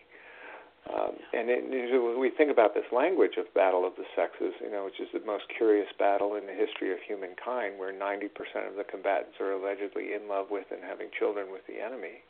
Um, 0.89 1.13
and 1.33 1.45
it, 1.49 2.17
we 2.17 2.31
think 2.33 2.49
about 2.49 2.73
this 2.73 2.89
language 2.91 3.37
of 3.37 3.45
battle 3.53 3.85
of 3.85 3.93
the 3.95 4.05
sexes, 4.17 4.53
you 4.59 4.71
know, 4.71 4.85
which 4.85 4.99
is 4.99 5.07
the 5.13 5.21
most 5.25 5.45
curious 5.55 5.87
battle 5.97 6.35
in 6.35 6.49
the 6.49 6.57
history 6.57 6.91
of 6.91 6.97
humankind, 7.05 7.77
where 7.77 7.93
90% 7.93 8.33
of 8.65 8.75
the 8.75 8.83
combatants 8.83 9.37
are 9.39 9.53
allegedly 9.53 10.13
in 10.13 10.27
love 10.27 10.49
with 10.49 10.65
and 10.71 10.81
having 10.81 11.09
children 11.13 11.51
with 11.51 11.61
the 11.69 11.77
enemy. 11.77 12.25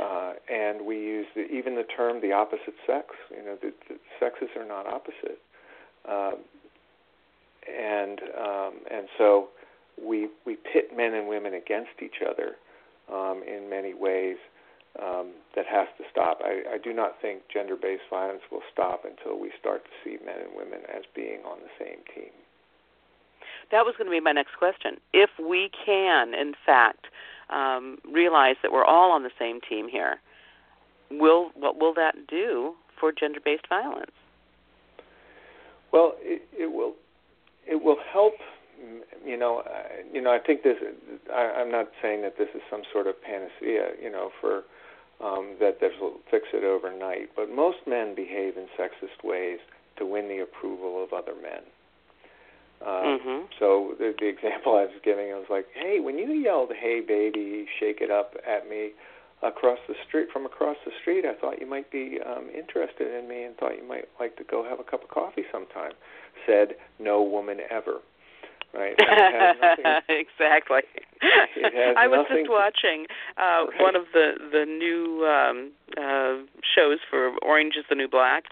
Uh, 0.00 0.34
and 0.52 0.84
we 0.84 0.96
use 0.96 1.26
the, 1.34 1.46
even 1.46 1.74
the 1.74 1.84
term 1.84 2.20
the 2.20 2.32
opposite 2.32 2.74
sex. 2.86 3.08
You 3.30 3.44
know, 3.44 3.56
the, 3.60 3.72
the 3.88 3.96
sexes 4.20 4.48
are 4.56 4.66
not 4.66 4.86
opposite. 4.86 5.40
Um, 6.08 6.44
and 7.66 8.20
um, 8.38 8.74
and 8.90 9.08
so 9.18 9.48
we 10.02 10.28
we 10.44 10.56
pit 10.56 10.90
men 10.96 11.14
and 11.14 11.28
women 11.28 11.54
against 11.54 12.02
each 12.02 12.22
other 12.22 12.56
um, 13.12 13.42
in 13.46 13.68
many 13.70 13.94
ways 13.94 14.36
um, 15.02 15.32
that 15.54 15.66
has 15.66 15.88
to 15.98 16.04
stop. 16.10 16.40
I, 16.44 16.74
I 16.74 16.78
do 16.78 16.92
not 16.92 17.20
think 17.20 17.42
gender-based 17.52 18.08
violence 18.10 18.42
will 18.50 18.62
stop 18.72 19.04
until 19.04 19.40
we 19.40 19.50
start 19.58 19.84
to 19.84 19.90
see 20.04 20.24
men 20.24 20.36
and 20.40 20.56
women 20.56 20.80
as 20.94 21.02
being 21.14 21.40
on 21.44 21.58
the 21.60 21.84
same 21.84 21.98
team. 22.14 22.32
That 23.70 23.84
was 23.84 23.94
going 23.98 24.06
to 24.06 24.10
be 24.10 24.20
my 24.20 24.32
next 24.32 24.56
question. 24.58 24.96
If 25.12 25.30
we 25.42 25.70
can, 25.84 26.34
in 26.34 26.54
fact, 26.64 27.06
um, 27.50 27.98
realize 28.10 28.56
that 28.62 28.72
we're 28.72 28.84
all 28.84 29.12
on 29.12 29.22
the 29.22 29.30
same 29.38 29.60
team 29.60 29.88
here, 29.88 30.20
will 31.10 31.50
what 31.54 31.78
will 31.78 31.94
that 31.94 32.26
do 32.28 32.74
for 32.98 33.12
gender-based 33.12 33.68
violence? 33.68 34.10
Well, 35.92 36.14
it, 36.18 36.42
it 36.52 36.72
will 36.72 36.94
it 37.66 37.82
will 37.82 37.98
help. 38.12 38.34
You 39.24 39.38
know, 39.38 39.62
uh, 39.66 39.82
you 40.12 40.20
know. 40.20 40.30
I 40.30 40.38
think 40.38 40.62
this. 40.62 40.76
I, 41.32 41.60
I'm 41.60 41.70
not 41.70 41.88
saying 42.02 42.22
that 42.22 42.36
this 42.38 42.48
is 42.54 42.60
some 42.70 42.82
sort 42.92 43.06
of 43.06 43.14
panacea. 43.22 43.92
You 44.02 44.10
know, 44.10 44.30
for 44.40 44.64
um, 45.24 45.56
that 45.60 45.80
this 45.80 45.92
will 46.00 46.20
fix 46.30 46.46
it 46.52 46.64
overnight. 46.64 47.30
But 47.34 47.50
most 47.50 47.78
men 47.86 48.14
behave 48.14 48.56
in 48.56 48.66
sexist 48.78 49.24
ways 49.24 49.58
to 49.98 50.04
win 50.04 50.28
the 50.28 50.40
approval 50.40 51.02
of 51.02 51.12
other 51.12 51.34
men. 51.34 51.62
Um, 52.84 53.18
mm-hmm. 53.18 53.40
So 53.58 53.94
the, 53.98 54.14
the 54.18 54.28
example 54.28 54.76
I 54.76 54.84
was 54.84 55.00
giving, 55.04 55.32
I 55.32 55.36
was 55.36 55.48
like, 55.50 55.66
"Hey, 55.74 56.00
when 56.00 56.18
you 56.18 56.32
yelled, 56.32 56.70
"Hey, 56.78 57.00
baby, 57.00 57.66
shake 57.80 58.00
it 58.00 58.10
up" 58.10 58.34
at 58.46 58.68
me 58.68 58.90
across 59.42 59.78
the 59.88 59.94
street 60.06 60.28
from 60.32 60.46
across 60.46 60.76
the 60.84 60.92
street, 61.00 61.24
I 61.24 61.34
thought 61.34 61.60
you 61.60 61.66
might 61.66 61.90
be 61.90 62.18
um, 62.24 62.48
interested 62.50 63.12
in 63.12 63.28
me 63.28 63.44
and 63.44 63.56
thought 63.56 63.76
you 63.76 63.86
might 63.86 64.08
like 64.20 64.36
to 64.36 64.44
go 64.44 64.64
have 64.64 64.80
a 64.80 64.84
cup 64.84 65.02
of 65.02 65.08
coffee 65.08 65.44
sometime." 65.50 65.92
Said 66.46 66.76
no 67.00 67.22
woman 67.22 67.58
ever 67.70 68.00
right? 68.76 68.94
exactly. 70.08 70.82
I 71.96 72.06
was 72.06 72.26
just 72.28 72.50
watching 72.50 73.06
uh, 73.36 73.66
right. 73.66 73.80
one 73.80 73.96
of 73.96 74.04
the 74.12 74.32
the 74.52 74.64
new 74.64 75.24
um, 75.24 75.72
uh, 75.96 76.44
shows 76.76 76.98
for 77.08 77.32
Orange 77.42 77.74
Is 77.78 77.84
the 77.88 77.94
New 77.94 78.08
Black, 78.08 78.44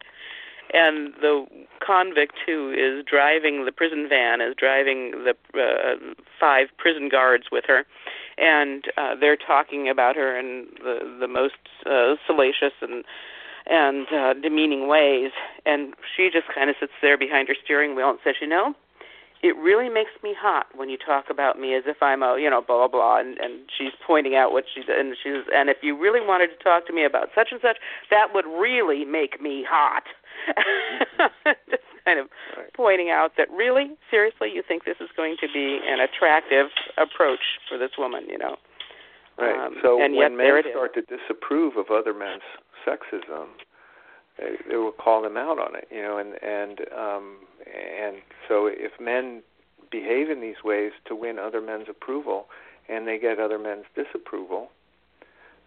and 0.72 1.12
the 1.20 1.46
convict 1.84 2.34
who 2.46 2.72
is 2.72 3.04
driving 3.04 3.64
the 3.64 3.72
prison 3.72 4.08
van 4.08 4.40
is 4.40 4.54
driving 4.56 5.12
the 5.24 5.34
uh, 5.60 6.14
five 6.38 6.68
prison 6.78 7.08
guards 7.08 7.44
with 7.52 7.64
her, 7.66 7.84
and 8.38 8.84
uh, 8.96 9.14
they're 9.14 9.36
talking 9.36 9.88
about 9.88 10.16
her 10.16 10.38
in 10.38 10.66
the 10.82 11.16
the 11.20 11.28
most 11.28 11.54
uh, 11.86 12.16
salacious 12.26 12.72
and 12.80 13.04
and 13.66 14.06
uh, 14.12 14.34
demeaning 14.34 14.88
ways, 14.88 15.30
and 15.64 15.94
she 16.16 16.30
just 16.30 16.46
kind 16.54 16.68
of 16.68 16.76
sits 16.78 16.92
there 17.00 17.16
behind 17.16 17.48
her 17.48 17.56
steering 17.64 17.94
wheel 17.94 18.10
and 18.10 18.18
says, 18.24 18.36
"You 18.40 18.46
know." 18.46 18.74
It 19.44 19.54
really 19.60 19.90
makes 19.90 20.16
me 20.22 20.32
hot 20.32 20.66
when 20.74 20.88
you 20.88 20.96
talk 20.96 21.26
about 21.28 21.60
me 21.60 21.76
as 21.76 21.84
if 21.86 22.00
I'm 22.00 22.22
a 22.22 22.40
you 22.40 22.48
know 22.48 22.62
blah 22.66 22.88
blah 22.88 22.88
blah 22.88 23.20
and 23.20 23.36
and 23.36 23.68
she's 23.76 23.92
pointing 24.06 24.34
out 24.34 24.52
what 24.52 24.64
she's 24.72 24.84
and 24.88 25.14
she's 25.22 25.44
and 25.52 25.68
if 25.68 25.76
you 25.82 26.00
really 26.00 26.24
wanted 26.24 26.48
to 26.56 26.64
talk 26.64 26.86
to 26.86 26.94
me 26.94 27.04
about 27.04 27.28
such 27.34 27.48
and 27.52 27.60
such 27.60 27.76
that 28.10 28.32
would 28.32 28.46
really 28.46 29.04
make 29.04 29.42
me 29.42 29.62
hot. 29.68 30.04
Just 31.68 31.84
kind 32.04 32.18
of 32.18 32.26
pointing 32.74 33.10
out 33.10 33.32
that 33.36 33.50
really 33.52 33.92
seriously 34.10 34.48
you 34.48 34.62
think 34.66 34.84
this 34.84 34.96
is 34.98 35.08
going 35.14 35.36
to 35.40 35.46
be 35.52 35.78
an 35.86 36.00
attractive 36.00 36.72
approach 36.96 37.60
for 37.68 37.76
this 37.76 37.92
woman 37.98 38.24
you 38.26 38.38
know? 38.38 38.56
Right. 39.36 39.66
Um, 39.66 39.76
so 39.82 40.00
and 40.00 40.16
when 40.16 40.38
men 40.38 40.62
start 40.70 40.94
to 40.94 41.02
disapprove 41.02 41.76
of 41.76 41.90
other 41.92 42.14
men's 42.14 42.48
sexism 42.88 43.52
they, 44.38 44.56
they 44.68 44.76
will 44.76 44.92
call 44.92 45.22
them 45.22 45.36
out 45.36 45.58
on 45.58 45.76
it 45.76 45.88
you 45.90 46.02
know 46.02 46.18
and 46.18 46.34
and 46.42 46.80
um 46.96 47.36
and 47.66 48.16
so 48.48 48.66
if 48.66 48.92
men 49.00 49.42
behave 49.90 50.28
in 50.28 50.40
these 50.40 50.62
ways 50.64 50.92
to 51.06 51.14
win 51.14 51.38
other 51.38 51.60
men's 51.60 51.86
approval 51.88 52.46
and 52.88 53.06
they 53.06 53.18
get 53.18 53.38
other 53.38 53.58
men's 53.58 53.84
disapproval, 53.94 54.68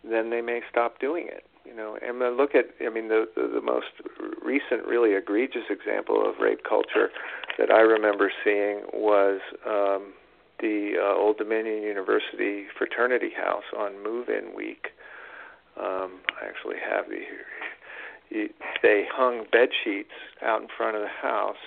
then 0.03 0.29
they 0.29 0.41
may 0.41 0.61
stop 0.69 0.99
doing 0.99 1.27
it. 1.27 1.45
You 1.65 1.75
know, 1.75 1.97
and 2.01 2.19
look 2.37 2.55
at 2.55 2.65
I 2.85 2.89
mean 2.89 3.09
the, 3.09 3.27
the 3.35 3.47
the 3.47 3.61
most 3.61 3.87
recent 4.41 4.87
really 4.87 5.15
egregious 5.15 5.67
example 5.69 6.23
of 6.27 6.35
rape 6.39 6.63
culture 6.67 7.09
that 7.57 7.71
I 7.71 7.81
remember 7.81 8.31
seeing 8.43 8.83
was 8.93 9.41
um 9.65 10.13
the 10.59 10.93
uh, 10.97 11.15
Old 11.15 11.37
Dominion 11.37 11.83
University 11.83 12.65
fraternity 12.77 13.31
house 13.35 13.67
on 13.77 14.01
move-in 14.01 14.55
week. 14.55 14.87
Um, 15.77 16.19
I 16.41 16.47
actually 16.47 16.77
have 16.81 17.05
the 17.09 17.21
They 18.29 19.05
hung 19.11 19.45
bed 19.51 19.69
sheets 19.83 20.11
out 20.41 20.61
in 20.61 20.67
front 20.75 20.95
of 20.95 21.01
the 21.01 21.07
house 21.07 21.57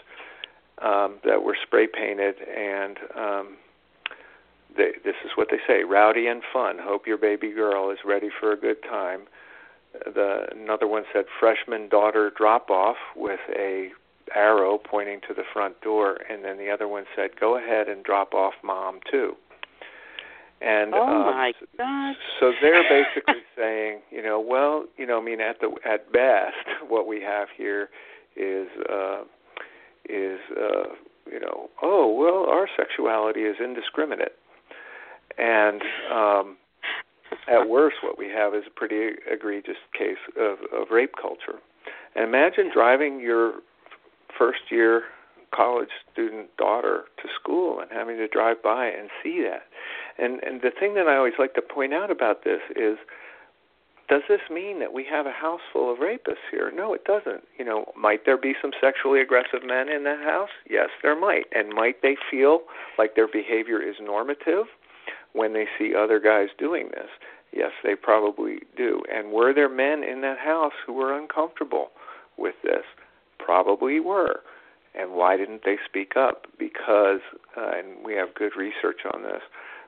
um, 0.83 1.19
that 1.25 1.43
were 1.43 1.57
spray 1.61 1.87
painted, 1.87 2.37
and 2.43 2.99
um, 3.17 3.57
they, 4.77 4.93
this 5.05 5.17
is 5.25 5.33
what 5.37 5.49
they 5.51 5.59
say: 5.67 5.85
rowdy 5.85 6.27
and 6.27 6.43
fun. 6.53 6.79
Hope 6.81 7.07
your 7.07 7.19
baby 7.19 7.53
girl 7.53 7.91
is 7.91 7.99
ready 8.05 8.29
for 8.41 8.53
a 8.53 8.57
good 8.57 8.83
time. 8.83 9.23
The 9.93 10.47
another 10.53 10.87
one 10.87 11.05
said 11.13 11.25
freshman 11.39 11.89
daughter 11.89 12.31
drop 12.37 12.71
off 12.71 12.97
with 13.17 13.41
a 13.57 13.91
arrow 14.35 14.79
pointing 14.79 15.21
to 15.27 15.35
the 15.35 15.43
front 15.53 15.81
door, 15.81 16.19
and 16.31 16.45
then 16.45 16.57
the 16.59 16.71
other 16.71 16.87
one 16.87 17.05
said 17.17 17.31
go 17.39 17.57
ahead 17.57 17.89
and 17.89 18.05
drop 18.05 18.33
off 18.35 18.55
mom 18.63 19.01
too. 19.11 19.37
And 20.61 20.93
oh 20.95 21.03
um, 21.03 21.35
my 21.35 21.53
God! 21.79 22.15
So 22.39 22.53
they're 22.61 22.83
basically 22.83 23.43
saying, 23.57 24.01
you 24.11 24.23
know, 24.23 24.39
well, 24.41 24.85
you 24.99 25.07
know, 25.07 25.19
I 25.19 25.25
mean, 25.25 25.41
at 25.41 25.61
the 25.61 25.71
at 25.91 26.13
best, 26.13 26.55
what 26.89 27.07
we 27.07 27.23
have 27.23 27.49
here 27.57 27.89
is 28.37 28.69
uh, 28.89 29.23
is 30.09 30.39
uh, 30.57 30.95
you 31.31 31.41
know, 31.41 31.71
oh 31.83 32.13
well, 32.13 32.53
our 32.53 32.69
sexuality 32.77 33.41
is 33.41 33.57
indiscriminate, 33.59 34.37
and 35.39 35.81
um, 36.13 36.57
at 37.49 37.69
worst, 37.69 37.97
what 38.03 38.19
we 38.19 38.29
have 38.29 38.55
is 38.55 38.65
a 38.67 38.71
pretty 38.71 39.17
egregious 39.31 39.77
case 39.97 40.19
of, 40.39 40.59
of 40.73 40.89
rape 40.91 41.15
culture. 41.21 41.59
And 42.15 42.25
imagine 42.25 42.71
driving 42.73 43.21
your 43.21 43.55
first 44.39 44.61
year 44.71 45.05
college 45.55 45.89
student 46.13 46.49
daughter 46.57 47.05
to 47.23 47.29
school 47.41 47.81
and 47.81 47.91
having 47.91 48.17
to 48.17 48.29
drive 48.29 48.63
by 48.63 48.87
and 48.87 49.09
see 49.23 49.45
that. 49.49 49.63
And 50.19 50.43
and 50.43 50.61
the 50.63 50.71
thing 50.71 50.95
that 50.95 51.07
I 51.07 51.17
always 51.17 51.39
like 51.39 51.55
to 51.55 51.63
point 51.63 51.95
out 51.95 52.11
about 52.11 52.45
this 52.45 52.61
is 52.77 52.99
does 54.11 54.23
this 54.29 54.41
mean 54.51 54.81
that 54.81 54.93
we 54.93 55.07
have 55.09 55.27
a 55.27 55.31
house 55.31 55.61
full 55.73 55.93
of 55.93 55.99
rapists 55.99 56.43
here? 56.51 56.73
No, 56.75 56.93
it 56.93 57.05
doesn't. 57.05 57.45
You 57.57 57.65
know, 57.65 57.93
might 57.97 58.27
there 58.27 58.37
be 58.37 58.55
some 58.61 58.73
sexually 58.81 59.21
aggressive 59.21 59.65
men 59.65 59.89
in 59.89 60.03
that 60.03 60.19
house? 60.19 60.51
Yes, 60.69 60.89
there 61.01 61.19
might. 61.19 61.45
And 61.55 61.73
might 61.73 62.03
they 62.03 62.17
feel 62.29 62.63
like 62.99 63.15
their 63.15 63.29
behavior 63.29 63.81
is 63.81 63.95
normative 64.03 64.67
when 65.33 65.53
they 65.53 65.67
see 65.79 65.95
other 65.95 66.19
guys 66.19 66.49
doing 66.59 66.89
this? 66.91 67.09
Yes, 67.53 67.71
they 67.85 67.95
probably 67.95 68.59
do. 68.77 69.03
And 69.13 69.31
were 69.31 69.55
there 69.55 69.69
men 69.69 70.03
in 70.03 70.23
that 70.23 70.39
house 70.39 70.75
who 70.85 70.93
were 70.93 71.17
uncomfortable 71.17 71.91
with 72.37 72.57
this? 72.65 72.85
Probably 73.39 74.01
were. 74.01 74.41
And 74.95 75.13
why 75.13 75.37
didn't 75.37 75.63
they 75.65 75.77
speak 75.89 76.17
up? 76.17 76.47
Because, 76.59 77.21
uh, 77.57 77.71
and 77.79 78.05
we 78.05 78.15
have 78.15 78.35
good 78.35 78.57
research 78.57 79.01
on 79.13 79.23
this, 79.23 79.43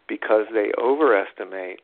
because 0.08 0.46
they 0.52 0.72
overestimate 0.80 1.80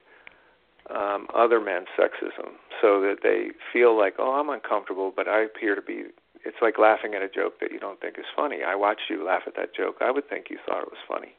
um, 0.94 1.26
other 1.34 1.60
men's 1.60 1.88
sexism, 1.98 2.52
so 2.80 3.00
that 3.00 3.16
they 3.22 3.48
feel 3.72 3.96
like, 3.96 4.14
oh, 4.18 4.32
I'm 4.40 4.48
uncomfortable, 4.48 5.12
but 5.14 5.28
I 5.28 5.42
appear 5.42 5.74
to 5.74 5.82
be. 5.82 6.04
It's 6.44 6.56
like 6.62 6.78
laughing 6.78 7.14
at 7.14 7.22
a 7.22 7.28
joke 7.28 7.60
that 7.60 7.72
you 7.72 7.78
don't 7.78 8.00
think 8.00 8.18
is 8.18 8.24
funny. 8.34 8.58
I 8.66 8.74
watched 8.74 9.10
you 9.10 9.24
laugh 9.24 9.42
at 9.46 9.56
that 9.56 9.74
joke. 9.74 9.96
I 10.00 10.10
would 10.10 10.28
think 10.28 10.46
you 10.50 10.58
thought 10.66 10.82
it 10.82 10.88
was 10.88 11.02
funny, 11.06 11.34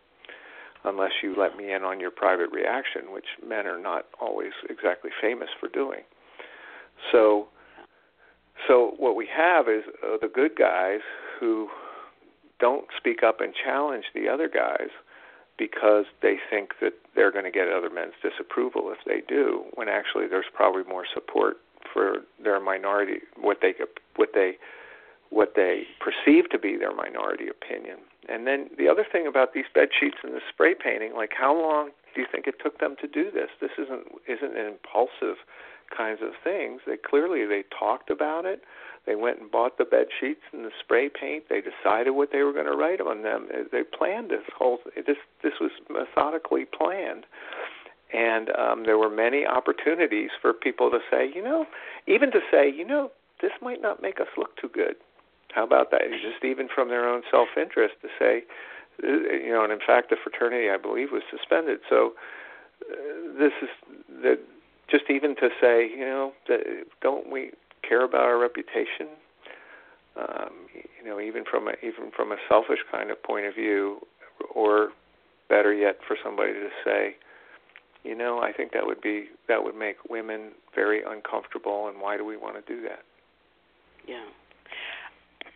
unless 0.83 1.11
you 1.23 1.35
let 1.37 1.57
me 1.57 1.71
in 1.71 1.83
on 1.83 1.99
your 1.99 2.11
private 2.11 2.51
reaction, 2.51 3.11
which 3.11 3.25
men 3.45 3.65
are 3.65 3.79
not 3.79 4.05
always 4.21 4.51
exactly 4.69 5.09
famous 5.21 5.49
for 5.59 5.69
doing. 5.69 6.01
So, 7.11 7.47
so 8.67 8.93
what 8.97 9.15
we 9.15 9.27
have 9.35 9.67
is 9.67 9.83
uh, 10.03 10.17
the 10.21 10.27
good 10.27 10.55
guys 10.57 10.99
who 11.39 11.69
don't 12.59 12.85
speak 12.97 13.23
up 13.23 13.39
and 13.39 13.53
challenge 13.65 14.05
the 14.13 14.27
other 14.27 14.49
guys 14.49 14.89
because 15.59 16.05
they 16.21 16.37
think 16.49 16.71
that 16.81 16.93
they're 17.15 17.31
going 17.31 17.43
to 17.43 17.51
get 17.51 17.67
other 17.67 17.89
men's 17.89 18.13
disapproval 18.23 18.91
if 18.91 18.99
they 19.05 19.21
do, 19.27 19.65
when 19.75 19.89
actually 19.89 20.25
there's 20.27 20.49
probably 20.53 20.83
more 20.83 21.05
support 21.13 21.57
for 21.93 22.17
their 22.41 22.59
minority 22.59 23.19
what 23.39 23.57
they 23.61 23.73
what 24.15 24.29
they 24.33 24.57
what 25.29 25.53
they 25.55 25.83
perceive 25.99 26.49
to 26.49 26.57
be 26.57 26.75
their 26.77 26.93
minority 26.93 27.45
opinion. 27.47 27.97
And 28.27 28.47
then 28.47 28.69
the 28.77 28.87
other 28.87 29.05
thing 29.09 29.27
about 29.27 29.53
these 29.53 29.65
bed 29.73 29.89
sheets 29.97 30.17
and 30.23 30.33
the 30.33 30.41
spray 30.49 30.73
painting, 30.73 31.13
like 31.15 31.31
how 31.37 31.53
long 31.53 31.91
do 32.15 32.21
you 32.21 32.27
think 32.31 32.47
it 32.47 32.55
took 32.63 32.79
them 32.79 32.95
to 33.01 33.07
do 33.07 33.29
this? 33.29 33.49
This 33.61 33.71
isn't 33.77 34.07
isn't 34.27 34.57
an 34.57 34.65
impulsive 34.65 35.37
kinds 35.95 36.21
of 36.21 36.33
things. 36.43 36.81
They 36.87 36.97
clearly 36.97 37.45
they 37.45 37.63
talked 37.77 38.09
about 38.09 38.45
it. 38.45 38.61
They 39.09 39.15
went 39.15 39.41
and 39.41 39.49
bought 39.49 39.79
the 39.79 39.85
bed 39.85 40.05
sheets 40.19 40.45
and 40.53 40.63
the 40.63 40.69
spray 40.79 41.09
paint. 41.09 41.45
They 41.49 41.61
decided 41.61 42.11
what 42.11 42.29
they 42.31 42.43
were 42.43 42.53
going 42.53 42.67
to 42.67 42.77
write 42.77 43.01
on 43.01 43.23
them. 43.23 43.47
They 43.71 43.81
planned 43.81 44.29
this 44.29 44.45
whole. 44.55 44.77
This 44.95 45.17
this 45.41 45.53
was 45.59 45.71
methodically 45.89 46.65
planned, 46.65 47.25
and 48.13 48.51
um, 48.51 48.83
there 48.85 48.99
were 48.99 49.09
many 49.09 49.47
opportunities 49.47 50.29
for 50.39 50.53
people 50.53 50.91
to 50.91 50.99
say, 51.09 51.25
you 51.33 51.43
know, 51.43 51.65
even 52.05 52.29
to 52.33 52.39
say, 52.51 52.71
you 52.71 52.85
know, 52.85 53.09
this 53.41 53.49
might 53.63 53.81
not 53.81 53.99
make 53.99 54.21
us 54.21 54.27
look 54.37 54.55
too 54.57 54.69
good. 54.69 54.93
How 55.55 55.63
about 55.63 55.89
that? 55.89 56.01
Just 56.21 56.45
even 56.45 56.67
from 56.73 56.89
their 56.89 57.09
own 57.09 57.23
self-interest 57.31 57.95
to 58.03 58.09
say, 58.19 58.43
uh, 59.03 59.07
you 59.07 59.49
know, 59.51 59.63
and 59.63 59.73
in 59.73 59.79
fact, 59.79 60.11
the 60.11 60.17
fraternity 60.21 60.69
I 60.69 60.77
believe 60.77 61.07
was 61.11 61.23
suspended. 61.31 61.79
So 61.89 62.13
uh, 62.85 63.39
this 63.39 63.53
is 63.63 63.69
that 64.21 64.37
just 64.87 65.05
even 65.09 65.35
to 65.37 65.49
say, 65.59 65.89
you 65.89 66.05
know, 66.05 66.33
that 66.47 66.61
don't 67.01 67.31
we 67.31 67.53
care 67.87 68.03
about 68.03 68.21
our 68.21 68.37
reputation? 68.37 69.07
Um, 70.15 70.67
you 70.73 71.07
know, 71.07 71.19
even 71.19 71.43
from 71.49 71.67
a, 71.67 71.73
even 71.83 72.11
from 72.15 72.31
a 72.31 72.37
selfish 72.47 72.79
kind 72.91 73.11
of 73.11 73.21
point 73.23 73.45
of 73.45 73.55
view, 73.55 73.99
or 74.53 74.89
better 75.47 75.73
yet, 75.73 75.99
for 76.05 76.17
somebody 76.23 76.53
to 76.53 76.69
say, 76.83 77.15
you 78.03 78.15
know, 78.15 78.39
I 78.39 78.51
think 78.51 78.71
that 78.73 78.85
would 78.85 79.01
be 79.01 79.27
that 79.47 79.63
would 79.63 79.75
make 79.75 79.97
women 80.09 80.51
very 80.73 81.01
uncomfortable, 81.03 81.87
and 81.87 82.01
why 82.01 82.17
do 82.17 82.25
we 82.25 82.37
want 82.37 82.55
to 82.55 82.73
do 82.73 82.81
that? 82.83 83.03
Yeah. 84.07 84.25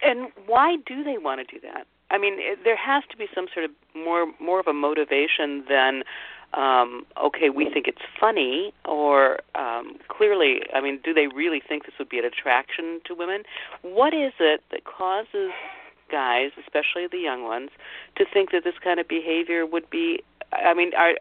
And 0.04 0.32
why 0.46 0.78
do 0.86 1.04
they 1.04 1.18
want 1.18 1.48
to 1.48 1.60
do 1.60 1.60
that? 1.62 1.88
I 2.12 2.18
mean, 2.18 2.36
it, 2.38 2.60
there 2.64 2.76
has 2.76 3.04
to 3.10 3.18
be 3.18 3.28
some 3.34 3.48
sort 3.54 3.66
of 3.66 3.72
more 3.96 4.28
more 4.40 4.60
of 4.60 4.68
a 4.68 4.74
motivation 4.74 5.64
than 5.68 6.04
um, 6.54 7.06
okay, 7.24 7.50
we 7.50 7.70
think 7.72 7.88
it's 7.88 8.02
funny, 8.20 8.74
or 8.86 9.40
um, 9.56 9.98
clearly, 10.08 10.62
I 10.74 10.82
mean, 10.82 11.00
do 11.04 11.14
they 11.14 11.28
really 11.28 11.62
think 11.68 11.86
this 11.86 11.96
would 11.98 12.10
be 12.10 12.20
an 12.20 12.26
attraction 12.26 13.02
to 13.06 13.16
women? 13.16 13.44
What 13.82 14.14
is 14.14 14.34
it 14.40 14.62
that 14.72 14.86
causes 14.86 15.52
guys, 16.12 16.52
especially 16.60 17.08
the 17.12 17.18
young 17.18 17.44
ones, 17.44 17.70
to 18.18 18.26
think 18.32 18.52
that 18.52 18.64
this 18.64 18.76
kind 18.84 19.00
of 19.00 19.08
behavior 19.08 19.66
would 19.66 19.90
be? 19.90 20.24
I 20.52 20.74
mean, 20.76 20.92
are 20.96 21.14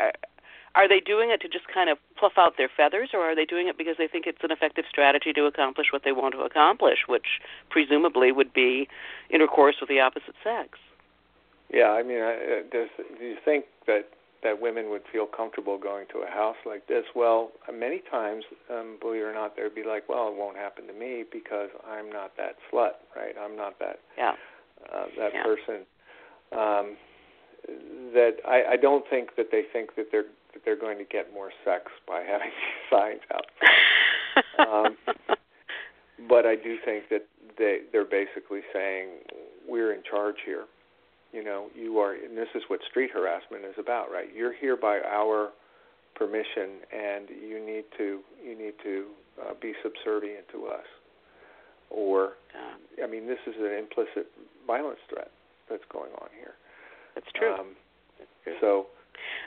are 0.74 0.88
they 0.88 1.00
doing 1.00 1.30
it 1.30 1.40
to 1.42 1.48
just 1.48 1.68
kind 1.72 1.90
of 1.90 1.98
fluff 2.18 2.32
out 2.36 2.56
their 2.56 2.70
feathers, 2.74 3.10
or 3.12 3.20
are 3.20 3.34
they 3.34 3.44
doing 3.44 3.68
it 3.68 3.76
because 3.76 3.96
they 3.98 4.08
think 4.08 4.26
it's 4.26 4.42
an 4.42 4.50
effective 4.50 4.84
strategy 4.88 5.32
to 5.32 5.44
accomplish 5.44 5.88
what 5.92 6.02
they 6.04 6.12
want 6.12 6.34
to 6.34 6.40
accomplish, 6.40 7.00
which 7.08 7.40
presumably 7.70 8.32
would 8.32 8.52
be 8.52 8.88
intercourse 9.30 9.76
with 9.80 9.88
the 9.88 10.00
opposite 10.00 10.34
sex? 10.42 10.78
Yeah, 11.72 11.90
I 11.92 12.02
mean, 12.02 12.20
I, 12.20 12.62
does, 12.70 12.88
do 13.18 13.24
you 13.24 13.36
think 13.44 13.64
that 13.86 14.08
that 14.42 14.60
women 14.60 14.90
would 14.90 15.02
feel 15.12 15.26
comfortable 15.26 15.78
going 15.78 16.06
to 16.12 16.18
a 16.18 16.30
house 16.30 16.56
like 16.66 16.86
this. 16.88 17.04
Well, 17.14 17.52
many 17.72 18.02
times, 18.10 18.44
um, 18.70 18.98
believe 19.00 19.22
it 19.22 19.24
or 19.24 19.34
not, 19.34 19.56
they'd 19.56 19.74
be 19.74 19.84
like, 19.84 20.08
"Well, 20.08 20.28
it 20.28 20.34
won't 20.36 20.56
happen 20.56 20.86
to 20.88 20.92
me 20.92 21.24
because 21.30 21.70
I'm 21.88 22.10
not 22.10 22.36
that 22.36 22.56
slut, 22.70 23.02
right? 23.14 23.34
I'm 23.40 23.56
not 23.56 23.78
that 23.78 24.00
yeah. 24.18 24.32
uh, 24.92 25.06
that 25.18 25.30
yeah. 25.34 25.42
person." 25.42 25.86
Um, 26.52 26.96
that 28.14 28.36
I, 28.46 28.72
I 28.72 28.76
don't 28.76 29.04
think 29.08 29.36
that 29.36 29.46
they 29.52 29.62
think 29.72 29.94
that 29.96 30.06
they're 30.10 30.26
that 30.52 30.64
they're 30.64 30.78
going 30.78 30.98
to 30.98 31.04
get 31.04 31.32
more 31.32 31.50
sex 31.64 31.84
by 32.06 32.22
having 32.28 32.50
these 32.50 32.90
signs 32.90 33.20
out. 33.32 33.46
um, 34.58 34.96
but 36.28 36.46
I 36.46 36.56
do 36.56 36.76
think 36.84 37.04
that 37.10 37.26
they 37.58 37.80
they're 37.92 38.04
basically 38.04 38.60
saying 38.72 39.08
we're 39.68 39.92
in 39.92 40.02
charge 40.08 40.36
here, 40.44 40.64
You 41.32 41.42
know, 41.42 41.68
you 41.74 41.98
are, 41.98 42.12
and 42.14 42.36
this 42.36 42.48
is 42.54 42.62
what 42.68 42.80
street 42.90 43.10
harassment 43.12 43.64
is 43.64 43.74
about, 43.78 44.12
right? 44.12 44.28
You're 44.34 44.52
here 44.52 44.76
by 44.76 45.00
our 45.00 45.50
permission, 46.14 46.84
and 46.92 47.28
you 47.30 47.64
need 47.64 47.84
to 47.96 48.20
you 48.44 48.56
need 48.56 48.74
to 48.82 49.06
uh, 49.40 49.54
be 49.60 49.72
subservient 49.82 50.46
to 50.52 50.66
us. 50.66 50.84
Or, 51.90 52.32
I 53.02 53.06
mean, 53.06 53.26
this 53.26 53.38
is 53.46 53.54
an 53.58 53.72
implicit 53.78 54.26
violence 54.66 55.00
threat 55.10 55.30
that's 55.68 55.84
going 55.92 56.10
on 56.22 56.28
here. 56.38 56.54
That's 57.14 57.26
true. 57.34 57.54
Um, 57.54 57.66
that's 58.18 58.30
true. 58.44 58.54
So, 58.60 58.86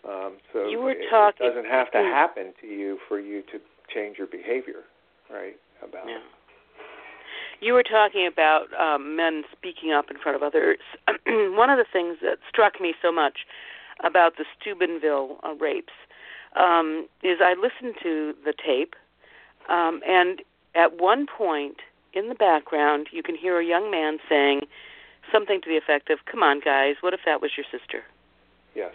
um, 0.08 0.38
so 0.54 0.68
you 0.68 0.80
were 0.80 0.92
it, 0.92 1.10
talking, 1.10 1.46
it 1.46 1.50
doesn't 1.50 1.70
have 1.70 1.92
to 1.92 1.98
happen 1.98 2.54
to 2.62 2.68
you 2.68 3.00
for 3.08 3.20
you 3.20 3.42
to 3.52 3.60
change 3.94 4.18
your 4.18 4.28
behavior, 4.28 4.86
right? 5.32 5.56
About 5.82 6.08
yeah. 6.08 6.22
You 7.62 7.74
were 7.74 7.84
talking 7.84 8.28
about 8.28 8.68
um, 8.80 9.16
men 9.16 9.44
speaking 9.52 9.92
up 9.92 10.12
in 10.12 10.18
front 10.18 10.36
of 10.36 10.44
others. 10.44 10.80
One 11.28 11.70
of 11.70 11.78
the 11.78 11.86
things 11.92 12.18
that 12.22 12.40
struck 12.50 12.80
me 12.80 12.94
so 13.02 13.12
much 13.12 13.40
about 14.04 14.38
the 14.38 14.46
Steubenville 14.60 15.38
uh, 15.44 15.56
rapes 15.56 15.94
um, 16.56 17.08
is 17.24 17.40
I 17.42 17.54
listened 17.54 17.96
to 18.04 18.34
the 18.44 18.54
tape, 18.54 18.96
um, 19.70 20.02
and 20.08 20.42
at 20.74 21.00
one 21.00 21.26
point 21.26 21.78
in 22.14 22.30
the 22.30 22.36
background, 22.36 23.08
you 23.12 23.24
can 23.24 23.36
hear 23.36 23.60
a 23.60 23.66
young 23.66 23.92
man 23.92 24.20
saying 24.30 24.62
something 25.32 25.60
to 25.62 25.70
the 25.70 25.78
effect 25.78 26.10
of, 26.10 26.20
"Come 26.26 26.44
on, 26.44 26.60
guys, 26.60 26.96
what 27.02 27.14
if 27.14 27.22
that 27.26 27.42
was 27.42 27.52
your 27.58 27.66
sister?" 27.72 28.04
Yes. 28.74 28.94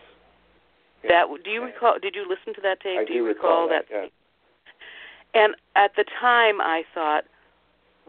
That 1.02 1.26
do 1.44 1.50
you 1.50 1.64
recall? 1.64 1.98
Did 1.98 2.14
you 2.14 2.28
listen 2.28 2.54
to 2.54 2.60
that 2.60 2.80
tape? 2.80 2.98
I 2.98 3.04
do, 3.04 3.08
do 3.08 3.14
you 3.14 3.26
recall, 3.26 3.62
recall 3.64 3.68
that. 3.68 3.88
that 3.90 4.02
yes. 4.04 4.10
And 5.32 5.54
at 5.76 5.92
the 5.96 6.04
time, 6.04 6.60
I 6.60 6.84
thought, 6.92 7.24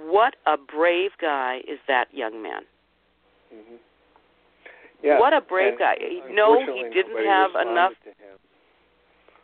what 0.05 0.35
a 0.45 0.57
brave 0.57 1.11
guy 1.19 1.59
is 1.67 1.79
that 1.87 2.05
young 2.13 2.41
man. 2.41 2.61
Mm-hmm. 3.53 3.75
Yeah. 5.03 5.19
What 5.19 5.33
a 5.33 5.41
brave 5.41 5.79
guy. 5.79 5.95
No, 6.29 6.61
he 6.61 6.83
didn't 6.93 7.25
have 7.25 7.51
enough. 7.59 7.93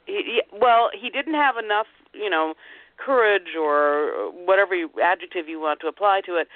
He, 0.06 0.14
he, 0.14 0.42
well, 0.54 0.90
he 0.94 1.10
didn't 1.10 1.34
have 1.34 1.56
enough, 1.58 1.88
you 2.14 2.30
know, 2.30 2.54
courage 2.98 3.56
or 3.60 4.32
whatever 4.46 4.76
adjective 5.02 5.48
you 5.48 5.60
want 5.60 5.80
to 5.82 5.88
apply 5.88 6.22
to 6.26 6.36
it. 6.36 6.48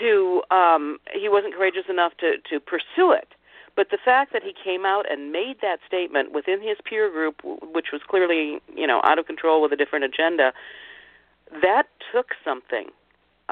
To 0.00 0.42
um, 0.54 0.98
he 1.12 1.28
wasn't 1.28 1.54
courageous 1.54 1.84
enough 1.88 2.12
to 2.20 2.34
to 2.50 2.60
pursue 2.60 3.12
it. 3.12 3.28
But 3.74 3.88
the 3.90 3.98
fact 4.04 4.34
that 4.34 4.42
he 4.42 4.52
came 4.52 4.84
out 4.84 5.10
and 5.10 5.32
made 5.32 5.56
that 5.62 5.78
statement 5.86 6.32
within 6.32 6.60
his 6.60 6.76
peer 6.84 7.10
group, 7.10 7.40
which 7.72 7.86
was 7.90 8.02
clearly, 8.06 8.60
you 8.74 8.86
know, 8.86 9.00
out 9.02 9.18
of 9.18 9.26
control 9.26 9.62
with 9.62 9.72
a 9.72 9.76
different 9.76 10.04
agenda, 10.04 10.52
that 11.62 11.84
took 12.12 12.32
something. 12.44 12.88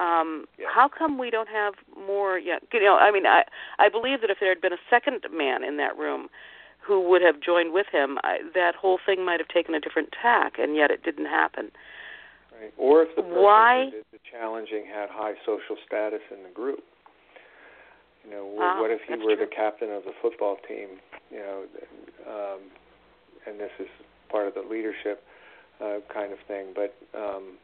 Um, 0.01 0.47
yeah. 0.59 0.67
How 0.75 0.89
come 0.89 1.19
we 1.19 1.31
don't 1.31 1.49
have 1.49 1.75
more 1.97 2.39
yet? 2.39 2.63
You 2.73 2.81
know, 2.83 2.97
I 2.97 3.11
mean, 3.11 3.27
I 3.27 3.45
I 3.79 3.89
believe 3.91 4.21
that 4.23 4.31
if 4.31 4.39
there 4.41 4.49
had 4.49 4.61
been 4.61 4.73
a 4.73 4.85
second 4.89 5.27
man 5.33 5.63
in 5.63 5.77
that 5.77 5.97
room 5.99 6.29
who 6.81 7.07
would 7.11 7.21
have 7.23 7.41
joined 7.41 7.73
with 7.75 7.87
him, 7.93 8.19
I, 8.25 8.39
that 8.55 8.75
whole 8.75 8.99
thing 9.05 9.25
might 9.25 9.39
have 9.39 9.49
taken 9.49 9.75
a 9.75 9.81
different 9.81 10.09
tack, 10.21 10.55
and 10.59 10.75
yet 10.75 10.91
it 10.91 11.03
didn't 11.03 11.27
happen. 11.27 11.71
Right. 12.59 12.73
Or 12.79 13.03
if 13.03 13.15
the 13.17 13.23
person 13.23 13.43
Why? 13.43 13.85
who 13.85 13.91
did 13.91 14.05
the 14.13 14.19
challenging 14.31 14.85
had 14.87 15.09
high 15.11 15.35
social 15.45 15.77
status 15.87 16.21
in 16.31 16.43
the 16.43 16.51
group. 16.51 16.81
You 18.25 18.31
know, 18.31 18.57
Ah, 18.61 18.81
what 18.81 18.91
if 18.91 19.01
he 19.09 19.15
were 19.17 19.37
true. 19.37 19.45
the 19.47 19.53
captain 19.55 19.91
of 19.91 20.05
the 20.05 20.13
football 20.21 20.57
team? 20.69 20.89
You 21.31 21.39
know, 21.41 21.59
um, 22.29 22.61
and 23.47 23.61
this 23.61 23.73
is 23.79 23.89
part 24.31 24.47
of 24.49 24.55
the 24.55 24.61
leadership 24.63 25.23
uh, 25.81 26.01
kind 26.13 26.33
of 26.33 26.39
thing. 26.49 26.73
But 26.75 26.95
um, 27.17 27.57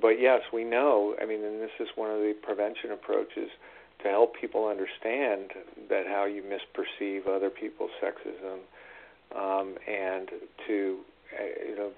but 0.00 0.20
yes, 0.20 0.42
we 0.52 0.64
know. 0.64 1.14
I 1.20 1.26
mean, 1.26 1.44
and 1.44 1.60
this 1.60 1.70
is 1.80 1.88
one 1.96 2.10
of 2.10 2.18
the 2.18 2.34
prevention 2.42 2.92
approaches 2.92 3.50
to 4.02 4.08
help 4.08 4.34
people 4.40 4.66
understand 4.66 5.50
that 5.88 6.06
how 6.06 6.24
you 6.24 6.42
misperceive 6.42 7.26
other 7.26 7.50
people's 7.50 7.90
sexism, 8.02 8.60
um, 9.36 9.74
and 9.88 10.30
to 10.66 10.98
uh, 11.38 11.68
you 11.68 11.76
know 11.76 11.90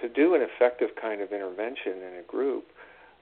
to 0.00 0.08
do 0.08 0.34
an 0.34 0.40
effective 0.42 0.90
kind 1.00 1.20
of 1.20 1.32
intervention 1.32 1.98
in 1.98 2.20
a 2.20 2.22
group, 2.26 2.64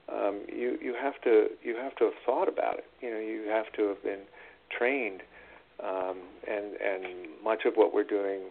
um, 0.09 0.41
you 0.47 0.77
you 0.81 0.95
have 0.99 1.19
to 1.23 1.47
you 1.63 1.75
have 1.75 1.95
to 1.97 2.05
have 2.05 2.13
thought 2.25 2.47
about 2.47 2.77
it. 2.77 2.85
You 3.01 3.11
know, 3.11 3.19
you 3.19 3.49
have 3.49 3.71
to 3.73 3.89
have 3.89 4.01
been 4.03 4.21
trained, 4.75 5.21
um, 5.83 6.17
and 6.47 6.75
and 6.75 7.27
much 7.43 7.65
of 7.65 7.73
what 7.75 7.93
we're 7.93 8.03
doing 8.03 8.41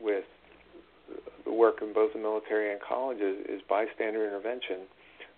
with 0.00 0.24
the 1.44 1.52
work 1.52 1.82
in 1.82 1.92
both 1.92 2.12
the 2.12 2.18
military 2.20 2.70
and 2.70 2.80
colleges 2.80 3.44
is 3.48 3.60
bystander 3.68 4.24
intervention 4.24 4.86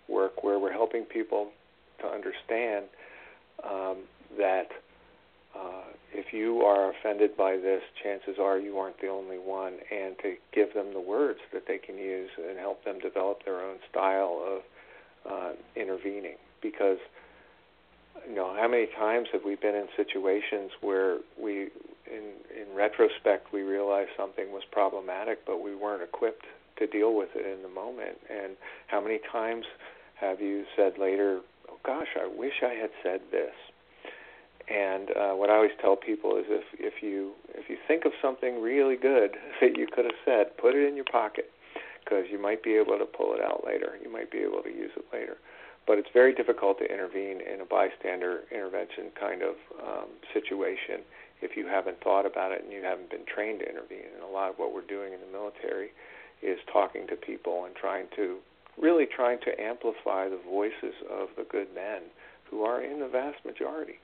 work, 0.07 0.43
where 0.43 0.59
we're 0.59 0.73
helping 0.73 1.03
people 1.03 1.49
to 2.01 2.07
understand 2.07 2.85
um, 3.63 3.97
that 4.37 4.67
uh, 5.55 5.83
if 6.13 6.33
you 6.33 6.61
are 6.61 6.91
offended 6.91 7.37
by 7.37 7.57
this, 7.57 7.81
chances 8.03 8.37
are 8.41 8.57
you 8.57 8.77
aren't 8.77 8.99
the 9.01 9.07
only 9.07 9.37
one, 9.37 9.73
and 9.91 10.15
to 10.19 10.35
give 10.53 10.73
them 10.73 10.93
the 10.93 11.01
words 11.01 11.39
that 11.53 11.63
they 11.67 11.77
can 11.77 11.97
use 11.97 12.29
and 12.37 12.57
help 12.57 12.83
them 12.83 12.99
develop 12.99 13.43
their 13.45 13.61
own 13.61 13.77
style 13.89 14.41
of 14.45 15.31
uh, 15.31 15.51
intervening. 15.75 16.35
Because 16.61 16.97
you 18.27 18.35
know, 18.35 18.55
how 18.55 18.67
many 18.67 18.87
times 18.97 19.27
have 19.33 19.43
we 19.43 19.55
been 19.55 19.75
in 19.75 19.87
situations 19.95 20.71
where 20.81 21.17
we, 21.39 21.69
in 22.07 22.33
in 22.55 22.75
retrospect, 22.75 23.51
we 23.53 23.61
realized 23.61 24.09
something 24.17 24.51
was 24.51 24.63
problematic, 24.71 25.45
but 25.45 25.61
we 25.61 25.75
weren't 25.75 26.03
equipped 26.03 26.45
to 26.77 26.87
deal 26.87 27.15
with 27.15 27.29
it 27.35 27.45
in 27.45 27.61
the 27.61 27.69
moment. 27.69 28.17
And 28.29 28.55
how 28.87 29.01
many 29.01 29.19
times 29.31 29.65
have 30.19 30.41
you 30.41 30.65
said 30.75 30.93
later, 30.97 31.41
"Oh 31.69 31.77
gosh, 31.85 32.09
I 32.19 32.27
wish 32.27 32.61
I 32.61 32.73
had 32.73 32.91
said 33.01 33.21
this." 33.31 33.53
And 34.69 35.09
uh, 35.11 35.33
what 35.33 35.49
I 35.49 35.55
always 35.55 35.75
tell 35.81 35.95
people 35.95 36.37
is, 36.37 36.45
if 36.47 36.63
if 36.79 37.03
you 37.03 37.33
if 37.53 37.69
you 37.69 37.77
think 37.87 38.05
of 38.05 38.11
something 38.21 38.61
really 38.61 38.95
good 38.95 39.31
that 39.61 39.77
you 39.77 39.87
could 39.87 40.05
have 40.05 40.19
said, 40.25 40.57
put 40.57 40.75
it 40.75 40.87
in 40.87 40.95
your 40.95 41.05
pocket 41.05 41.49
because 42.03 42.25
you 42.31 42.41
might 42.41 42.63
be 42.63 42.75
able 42.75 42.97
to 42.97 43.05
pull 43.05 43.33
it 43.33 43.41
out 43.41 43.63
later. 43.65 43.97
You 44.01 44.11
might 44.11 44.31
be 44.31 44.39
able 44.39 44.61
to 44.63 44.69
use 44.69 44.91
it 44.95 45.05
later. 45.13 45.37
But 45.85 45.97
it's 45.97 46.09
very 46.13 46.33
difficult 46.33 46.79
to 46.79 46.85
intervene 46.85 47.41
in 47.41 47.59
a 47.59 47.65
bystander 47.65 48.43
intervention 48.51 49.11
kind 49.19 49.41
of 49.41 49.55
um, 49.83 50.07
situation 50.33 51.03
if 51.41 51.57
you 51.57 51.67
haven't 51.67 51.99
thought 52.01 52.25
about 52.25 52.53
it 52.53 52.63
and 52.63 52.71
you 52.71 52.81
haven't 52.83 53.09
been 53.09 53.27
trained 53.27 53.59
to 53.59 53.67
intervene. 53.69 54.07
And 54.15 54.23
a 54.23 54.31
lot 54.31 54.49
of 54.49 54.55
what 54.55 54.73
we're 54.73 54.87
doing 54.87 55.11
in 55.11 55.19
the 55.19 55.27
military 55.27 55.91
is 56.41 56.57
talking 56.71 57.05
to 57.07 57.15
people 57.15 57.65
and 57.65 57.75
trying 57.75 58.07
to 58.15 58.39
really 58.81 59.05
trying 59.05 59.39
to 59.41 59.61
amplify 59.61 60.29
the 60.29 60.39
voices 60.49 60.95
of 61.09 61.29
the 61.37 61.45
good 61.49 61.67
men 61.73 62.01
who 62.49 62.63
are 62.63 62.83
in 62.83 62.99
the 62.99 63.07
vast 63.07 63.43
majority. 63.45 63.99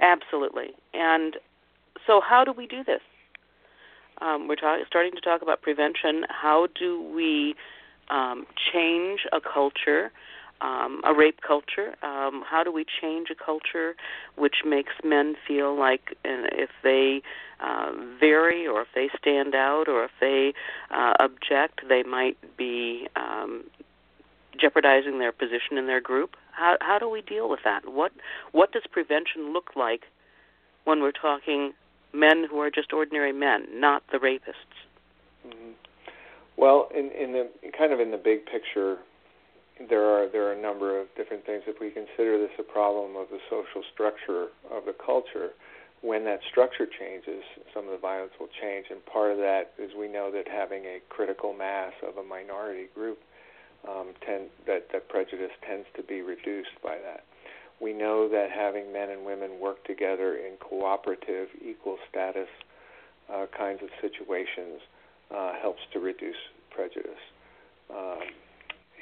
Absolutely. 0.00 0.68
And 0.92 1.36
so, 2.06 2.20
how 2.20 2.44
do 2.44 2.52
we 2.52 2.66
do 2.66 2.84
this? 2.84 3.00
Um, 4.20 4.48
we're 4.48 4.56
talk- 4.56 4.80
starting 4.86 5.12
to 5.12 5.20
talk 5.20 5.42
about 5.42 5.62
prevention. 5.62 6.24
How 6.28 6.68
do 6.78 7.02
we 7.14 7.54
um, 8.08 8.46
change 8.72 9.20
a 9.32 9.40
culture, 9.40 10.12
um, 10.60 11.00
a 11.04 11.14
rape 11.14 11.40
culture? 11.46 11.94
Um, 12.02 12.42
how 12.48 12.62
do 12.64 12.72
we 12.72 12.84
change 13.00 13.28
a 13.30 13.34
culture 13.34 13.94
which 14.36 14.56
makes 14.64 14.92
men 15.04 15.36
feel 15.46 15.78
like 15.78 16.16
uh, 16.24 16.48
if 16.52 16.70
they 16.82 17.22
uh, 17.60 17.92
vary 18.20 18.66
or 18.66 18.82
if 18.82 18.88
they 18.94 19.08
stand 19.18 19.54
out 19.54 19.88
or 19.88 20.04
if 20.04 20.10
they 20.20 20.54
uh, 20.90 21.14
object, 21.20 21.80
they 21.88 22.02
might 22.02 22.36
be 22.56 23.08
um, 23.16 23.64
jeopardizing 24.58 25.18
their 25.18 25.32
position 25.32 25.78
in 25.78 25.86
their 25.86 26.00
group? 26.00 26.36
How, 26.52 26.76
how 26.80 26.98
do 26.98 27.08
we 27.08 27.22
deal 27.22 27.48
with 27.48 27.60
that? 27.64 27.88
What 27.90 28.12
what 28.52 28.72
does 28.72 28.82
prevention 28.90 29.52
look 29.52 29.70
like 29.76 30.04
when 30.84 31.00
we're 31.00 31.12
talking 31.12 31.72
men 32.12 32.46
who 32.48 32.60
are 32.60 32.70
just 32.70 32.92
ordinary 32.92 33.32
men, 33.32 33.66
not 33.72 34.02
the 34.10 34.18
rapists? 34.18 34.76
Mm-hmm. 35.46 35.72
Well, 36.56 36.88
in, 36.94 37.10
in 37.10 37.32
the 37.32 37.48
kind 37.76 37.92
of 37.92 38.00
in 38.00 38.10
the 38.10 38.16
big 38.16 38.46
picture, 38.46 38.96
there 39.88 40.04
are 40.04 40.28
there 40.28 40.48
are 40.48 40.52
a 40.52 40.60
number 40.60 40.98
of 41.00 41.06
different 41.16 41.44
things. 41.44 41.62
If 41.66 41.80
we 41.80 41.90
consider 41.90 42.38
this 42.38 42.50
a 42.58 42.62
problem 42.62 43.16
of 43.16 43.28
the 43.28 43.38
social 43.50 43.82
structure 43.92 44.48
of 44.70 44.86
the 44.86 44.94
culture, 44.94 45.50
when 46.00 46.24
that 46.24 46.40
structure 46.50 46.86
changes, 46.86 47.44
some 47.74 47.84
of 47.84 47.92
the 47.92 47.98
violence 47.98 48.32
will 48.40 48.48
change. 48.60 48.86
And 48.90 49.04
part 49.04 49.32
of 49.32 49.38
that 49.38 49.72
is 49.78 49.90
we 49.98 50.08
know 50.08 50.30
that 50.32 50.48
having 50.48 50.84
a 50.84 51.00
critical 51.08 51.52
mass 51.52 51.92
of 52.06 52.16
a 52.16 52.22
minority 52.22 52.86
group 52.94 53.18
um, 53.88 54.14
tend, 54.24 54.48
that 54.66 54.88
that 54.92 55.08
prejudice 55.08 55.52
tends 55.66 55.86
to 55.96 56.02
be 56.02 56.22
reduced 56.22 56.76
by 56.82 56.96
that. 57.04 57.24
We 57.80 57.92
know 57.92 58.28
that 58.28 58.48
having 58.50 58.92
men 58.92 59.10
and 59.10 59.26
women 59.26 59.60
work 59.60 59.84
together 59.84 60.36
in 60.36 60.56
cooperative, 60.56 61.48
equal 61.62 61.98
status 62.08 62.48
uh, 63.32 63.46
kinds 63.56 63.82
of 63.82 63.90
situations 64.00 64.80
uh, 65.34 65.52
helps 65.60 65.80
to 65.92 66.00
reduce 66.00 66.36
prejudice. 66.70 67.20
Um, 67.90 68.22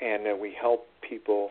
and 0.01 0.27
that 0.27 0.39
we 0.39 0.53
help 0.59 0.87
people, 1.09 1.51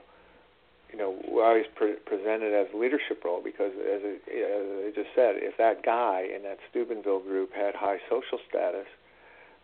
you 0.91 0.97
know, 0.97 1.15
we 1.27 1.41
always 1.41 1.65
pre- 1.75 1.99
present 2.05 2.43
it 2.43 2.53
as 2.53 2.73
a 2.73 2.77
leadership 2.77 3.23
role 3.23 3.41
because, 3.43 3.71
as, 3.71 4.01
it, 4.03 4.21
as 4.27 4.65
I 4.87 4.91
just 4.95 5.15
said, 5.15 5.35
if 5.37 5.57
that 5.57 5.83
guy 5.83 6.27
in 6.35 6.43
that 6.43 6.59
Steubenville 6.69 7.21
group 7.21 7.53
had 7.53 7.75
high 7.75 7.97
social 8.09 8.39
status, 8.49 8.87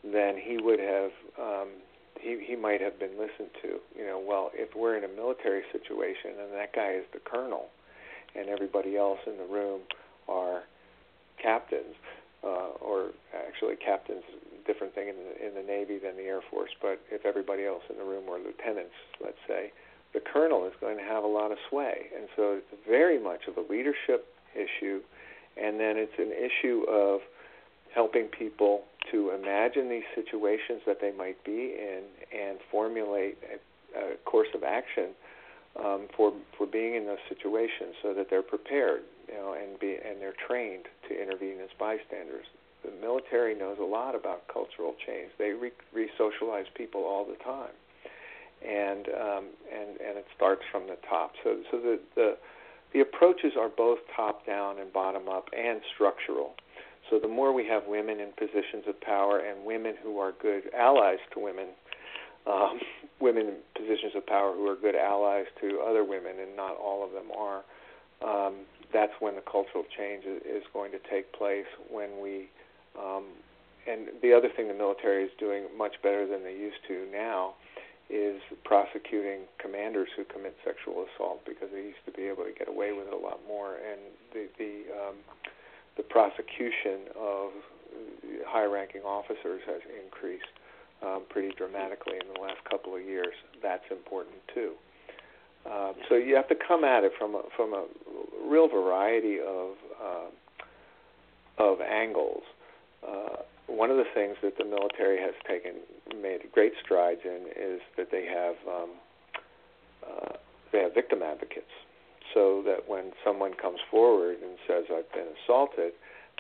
then 0.03 0.37
he 0.37 0.57
would 0.61 0.79
have, 0.79 1.11
um, 1.39 1.67
he, 2.19 2.43
he 2.45 2.55
might 2.55 2.81
have 2.81 2.97
been 2.99 3.11
listened 3.11 3.51
to. 3.61 3.79
You 3.97 4.05
know, 4.05 4.23
well, 4.25 4.51
if 4.53 4.75
we're 4.75 4.97
in 4.97 5.03
a 5.03 5.13
military 5.13 5.63
situation 5.71 6.39
and 6.39 6.53
that 6.53 6.73
guy 6.73 6.93
is 6.93 7.05
the 7.13 7.19
colonel, 7.19 7.67
and 8.35 8.47
everybody 8.47 8.95
else 8.95 9.19
in 9.25 9.37
the 9.37 9.45
room 9.45 9.81
are 10.27 10.63
captains, 11.41 11.95
uh, 12.43 12.77
or 12.79 13.09
actually 13.47 13.75
captains 13.75 14.23
different 14.69 14.93
thing 14.93 15.09
in 15.09 15.17
the, 15.17 15.33
in 15.41 15.51
the 15.57 15.65
Navy 15.65 15.97
than 15.97 16.15
the 16.15 16.29
Air 16.29 16.41
Force. 16.51 16.69
But 16.79 17.01
if 17.09 17.25
everybody 17.25 17.65
else 17.65 17.81
in 17.89 17.97
the 17.97 18.05
room 18.05 18.29
were 18.29 18.37
lieutenants, 18.37 18.93
let's 19.17 19.41
say, 19.47 19.73
the 20.13 20.21
colonel 20.21 20.65
is 20.65 20.73
going 20.79 20.97
to 20.97 21.03
have 21.03 21.23
a 21.23 21.27
lot 21.27 21.51
of 21.51 21.57
sway, 21.69 22.13
and 22.15 22.29
so 22.35 22.61
it's 22.61 22.73
very 22.87 23.17
much 23.21 23.41
of 23.47 23.57
a 23.57 23.65
leadership 23.71 24.25
issue, 24.53 25.01
and 25.57 25.79
then 25.79 25.97
it's 25.97 26.17
an 26.17 26.33
issue 26.33 26.85
of 26.89 27.21
helping 27.93 28.25
people 28.25 28.83
to 29.11 29.31
imagine 29.31 29.89
these 29.89 30.05
situations 30.13 30.81
that 30.85 30.97
they 31.01 31.11
might 31.11 31.43
be 31.43 31.73
in 31.77 32.03
and 32.33 32.59
formulate 32.71 33.37
a, 33.49 33.99
a 33.99 34.17
course 34.25 34.49
of 34.53 34.63
action 34.63 35.09
um, 35.77 36.07
for 36.15 36.33
for 36.57 36.65
being 36.67 36.95
in 36.95 37.05
those 37.05 37.23
situations 37.27 37.95
so 38.01 38.13
that 38.13 38.27
they're 38.29 38.41
prepared, 38.41 39.01
you 39.27 39.35
know, 39.35 39.53
and 39.53 39.79
be 39.79 39.97
and 39.97 40.21
they're 40.21 40.37
trained 40.47 40.85
to 41.07 41.21
intervene 41.21 41.59
as 41.61 41.69
bystanders. 41.79 42.45
The 42.83 42.91
military 43.01 43.55
knows 43.55 43.77
a 43.79 43.85
lot 43.85 44.15
about 44.15 44.47
cultural 44.51 44.95
change. 45.05 45.31
They 45.37 45.51
re- 45.51 45.71
re-socialize 45.93 46.65
people 46.75 47.01
all 47.01 47.25
the 47.25 47.35
time, 47.43 47.75
and 48.65 49.07
um, 49.09 49.45
and 49.71 49.89
and 49.99 50.17
it 50.17 50.25
starts 50.35 50.61
from 50.71 50.87
the 50.87 50.97
top. 51.09 51.33
So 51.43 51.57
so 51.71 51.77
the 51.77 51.99
the 52.15 52.37
the 52.93 53.01
approaches 53.01 53.53
are 53.59 53.69
both 53.69 53.99
top 54.15 54.45
down 54.45 54.79
and 54.79 54.91
bottom 54.91 55.27
up 55.29 55.49
and 55.55 55.81
structural. 55.93 56.55
So 57.09 57.19
the 57.19 57.27
more 57.27 57.53
we 57.53 57.65
have 57.67 57.83
women 57.87 58.19
in 58.19 58.31
positions 58.37 58.85
of 58.87 58.99
power 59.01 59.39
and 59.39 59.65
women 59.65 59.95
who 60.03 60.19
are 60.19 60.33
good 60.41 60.63
allies 60.77 61.19
to 61.33 61.39
women, 61.39 61.67
um, 62.45 62.79
women 63.19 63.47
in 63.47 63.55
positions 63.75 64.13
of 64.15 64.25
power 64.25 64.53
who 64.53 64.67
are 64.67 64.75
good 64.75 64.95
allies 64.95 65.45
to 65.61 65.81
other 65.87 66.03
women, 66.03 66.33
and 66.39 66.55
not 66.55 66.77
all 66.77 67.03
of 67.03 67.11
them 67.11 67.31
are, 67.35 67.63
um, 68.21 68.65
that's 68.93 69.13
when 69.19 69.35
the 69.35 69.41
cultural 69.41 69.83
change 69.97 70.25
is, 70.25 70.63
going 70.73 70.91
to 70.91 70.99
take 71.09 71.31
place. 71.33 71.65
When 71.89 72.21
we, 72.21 72.49
um, 72.99 73.23
and 73.87 74.09
the 74.21 74.33
other 74.33 74.49
thing 74.55 74.67
the 74.67 74.73
military 74.73 75.23
is 75.23 75.31
doing 75.39 75.63
much 75.77 75.95
better 76.03 76.27
than 76.27 76.43
they 76.43 76.53
used 76.53 76.83
to 76.87 77.07
now 77.11 77.55
is 78.09 78.41
prosecuting 78.65 79.45
commanders 79.59 80.09
who 80.17 80.23
commit 80.25 80.55
sexual 80.65 81.05
assault 81.05 81.41
because 81.45 81.69
they 81.71 81.81
used 81.81 82.03
to 82.05 82.11
be 82.11 82.23
able 82.23 82.43
to 82.43 82.51
get 82.57 82.67
away 82.67 82.91
with 82.91 83.07
it 83.07 83.13
a 83.13 83.17
lot 83.17 83.39
more, 83.47 83.75
and 83.75 84.01
the 84.33 84.49
the 84.57 84.73
um, 84.93 85.15
the 85.97 86.03
prosecution 86.03 87.09
of 87.19 87.51
high-ranking 88.47 89.01
officers 89.01 89.61
has 89.65 89.81
increased 90.03 90.53
um, 91.05 91.23
pretty 91.29 91.53
dramatically 91.57 92.13
in 92.13 92.33
the 92.33 92.39
last 92.39 92.63
couple 92.69 92.95
of 92.95 93.01
years. 93.01 93.33
That's 93.61 93.83
important 93.91 94.35
too. 94.53 94.73
Um, 95.65 95.93
so 96.07 96.15
you 96.15 96.35
have 96.35 96.47
to 96.49 96.55
come 96.55 96.83
at 96.83 97.03
it 97.03 97.11
from 97.17 97.35
a, 97.35 97.43
from 97.55 97.73
a 97.73 97.85
real 98.47 98.67
variety 98.67 99.39
of 99.39 99.71
uh, 100.01 100.29
of 101.57 101.81
angles. 101.81 102.43
Uh, 103.07 103.43
one 103.67 103.91
of 103.91 103.97
the 103.97 104.07
things 104.13 104.35
that 104.41 104.57
the 104.57 104.65
military 104.65 105.19
has 105.21 105.33
taken 105.47 105.75
made 106.21 106.41
great 106.51 106.73
strides 106.83 107.21
in 107.23 107.47
is 107.55 107.81
that 107.97 108.11
they 108.11 108.25
have 108.25 108.55
um, 108.67 108.89
uh, 110.03 110.33
they 110.71 110.79
have 110.79 110.93
victim 110.93 111.21
advocates, 111.23 111.71
so 112.33 112.61
that 112.65 112.87
when 112.87 113.11
someone 113.23 113.53
comes 113.53 113.79
forward 113.89 114.37
and 114.41 114.57
says 114.67 114.85
I've 114.91 115.11
been 115.13 115.27
assaulted, 115.43 115.93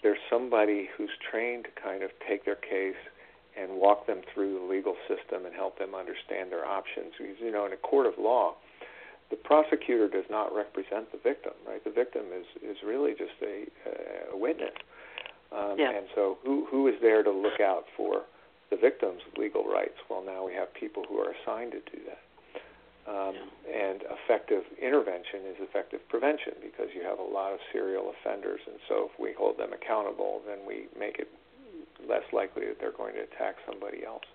there's 0.03 0.19
somebody 0.29 0.89
who's 0.97 1.11
trained 1.31 1.65
to 1.65 1.81
kind 1.81 2.03
of 2.03 2.11
take 2.27 2.45
their 2.45 2.55
case 2.55 2.99
and 3.59 3.79
walk 3.79 4.07
them 4.07 4.21
through 4.33 4.59
the 4.59 4.65
legal 4.65 4.95
system 5.07 5.45
and 5.45 5.53
help 5.53 5.77
them 5.79 5.93
understand 5.95 6.51
their 6.51 6.65
options. 6.65 7.13
Because 7.17 7.35
you 7.41 7.51
know, 7.51 7.65
in 7.65 7.73
a 7.73 7.77
court 7.77 8.05
of 8.05 8.13
law, 8.17 8.55
the 9.29 9.35
prosecutor 9.35 10.07
does 10.07 10.25
not 10.29 10.53
represent 10.55 11.11
the 11.11 11.19
victim, 11.21 11.53
right? 11.67 11.83
The 11.83 11.91
victim 11.91 12.23
is 12.33 12.45
is 12.63 12.77
really 12.85 13.11
just 13.11 13.37
a, 13.41 13.65
a 14.33 14.37
witness. 14.37 14.73
Um, 15.51 15.75
yeah. 15.77 15.95
And 15.95 16.05
so, 16.13 16.37
who 16.43 16.67
who 16.69 16.87
is 16.87 16.95
there 17.01 17.23
to 17.23 17.31
look 17.31 17.59
out 17.59 17.85
for 17.97 18.23
the 18.69 18.77
victim's 18.77 19.21
legal 19.37 19.65
rights? 19.65 19.97
Well, 20.09 20.23
now 20.23 20.45
we 20.45 20.53
have 20.53 20.73
people 20.73 21.03
who 21.09 21.17
are 21.17 21.33
assigned 21.33 21.71
to 21.73 21.81
do 21.89 22.03
that. 22.05 22.21
Um, 23.09 23.33
yeah. 23.33 23.89
And 23.89 24.03
effective 24.05 24.61
intervention 24.77 25.49
is 25.49 25.57
effective 25.59 26.01
prevention 26.09 26.53
because 26.61 26.93
you 26.93 27.01
have 27.01 27.17
a 27.17 27.25
lot 27.25 27.53
of 27.53 27.59
serial 27.73 28.13
offenders, 28.13 28.61
and 28.67 28.77
so 28.87 29.09
if 29.09 29.19
we 29.19 29.33
hold 29.33 29.57
them 29.57 29.73
accountable, 29.73 30.41
then 30.45 30.59
we 30.67 30.85
make 30.97 31.17
it 31.17 31.27
less 32.07 32.23
likely 32.31 32.65
that 32.67 32.77
they're 32.79 32.95
going 32.95 33.15
to 33.15 33.25
attack 33.25 33.55
somebody 33.65 34.05
else. 34.05 34.25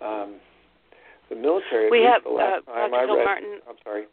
Um, 0.00 0.38
the 1.28 1.36
military. 1.36 1.90
We 1.90 2.02
have 2.02 2.22
the 2.22 2.30
last 2.30 2.62
uh, 2.68 2.72
time 2.72 2.90
Dr. 2.90 3.10
I 3.10 3.16
read, 3.16 3.24
Martin. 3.24 3.58
I'm 3.68 3.80
sorry. 3.82 4.04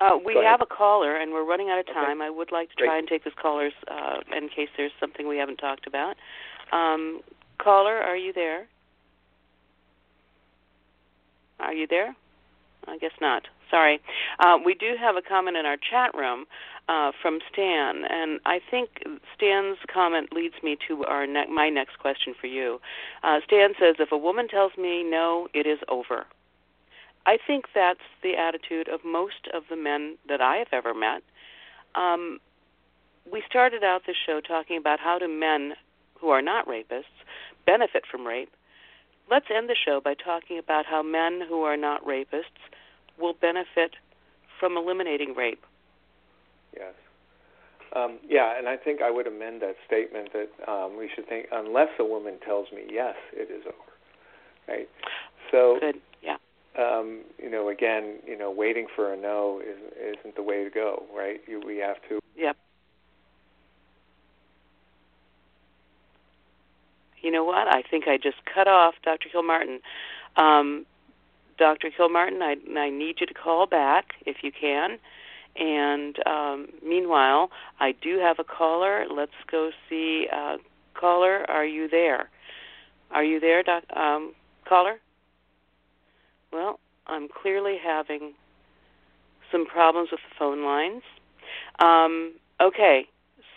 Uh, 0.00 0.18
we 0.24 0.34
have 0.44 0.60
a 0.60 0.66
caller, 0.66 1.16
and 1.16 1.32
we're 1.32 1.44
running 1.44 1.70
out 1.70 1.78
of 1.78 1.86
Okay. 1.88 1.94
time. 1.94 2.20
I 2.20 2.30
would 2.30 2.50
like 2.52 2.70
to 2.70 2.74
Great. 2.76 2.86
try 2.88 2.98
and 2.98 3.06
take 3.08 3.24
this 3.24 3.34
caller's 3.34 3.72
uh, 3.88 4.20
in 4.36 4.48
case 4.48 4.68
there's 4.76 4.92
something 4.98 5.28
we 5.28 5.38
haven't 5.38 5.56
talked 5.58 5.86
about. 5.86 6.16
Um, 6.72 7.20
caller, 7.58 7.96
are 7.96 8.16
you 8.16 8.32
there? 8.32 8.66
Are 11.60 11.72
you 11.72 11.86
there? 11.86 12.14
I 12.86 12.98
guess 12.98 13.12
not. 13.20 13.44
Sorry. 13.70 14.00
Uh, 14.40 14.58
we 14.62 14.74
do 14.74 14.94
have 15.00 15.16
a 15.16 15.22
comment 15.22 15.56
in 15.56 15.64
our 15.64 15.76
chat 15.76 16.14
room 16.14 16.44
uh, 16.88 17.12
from 17.22 17.38
Stan, 17.50 18.04
and 18.04 18.40
I 18.44 18.60
think 18.70 19.02
Stan's 19.34 19.78
comment 19.92 20.32
leads 20.32 20.54
me 20.62 20.76
to 20.88 21.04
our 21.04 21.26
ne- 21.26 21.46
my 21.46 21.70
next 21.70 21.98
question 21.98 22.34
for 22.38 22.46
you. 22.46 22.80
Uh, 23.22 23.40
Stan 23.46 23.74
says, 23.80 23.96
"If 23.98 24.12
a 24.12 24.18
woman 24.18 24.48
tells 24.48 24.76
me 24.76 25.02
no, 25.02 25.48
it 25.54 25.66
is 25.66 25.78
over." 25.88 26.26
I 27.26 27.38
think 27.46 27.66
that's 27.74 28.00
the 28.22 28.36
attitude 28.36 28.88
of 28.88 29.00
most 29.04 29.48
of 29.52 29.64
the 29.70 29.76
men 29.76 30.16
that 30.28 30.40
I 30.40 30.56
have 30.56 30.68
ever 30.72 30.94
met. 30.94 31.22
Um, 31.94 32.38
we 33.30 33.42
started 33.48 33.82
out 33.82 34.02
this 34.06 34.16
show 34.26 34.40
talking 34.40 34.76
about 34.76 35.00
how 35.00 35.18
do 35.18 35.28
men 35.28 35.74
who 36.20 36.28
are 36.28 36.42
not 36.42 36.66
rapists 36.66 37.04
benefit 37.66 38.04
from 38.10 38.26
rape. 38.26 38.50
Let's 39.30 39.46
end 39.54 39.68
the 39.68 39.76
show 39.76 40.00
by 40.04 40.14
talking 40.14 40.58
about 40.58 40.84
how 40.84 41.02
men 41.02 41.40
who 41.48 41.62
are 41.62 41.76
not 41.76 42.04
rapists 42.04 42.60
will 43.18 43.32
benefit 43.32 43.96
from 44.60 44.76
eliminating 44.76 45.34
rape. 45.34 45.64
Yes. 46.76 46.92
Um, 47.94 48.18
yeah, 48.28 48.58
and 48.58 48.68
I 48.68 48.76
think 48.76 49.00
I 49.02 49.10
would 49.10 49.26
amend 49.26 49.62
that 49.62 49.76
statement 49.86 50.30
that 50.32 50.50
um, 50.70 50.98
we 50.98 51.08
should 51.14 51.28
think 51.28 51.46
unless 51.52 51.88
a 51.98 52.04
woman 52.04 52.34
tells 52.44 52.70
me 52.72 52.82
yes, 52.90 53.14
it 53.32 53.50
is 53.50 53.62
over. 53.66 53.92
Right. 54.66 54.88
So 55.50 55.78
Good. 55.80 56.00
Um, 56.78 57.22
you 57.38 57.48
know, 57.50 57.68
again, 57.68 58.16
you 58.26 58.36
know, 58.36 58.50
waiting 58.50 58.86
for 58.94 59.12
a 59.12 59.16
no 59.16 59.60
is, 59.60 60.18
isn't 60.18 60.34
the 60.34 60.42
way 60.42 60.64
to 60.64 60.70
go, 60.70 61.04
right? 61.16 61.40
You, 61.46 61.62
we 61.64 61.78
have 61.78 61.96
to. 62.08 62.20
Yep. 62.36 62.56
You 67.22 67.30
know 67.30 67.44
what? 67.44 67.68
I 67.68 67.82
think 67.82 68.08
I 68.08 68.16
just 68.16 68.44
cut 68.52 68.68
off 68.68 68.94
Dr. 69.02 69.28
Kilmartin. 69.34 69.78
Um, 70.36 70.84
Dr. 71.58 71.90
Kilmartin, 71.90 72.42
I, 72.42 72.56
I 72.78 72.90
need 72.90 73.16
you 73.20 73.26
to 73.26 73.34
call 73.34 73.66
back 73.66 74.14
if 74.26 74.38
you 74.42 74.50
can. 74.50 74.98
And 75.56 76.16
um, 76.26 76.68
meanwhile, 76.84 77.50
I 77.78 77.92
do 77.92 78.18
have 78.18 78.38
a 78.38 78.44
caller. 78.44 79.06
Let's 79.10 79.32
go 79.50 79.70
see. 79.88 80.26
Uh, 80.32 80.56
caller, 80.94 81.48
are 81.48 81.64
you 81.64 81.88
there? 81.88 82.28
Are 83.10 83.24
you 83.24 83.38
there, 83.38 83.62
doc, 83.62 83.84
um, 83.96 84.34
caller? 84.68 84.98
Well, 86.54 86.78
I'm 87.08 87.26
clearly 87.26 87.76
having 87.84 88.34
some 89.50 89.66
problems 89.66 90.10
with 90.12 90.20
the 90.20 90.36
phone 90.38 90.64
lines. 90.64 91.02
Um, 91.80 92.34
okay, 92.62 93.08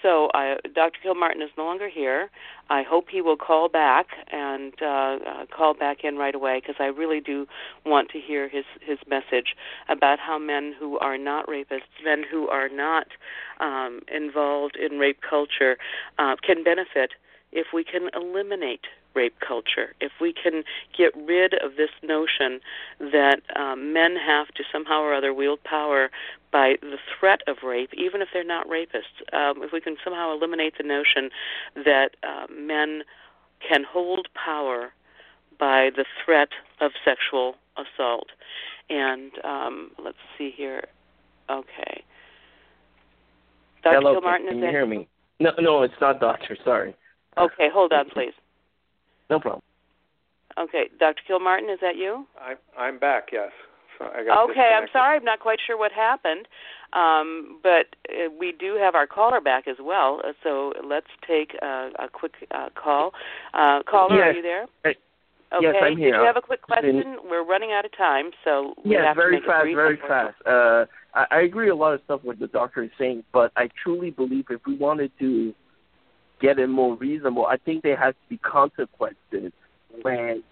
so 0.01 0.29
I, 0.33 0.57
Dr. 0.73 0.97
Kilmartin 1.05 1.43
is 1.43 1.51
no 1.59 1.65
longer 1.65 1.89
here. 1.89 2.31
I 2.71 2.81
hope 2.81 3.09
he 3.11 3.21
will 3.21 3.37
call 3.37 3.69
back 3.69 4.07
and 4.31 4.73
uh, 4.81 4.85
uh, 4.85 5.45
call 5.55 5.75
back 5.75 6.03
in 6.03 6.15
right 6.15 6.33
away 6.33 6.59
because 6.59 6.77
I 6.79 6.85
really 6.85 7.19
do 7.19 7.45
want 7.85 8.09
to 8.09 8.19
hear 8.19 8.49
his 8.49 8.65
his 8.81 8.97
message 9.07 9.55
about 9.89 10.17
how 10.17 10.39
men 10.39 10.73
who 10.77 10.97
are 10.97 11.19
not 11.19 11.45
rapists, 11.45 12.03
men 12.03 12.23
who 12.29 12.47
are 12.47 12.67
not 12.67 13.09
um, 13.59 14.01
involved 14.11 14.75
in 14.75 14.97
rape 14.97 15.19
culture, 15.21 15.77
uh, 16.17 16.35
can 16.41 16.63
benefit 16.63 17.11
if 17.51 17.67
we 17.73 17.83
can 17.83 18.09
eliminate 18.15 18.85
rape 19.17 19.39
culture, 19.45 19.95
if 19.99 20.11
we 20.21 20.31
can 20.31 20.63
get 20.95 21.11
rid 21.17 21.53
of 21.55 21.75
this 21.75 21.89
notion 22.03 22.59
that 22.99 23.41
um, 23.55 23.91
men 23.91 24.15
have 24.15 24.47
to 24.49 24.63
somehow 24.71 25.01
or 25.01 25.13
other 25.13 25.33
wield 25.33 25.61
power 25.63 26.09
by 26.51 26.75
the 26.81 26.97
threat 27.19 27.41
of 27.47 27.57
rape, 27.63 27.89
even 27.93 28.21
if 28.21 28.29
they're 28.31 28.43
not 28.43 28.67
rapists, 28.67 29.17
um, 29.33 29.63
if 29.63 29.71
we 29.73 29.81
can 29.81 29.97
somehow 30.03 30.31
eliminate 30.31 30.75
the 30.77 30.83
notion 30.83 31.29
that 31.75 32.09
uh, 32.23 32.45
men 32.53 33.01
can 33.67 33.83
hold 33.83 34.27
power 34.33 34.93
by 35.59 35.89
the 35.95 36.05
threat 36.23 36.49
of 36.79 36.91
sexual 37.03 37.55
assault. 37.75 38.27
And 38.89 39.31
um, 39.43 39.91
let's 40.03 40.17
see 40.37 40.53
here. 40.55 40.83
Okay. 41.49 42.03
Dr. 43.83 43.95
Hello, 43.95 44.21
Kilmartin, 44.21 44.49
can 44.49 44.59
you 44.59 44.69
hear 44.69 44.85
me? 44.85 45.07
No, 45.39 45.51
no, 45.59 45.83
it's 45.83 45.93
not 45.99 46.19
doctor. 46.19 46.57
Sorry. 46.63 46.95
Okay, 47.37 47.69
hold 47.71 47.93
on, 47.93 48.09
please. 48.09 48.33
No 49.29 49.39
problem. 49.39 49.61
Okay, 50.57 50.89
Dr. 50.99 51.21
Kilmartin, 51.29 51.71
is 51.71 51.79
that 51.81 51.97
you? 51.97 52.25
I'm 52.41 52.57
I'm 52.77 52.99
back. 52.99 53.29
Yes. 53.31 53.51
So 53.97 54.05
I 54.05 54.23
got 54.23 54.49
okay, 54.49 54.75
I'm 54.75 54.87
sorry. 54.91 55.17
I'm 55.17 55.23
not 55.23 55.39
quite 55.39 55.59
sure 55.65 55.77
what 55.77 55.91
happened, 55.91 56.47
um, 56.93 57.59
but 57.61 57.87
uh, 58.09 58.29
we 58.39 58.53
do 58.57 58.75
have 58.75 58.95
our 58.95 59.07
caller 59.07 59.41
back 59.41 59.67
as 59.67 59.77
well. 59.81 60.21
Uh, 60.23 60.33
so 60.43 60.73
let's 60.83 61.07
take 61.27 61.53
a, 61.61 61.89
a 61.99 62.09
quick 62.11 62.33
uh, 62.51 62.69
call. 62.75 63.11
Uh, 63.53 63.83
caller, 63.83 64.17
yes. 64.17 64.27
are 64.27 64.33
you 64.33 64.41
there? 64.41 64.63
Okay. 64.85 64.99
Yes, 65.61 65.75
I'm 65.81 65.97
here. 65.97 66.11
Did 66.11 66.19
you 66.19 66.25
have 66.25 66.37
a 66.37 66.41
quick 66.41 66.61
question? 66.61 67.17
We're 67.23 67.45
running 67.45 67.71
out 67.71 67.85
of 67.85 67.95
time, 67.95 68.31
so 68.43 68.73
we 68.83 68.91
yes, 68.91 69.03
have 69.05 69.15
very 69.15 69.37
to 69.37 69.41
make 69.41 69.47
fast, 69.47 69.63
brief, 69.63 69.75
very 69.75 69.97
fast. 69.97 70.35
Uh, 70.45 70.85
I, 71.13 71.25
I 71.31 71.41
agree 71.41 71.69
a 71.69 71.75
lot 71.75 71.93
of 71.93 72.01
stuff 72.03 72.19
what 72.23 72.39
the 72.39 72.47
doctor 72.47 72.83
is 72.83 72.89
saying, 72.99 73.23
but 73.31 73.51
I 73.55 73.69
truly 73.81 74.11
believe 74.11 74.45
if 74.49 74.59
we 74.67 74.75
wanted 74.75 75.11
to 75.19 75.53
get 76.41 76.59
it 76.59 76.67
more 76.67 76.95
reasonable, 76.95 77.45
I 77.45 77.57
think 77.57 77.83
there 77.83 77.97
has 77.97 78.13
to 78.13 78.29
be 78.29 78.37
consequences 78.37 79.51
when 80.01 80.43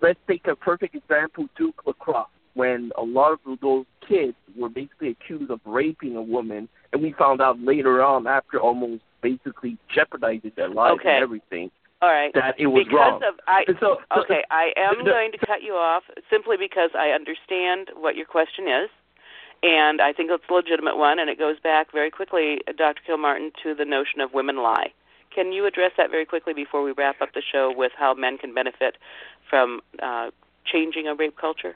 let's 0.00 0.18
take 0.28 0.46
a 0.46 0.54
perfect 0.56 0.94
example, 0.94 1.46
Duke 1.56 1.82
lacrosse, 1.86 2.28
when 2.54 2.92
a 2.96 3.02
lot 3.02 3.32
of 3.32 3.60
those 3.60 3.84
kids 4.08 4.34
were 4.56 4.68
basically 4.68 5.08
accused 5.10 5.50
of 5.50 5.60
raping 5.64 6.16
a 6.16 6.22
woman, 6.22 6.68
and 6.92 7.02
we 7.02 7.12
found 7.12 7.40
out 7.40 7.58
later 7.60 8.02
on, 8.02 8.26
after 8.26 8.60
almost 8.60 9.02
basically 9.20 9.76
jeopardizing 9.92 10.52
their 10.56 10.68
lives 10.68 11.00
Okay. 11.00 11.14
and 11.14 11.22
everything, 11.22 11.70
All 12.02 12.08
right. 12.10 12.32
that 12.34 12.54
it 12.58 12.68
was 12.68 12.84
because 12.84 13.20
wrong. 13.20 13.22
of 13.24 13.40
I 13.48 13.64
so, 13.80 14.00
so- 14.14 14.20
okay, 14.22 14.44
I 14.50 14.72
am 14.76 14.98
the- 14.98 15.10
going 15.10 15.32
to 15.32 15.38
cut 15.38 15.62
you 15.62 15.74
off 15.74 16.04
simply 16.30 16.56
because 16.56 16.90
I 16.94 17.10
understand 17.10 17.90
what 17.96 18.14
your 18.14 18.26
question 18.26 18.68
is, 18.68 18.90
and 19.64 20.00
I 20.00 20.12
think 20.12 20.30
it's 20.30 20.44
a 20.48 20.52
legitimate 20.52 20.96
one, 20.96 21.18
and 21.18 21.28
it 21.28 21.38
goes 21.38 21.58
back 21.60 21.90
very 21.90 22.10
quickly, 22.10 22.60
Dr. 22.76 23.00
Kilmartin, 23.08 23.50
to 23.64 23.74
the 23.74 23.84
notion 23.84 24.20
of 24.20 24.32
women 24.34 24.58
lie. 24.58 24.92
Can 25.34 25.52
you 25.52 25.66
address 25.66 25.92
that 25.96 26.10
very 26.10 26.24
quickly 26.24 26.54
before 26.54 26.82
we 26.82 26.92
wrap 26.92 27.20
up 27.20 27.30
the 27.34 27.42
show 27.42 27.72
with 27.76 27.92
how 27.96 28.14
men 28.14 28.38
can 28.38 28.54
benefit 28.54 28.96
from 29.48 29.80
uh, 30.02 30.30
changing 30.64 31.06
a 31.08 31.14
rape 31.14 31.36
culture? 31.36 31.74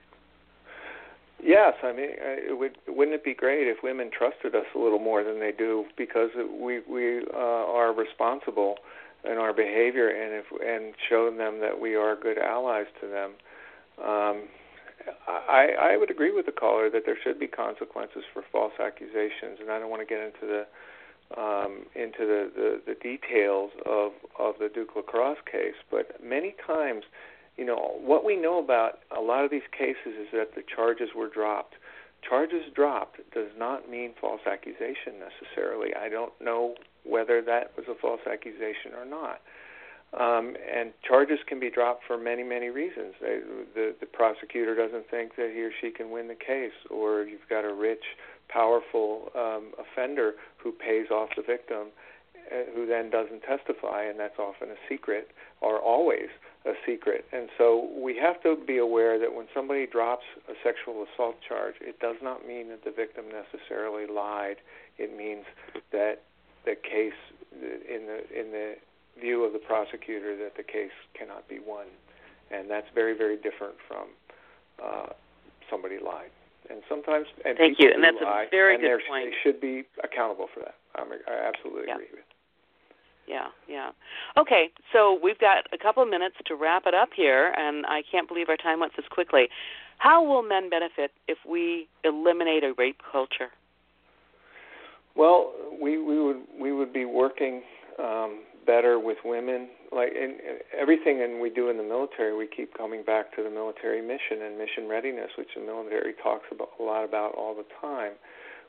Yes, 1.42 1.74
I 1.84 1.92
mean, 1.92 2.10
it 2.10 2.58
would 2.58 2.76
wouldn't 2.88 3.14
it 3.14 3.24
be 3.24 3.34
great 3.34 3.68
if 3.68 3.78
women 3.82 4.10
trusted 4.10 4.56
us 4.56 4.66
a 4.74 4.78
little 4.78 4.98
more 4.98 5.22
than 5.22 5.38
they 5.38 5.52
do 5.56 5.84
because 5.96 6.30
we 6.36 6.80
we 6.80 7.20
uh, 7.32 7.36
are 7.36 7.92
responsible 7.92 8.76
in 9.24 9.38
our 9.38 9.52
behavior 9.52 10.08
and 10.08 10.34
if 10.34 10.46
and 10.60 10.94
show 11.08 11.30
them 11.30 11.60
that 11.60 11.80
we 11.80 11.94
are 11.94 12.16
good 12.16 12.38
allies 12.38 12.86
to 13.00 13.06
them. 13.06 13.30
Um, 14.02 14.48
I 15.28 15.94
I 15.94 15.96
would 15.96 16.10
agree 16.10 16.32
with 16.32 16.46
the 16.46 16.52
caller 16.52 16.90
that 16.90 17.02
there 17.06 17.16
should 17.22 17.38
be 17.38 17.46
consequences 17.46 18.24
for 18.32 18.42
false 18.50 18.74
accusations, 18.80 19.58
and 19.60 19.70
I 19.70 19.78
don't 19.78 19.90
want 19.90 20.02
to 20.02 20.06
get 20.06 20.18
into 20.18 20.42
the 20.42 20.66
um, 21.36 21.84
into 21.94 22.20
the, 22.20 22.50
the 22.54 22.80
the 22.86 22.94
details 22.94 23.70
of 23.84 24.12
of 24.38 24.54
the 24.58 24.68
Duke 24.72 24.96
lacrosse 24.96 25.38
case, 25.50 25.76
but 25.90 26.22
many 26.22 26.54
times 26.66 27.04
you 27.58 27.64
know, 27.64 27.98
what 28.00 28.24
we 28.24 28.36
know 28.36 28.60
about 28.60 29.00
a 29.14 29.20
lot 29.20 29.44
of 29.44 29.50
these 29.50 29.66
cases 29.76 30.14
is 30.18 30.28
that 30.32 30.54
the 30.54 30.62
charges 30.62 31.10
were 31.14 31.28
dropped. 31.28 31.74
Charges 32.26 32.62
dropped 32.72 33.18
does 33.34 33.50
not 33.58 33.90
mean 33.90 34.12
false 34.20 34.40
accusation 34.46 35.18
necessarily. 35.18 35.90
I 35.94 36.08
don't 36.08 36.32
know 36.40 36.76
whether 37.04 37.42
that 37.42 37.72
was 37.76 37.86
a 37.90 37.94
false 38.00 38.20
accusation 38.30 38.94
or 38.96 39.04
not. 39.04 39.40
Um, 40.14 40.56
and 40.74 40.92
charges 41.06 41.38
can 41.46 41.60
be 41.60 41.70
dropped 41.70 42.04
for 42.06 42.16
many, 42.16 42.42
many 42.42 42.68
reasons. 42.68 43.14
They, 43.20 43.40
the, 43.74 43.94
the 44.00 44.06
prosecutor 44.06 44.74
doesn't 44.74 45.10
think 45.10 45.36
that 45.36 45.50
he 45.52 45.60
or 45.60 45.70
she 45.80 45.90
can 45.90 46.10
win 46.10 46.28
the 46.28 46.34
case, 46.34 46.72
or 46.90 47.24
you've 47.24 47.48
got 47.50 47.64
a 47.64 47.74
rich, 47.74 48.04
powerful 48.48 49.30
um, 49.36 49.72
offender 49.78 50.32
who 50.56 50.72
pays 50.72 51.10
off 51.10 51.28
the 51.36 51.42
victim, 51.42 51.88
uh, 52.50 52.64
who 52.74 52.86
then 52.86 53.10
doesn't 53.10 53.42
testify, 53.42 54.04
and 54.04 54.18
that's 54.18 54.38
often 54.38 54.70
a 54.70 54.80
secret, 54.88 55.28
or 55.60 55.78
always 55.78 56.28
a 56.64 56.72
secret. 56.86 57.26
And 57.30 57.50
so 57.58 57.90
we 57.94 58.16
have 58.16 58.42
to 58.44 58.56
be 58.66 58.78
aware 58.78 59.18
that 59.18 59.34
when 59.34 59.46
somebody 59.54 59.86
drops 59.86 60.24
a 60.48 60.54
sexual 60.64 61.04
assault 61.04 61.36
charge, 61.46 61.74
it 61.82 62.00
does 62.00 62.16
not 62.22 62.48
mean 62.48 62.68
that 62.68 62.82
the 62.82 62.90
victim 62.90 63.26
necessarily 63.28 64.06
lied. 64.06 64.56
It 64.96 65.14
means 65.14 65.44
that 65.92 66.22
the 66.64 66.74
case, 66.74 67.12
in 67.52 68.06
the 68.06 68.40
in 68.40 68.52
the 68.52 68.76
view 69.20 69.44
of 69.44 69.52
the 69.52 69.58
prosecutor, 69.58 70.36
that 70.36 70.56
the 70.56 70.62
case 70.62 70.94
cannot 71.18 71.48
be 71.48 71.58
won, 71.64 71.86
and 72.50 72.70
that's 72.70 72.86
very 72.94 73.16
very 73.16 73.36
different 73.36 73.74
from 73.86 74.08
uh, 74.82 75.06
somebody 75.70 75.98
lied. 76.04 76.30
And 76.70 76.82
sometimes, 76.88 77.26
and 77.46 77.56
Thank 77.56 77.78
people 77.78 77.86
you, 77.86 77.94
and 77.94 78.04
that's 78.04 78.20
a 78.20 78.24
lie, 78.24 78.46
very 78.50 78.74
and 78.74 78.82
good 78.82 79.00
point. 79.08 79.30
They 79.30 79.36
should 79.42 79.60
be 79.60 79.84
accountable 80.04 80.48
for 80.52 80.60
that. 80.60 80.74
I'm, 80.96 81.08
I 81.12 81.48
absolutely 81.48 81.84
Yeah. 81.88 81.94
agree 81.94 82.08
with. 82.12 82.24
Yeah, 83.26 83.48
yeah. 83.68 83.90
Okay, 84.38 84.70
so 84.92 85.18
we've 85.22 85.38
got 85.38 85.66
a 85.72 85.78
couple 85.78 86.02
of 86.02 86.08
minutes 86.08 86.36
to 86.46 86.54
wrap 86.54 86.84
it 86.86 86.94
up 86.94 87.10
here, 87.14 87.52
and 87.56 87.84
I 87.86 88.02
can't 88.10 88.26
believe 88.26 88.48
our 88.48 88.56
time 88.56 88.80
went 88.80 88.96
this 88.96 89.06
quickly. 89.10 89.48
How 89.98 90.22
will 90.22 90.42
men 90.42 90.70
benefit 90.70 91.12
if 91.26 91.38
we 91.46 91.88
eliminate 92.04 92.64
a 92.64 92.72
rape 92.78 93.00
culture? 93.10 93.50
Well, 95.14 95.52
we 95.80 95.98
we 95.98 96.20
would 96.20 96.42
we 96.58 96.72
would 96.72 96.92
be 96.92 97.04
working 97.04 97.62
um, 97.98 98.40
better 98.68 99.00
with 99.00 99.16
women. 99.24 99.68
Like 99.90 100.12
in, 100.12 100.36
in 100.44 100.60
everything 100.78 101.22
and 101.24 101.40
we 101.40 101.48
do 101.48 101.70
in 101.70 101.78
the 101.78 101.82
military, 101.82 102.36
we 102.36 102.46
keep 102.46 102.76
coming 102.76 103.02
back 103.02 103.34
to 103.36 103.42
the 103.42 103.48
military 103.48 104.02
mission 104.02 104.44
and 104.44 104.58
mission 104.58 104.86
readiness, 104.86 105.32
which 105.38 105.48
the 105.56 105.64
military 105.64 106.12
talks 106.22 106.44
about 106.52 106.68
a 106.78 106.82
lot 106.82 107.02
about 107.02 107.34
all 107.34 107.56
the 107.56 107.66
time. 107.80 108.12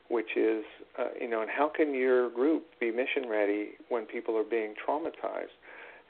Which 0.08 0.34
is, 0.34 0.64
uh, 0.98 1.14
you 1.20 1.30
know, 1.30 1.40
and 1.40 1.48
how 1.48 1.68
can 1.68 1.94
your 1.94 2.30
group 2.30 2.64
be 2.80 2.90
mission 2.90 3.28
ready 3.28 3.78
when 3.90 4.06
people 4.06 4.36
are 4.36 4.42
being 4.42 4.74
traumatized? 4.74 5.54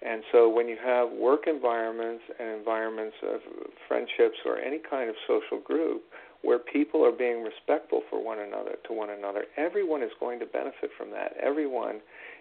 And 0.01 0.23
so, 0.33 0.49
when 0.49 0.69
you 0.69 0.79
have 0.83 1.11
work 1.13 1.41
environments 1.47 2.25
and 2.39 2.49
environments 2.49 3.17
of 3.23 3.41
friendships 3.87 4.39
or 4.47 4.57
any 4.57 4.79
kind 4.79 5.11
of 5.11 5.17
social 5.29 5.61
group 5.61 6.01
where 6.41 6.59
people 6.59 7.05
are 7.05 7.13
being 7.13 7.45
respectful 7.45 8.01
for 8.09 8.25
one 8.25 8.39
another 8.39 8.77
to 8.89 8.95
one 8.95 9.11
another, 9.11 9.45
everyone 9.59 10.03
is 10.03 10.13
going 10.19 10.39
to 10.41 10.47
benefit 10.47 10.89
from 10.97 11.11
that. 11.11 11.37
Everyone 11.37 12.01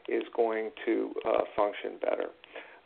is 0.09 0.23
going 0.35 0.71
to 0.85 1.13
uh, 1.25 1.41
function 1.55 1.91
better. 2.01 2.29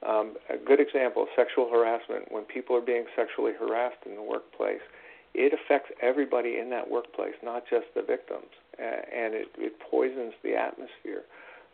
Um, 0.08 0.36
a 0.50 0.58
good 0.58 0.80
example: 0.80 1.28
sexual 1.36 1.70
harassment. 1.70 2.32
When 2.32 2.44
people 2.44 2.76
are 2.76 2.82
being 2.82 3.06
sexually 3.16 3.54
harassed 3.58 4.04
in 4.06 4.16
the 4.16 4.22
workplace, 4.22 4.84
it 5.34 5.54
affects 5.54 5.92
everybody 6.02 6.60
in 6.60 6.70
that 6.70 6.90
workplace, 6.90 7.34
not 7.44 7.64
just 7.70 7.86
the 7.96 8.02
victims, 8.02 8.52
uh, 8.80 8.84
and 8.84 9.34
it, 9.34 9.48
it 9.58 9.74
poisons 9.80 10.34
the 10.44 10.56
atmosphere. 10.56 11.24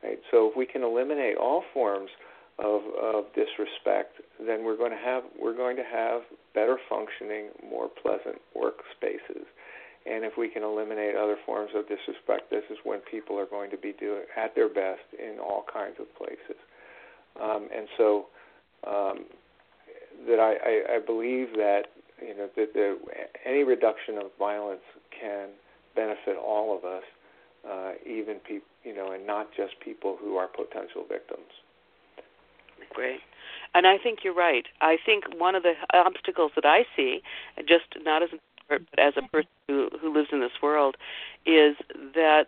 Right? 0.04 0.20
So 0.32 0.48
if 0.48 0.56
we 0.56 0.66
can 0.66 0.84
eliminate 0.84 1.38
all 1.38 1.64
forms 1.74 2.10
of, 2.58 2.82
of 3.02 3.26
disrespect, 3.36 4.22
then 4.40 4.64
we're 4.64 4.78
going 4.78 4.92
to 4.92 5.04
have 5.04 5.24
we're 5.40 5.56
going 5.56 5.76
to 5.78 5.84
have 5.84 6.22
better 6.54 6.78
functioning, 6.90 7.50
more 7.70 7.90
pleasant 7.90 8.40
workspaces. 8.56 9.46
And 10.10 10.26
if 10.26 10.34
we 10.38 10.50
can 10.50 10.64
eliminate 10.64 11.16
other 11.16 11.38
forms 11.46 11.72
of 11.76 11.88
disrespect, 11.88 12.50
this 12.50 12.64
is 12.72 12.78
when 12.84 13.00
people 13.00 13.38
are 13.38 13.46
going 13.46 13.70
to 13.72 13.78
be 13.78 13.94
doing 14.00 14.24
at 14.36 14.56
their 14.56 14.70
best 14.70 15.06
in 15.18 15.40
all 15.40 15.64
kinds 15.72 15.96
of 16.00 16.08
places. 16.18 16.58
Um, 17.42 17.70
and 17.76 17.88
so 17.98 18.26
um, 18.88 19.26
that 20.28 20.40
I, 20.40 20.56
I, 20.66 20.96
I 20.96 21.00
believe 21.06 21.54
that 21.56 21.84
you 22.22 22.36
know 22.36 22.50
that 22.56 22.74
the, 22.74 22.98
any 23.46 23.64
reduction 23.64 24.18
of 24.18 24.32
violence 24.38 24.82
can 25.12 25.50
benefit 25.96 26.38
all 26.38 26.76
of 26.76 26.84
us, 26.84 27.04
uh, 27.70 27.92
even 28.06 28.40
people 28.40 28.68
you 28.84 28.96
know, 28.96 29.12
and 29.12 29.26
not 29.26 29.50
just 29.56 29.80
people 29.84 30.18
who 30.20 30.38
are 30.38 30.48
potential 30.48 31.06
victims. 31.08 31.52
Great. 32.94 33.20
And 33.74 33.86
I 33.86 33.98
think 33.98 34.20
you're 34.24 34.34
right. 34.34 34.66
I 34.82 34.98
think 35.06 35.26
one 35.38 35.54
of 35.54 35.64
the 35.64 35.74
obstacles 35.94 36.52
that 36.56 36.66
I 36.66 36.86
see, 36.96 37.22
just 37.68 38.04
not 38.04 38.24
as 38.24 38.30
expert, 38.70 38.88
but 38.90 39.00
as 39.00 39.14
a 39.18 39.28
person 39.28 39.50
who, 39.68 39.90
who 40.02 40.14
lives 40.14 40.30
in 40.32 40.40
this 40.40 40.52
world, 40.62 40.96
is 41.46 41.76
that 42.16 42.48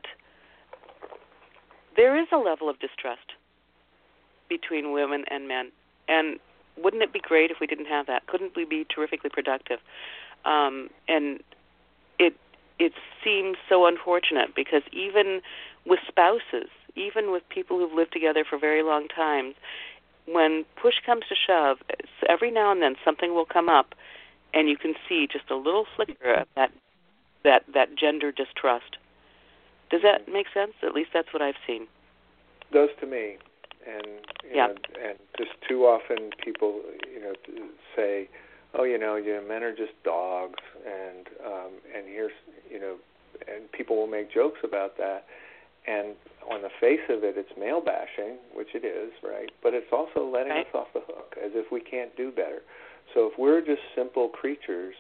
there 1.96 2.20
is 2.20 2.28
a 2.32 2.38
level 2.38 2.70
of 2.70 2.80
distrust 2.80 3.34
between 4.50 4.92
women 4.92 5.26
and 5.30 5.48
men. 5.48 5.72
And 6.08 6.40
wouldn't 6.78 7.04
it 7.04 7.14
be 7.14 7.20
great 7.20 7.52
if 7.52 7.58
we 7.60 7.68
didn't 7.68 7.86
have 7.86 8.08
that? 8.08 8.28
Couldn't 8.28 8.56
we 8.56 8.66
be 8.66 8.86
terrifically 8.94 9.30
productive? 9.30 9.80
Um, 10.46 10.90
and 11.08 11.42
it 12.20 12.34
it 12.80 12.94
seems 13.24 13.58
so 13.70 13.86
unfortunate 13.86 14.56
because 14.56 14.82
even 14.92 15.42
with 15.86 16.00
spouses, 16.08 16.70
even 16.96 17.32
with 17.32 17.44
people 17.50 17.78
who've 17.78 17.94
lived 17.94 18.12
together 18.12 18.44
for 18.50 18.58
very 18.58 18.82
long 18.82 19.08
times, 19.08 19.54
when 20.26 20.66
push 20.82 20.96
comes 21.06 21.24
to 21.30 21.36
shove, 21.36 21.78
every 22.28 22.50
now 22.52 22.72
and 22.72 22.82
then 22.82 22.96
something 23.06 23.36
will 23.36 23.46
come 23.46 23.70
up, 23.70 23.94
and 24.54 24.70
you 24.70 24.78
can 24.78 24.94
see 25.08 25.28
just 25.32 25.50
a 25.50 25.56
little 25.56 25.86
flicker 25.96 26.34
of 26.34 26.48
that 26.56 26.72
that 27.44 27.64
that 27.74 27.96
gender 27.96 28.32
distrust. 28.32 28.98
Does 29.90 30.02
that 30.04 30.32
make 30.32 30.48
sense? 30.54 30.74
At 30.84 30.94
least 30.94 31.10
that's 31.14 31.34
what 31.34 31.42
I've 31.42 31.60
seen. 31.68 31.88
Does 32.72 32.90
to 33.02 33.06
me, 33.06 33.38
and 33.86 34.08
Yeah. 34.54 34.68
know, 34.68 34.76
and 35.04 35.20
just 35.38 35.52
too 35.68 35.86
often 35.86 36.32
people 36.44 36.82
you 37.12 37.20
know 37.20 37.34
say, 37.96 38.30
oh, 38.74 38.84
you 38.84 38.98
know, 38.98 39.16
you 39.16 39.34
know, 39.34 39.42
men 39.42 39.64
are 39.64 39.76
just 39.76 39.94
dogs, 40.04 40.60
and 40.86 41.28
um, 41.46 41.72
and 41.94 42.08
here's 42.08 42.32
you 42.70 42.80
know, 42.80 42.96
and 43.48 43.70
people 43.72 43.96
will 43.98 44.08
make 44.08 44.32
jokes 44.32 44.60
about 44.64 44.98
that, 44.98 45.26
and 45.88 46.16
on 46.50 46.62
the 46.62 46.70
face 46.80 47.02
of 47.10 47.24
it, 47.24 47.38
it's 47.38 47.52
male 47.58 47.82
bashing, 47.82 48.38
which 48.54 48.74
it 48.74 48.86
is, 48.86 49.12
right? 49.24 49.52
But 49.62 49.74
it's 49.74 49.92
also 49.92 50.26
letting 50.26 50.54
Right. 50.54 50.68
us 50.68 50.74
off 50.74 50.94
the 50.94 51.02
hook, 51.02 51.36
as 51.44 51.52
if 51.54 51.72
we 51.72 51.82
can't 51.82 52.16
do 52.16 52.32
better. 52.32 52.62
So 53.14 53.28
if 53.32 53.38
we're 53.38 53.62
just 53.62 53.82
simple 53.96 54.30
creatures, 54.30 54.96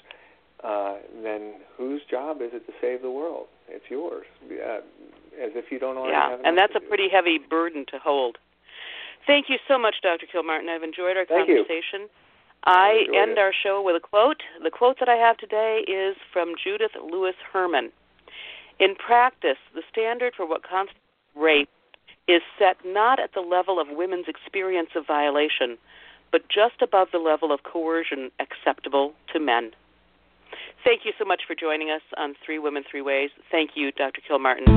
uh, 0.64 0.98
then 1.24 1.54
whose 1.78 2.02
job 2.10 2.42
is 2.42 2.52
it 2.54 2.66
to 2.68 2.74
save 2.82 3.02
the 3.02 3.12
world? 3.12 3.48
It's 3.68 3.86
yours. 3.90 4.26
Uh, 4.44 4.82
as 5.42 5.52
if 5.56 5.72
you 5.72 5.80
don't 5.80 5.98
already 5.98 6.14
yeah, 6.14 6.32
have 6.32 6.42
and 6.44 6.58
that's 6.58 6.76
a 6.76 6.80
do. 6.80 6.88
pretty 6.88 7.08
heavy 7.10 7.40
burden 7.40 7.86
to 7.90 7.98
hold. 7.98 8.38
Thank 9.26 9.48
you 9.50 9.58
so 9.68 9.78
much, 9.78 9.96
Dr. 10.04 10.26
Kilmartin. 10.28 10.68
I've 10.68 10.84
enjoyed 10.84 11.16
our 11.16 11.26
Thank 11.26 11.48
conversation. 11.48 12.02
You. 12.02 12.10
I 12.66 13.06
enjoyed 13.08 13.16
end 13.16 13.32
it. 13.32 13.38
our 13.38 13.54
show 13.54 13.82
with 13.82 13.96
a 13.96 14.00
quote. 14.00 14.44
The 14.62 14.70
quote 14.70 14.98
that 15.00 15.10
I 15.10 15.16
have 15.16 15.38
today 15.38 15.84
is 15.88 16.18
from 16.34 16.54
Judith 16.62 16.92
Lewis 17.02 17.36
Herman. 17.52 17.92
In 18.80 18.96
practice, 18.96 19.58
the 19.74 19.84
standard 19.92 20.34
for 20.36 20.46
what 20.46 20.64
constitutes 20.64 20.98
rape 21.36 21.70
is 22.28 22.42
set 22.60 22.78
not 22.86 23.20
at 23.20 23.34
the 23.34 23.42
level 23.42 23.80
of 23.80 23.88
women's 23.90 24.28
experience 24.28 24.90
of 24.96 25.08
violation, 25.08 25.78
but 26.32 26.42
just 26.50 26.82
above 26.82 27.10
the 27.12 27.20
level 27.20 27.52
of 27.52 27.62
coercion 27.64 28.32
acceptable 28.40 29.14
to 29.34 29.40
men. 29.40 29.72
Thank 30.84 31.02
you 31.06 31.12
so 31.20 31.26
much 31.26 31.42
for 31.48 31.56
joining 31.56 31.92
us 31.92 32.02
on 32.18 32.34
Three 32.46 32.60
Women, 32.60 32.84
Three 32.90 33.02
Ways. 33.02 33.30
Thank 33.52 33.72
you, 33.76 33.92
Dr. 33.92 34.22
Kilmartin. 34.28 34.68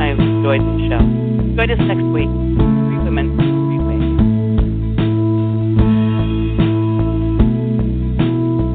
I 0.00 0.08
have 0.08 0.18
enjoyed 0.18 0.60
the 0.60 0.88
show. 0.88 1.56
Join 1.56 1.70
us 1.70 1.78
next 1.86 2.08
week. 2.14 2.41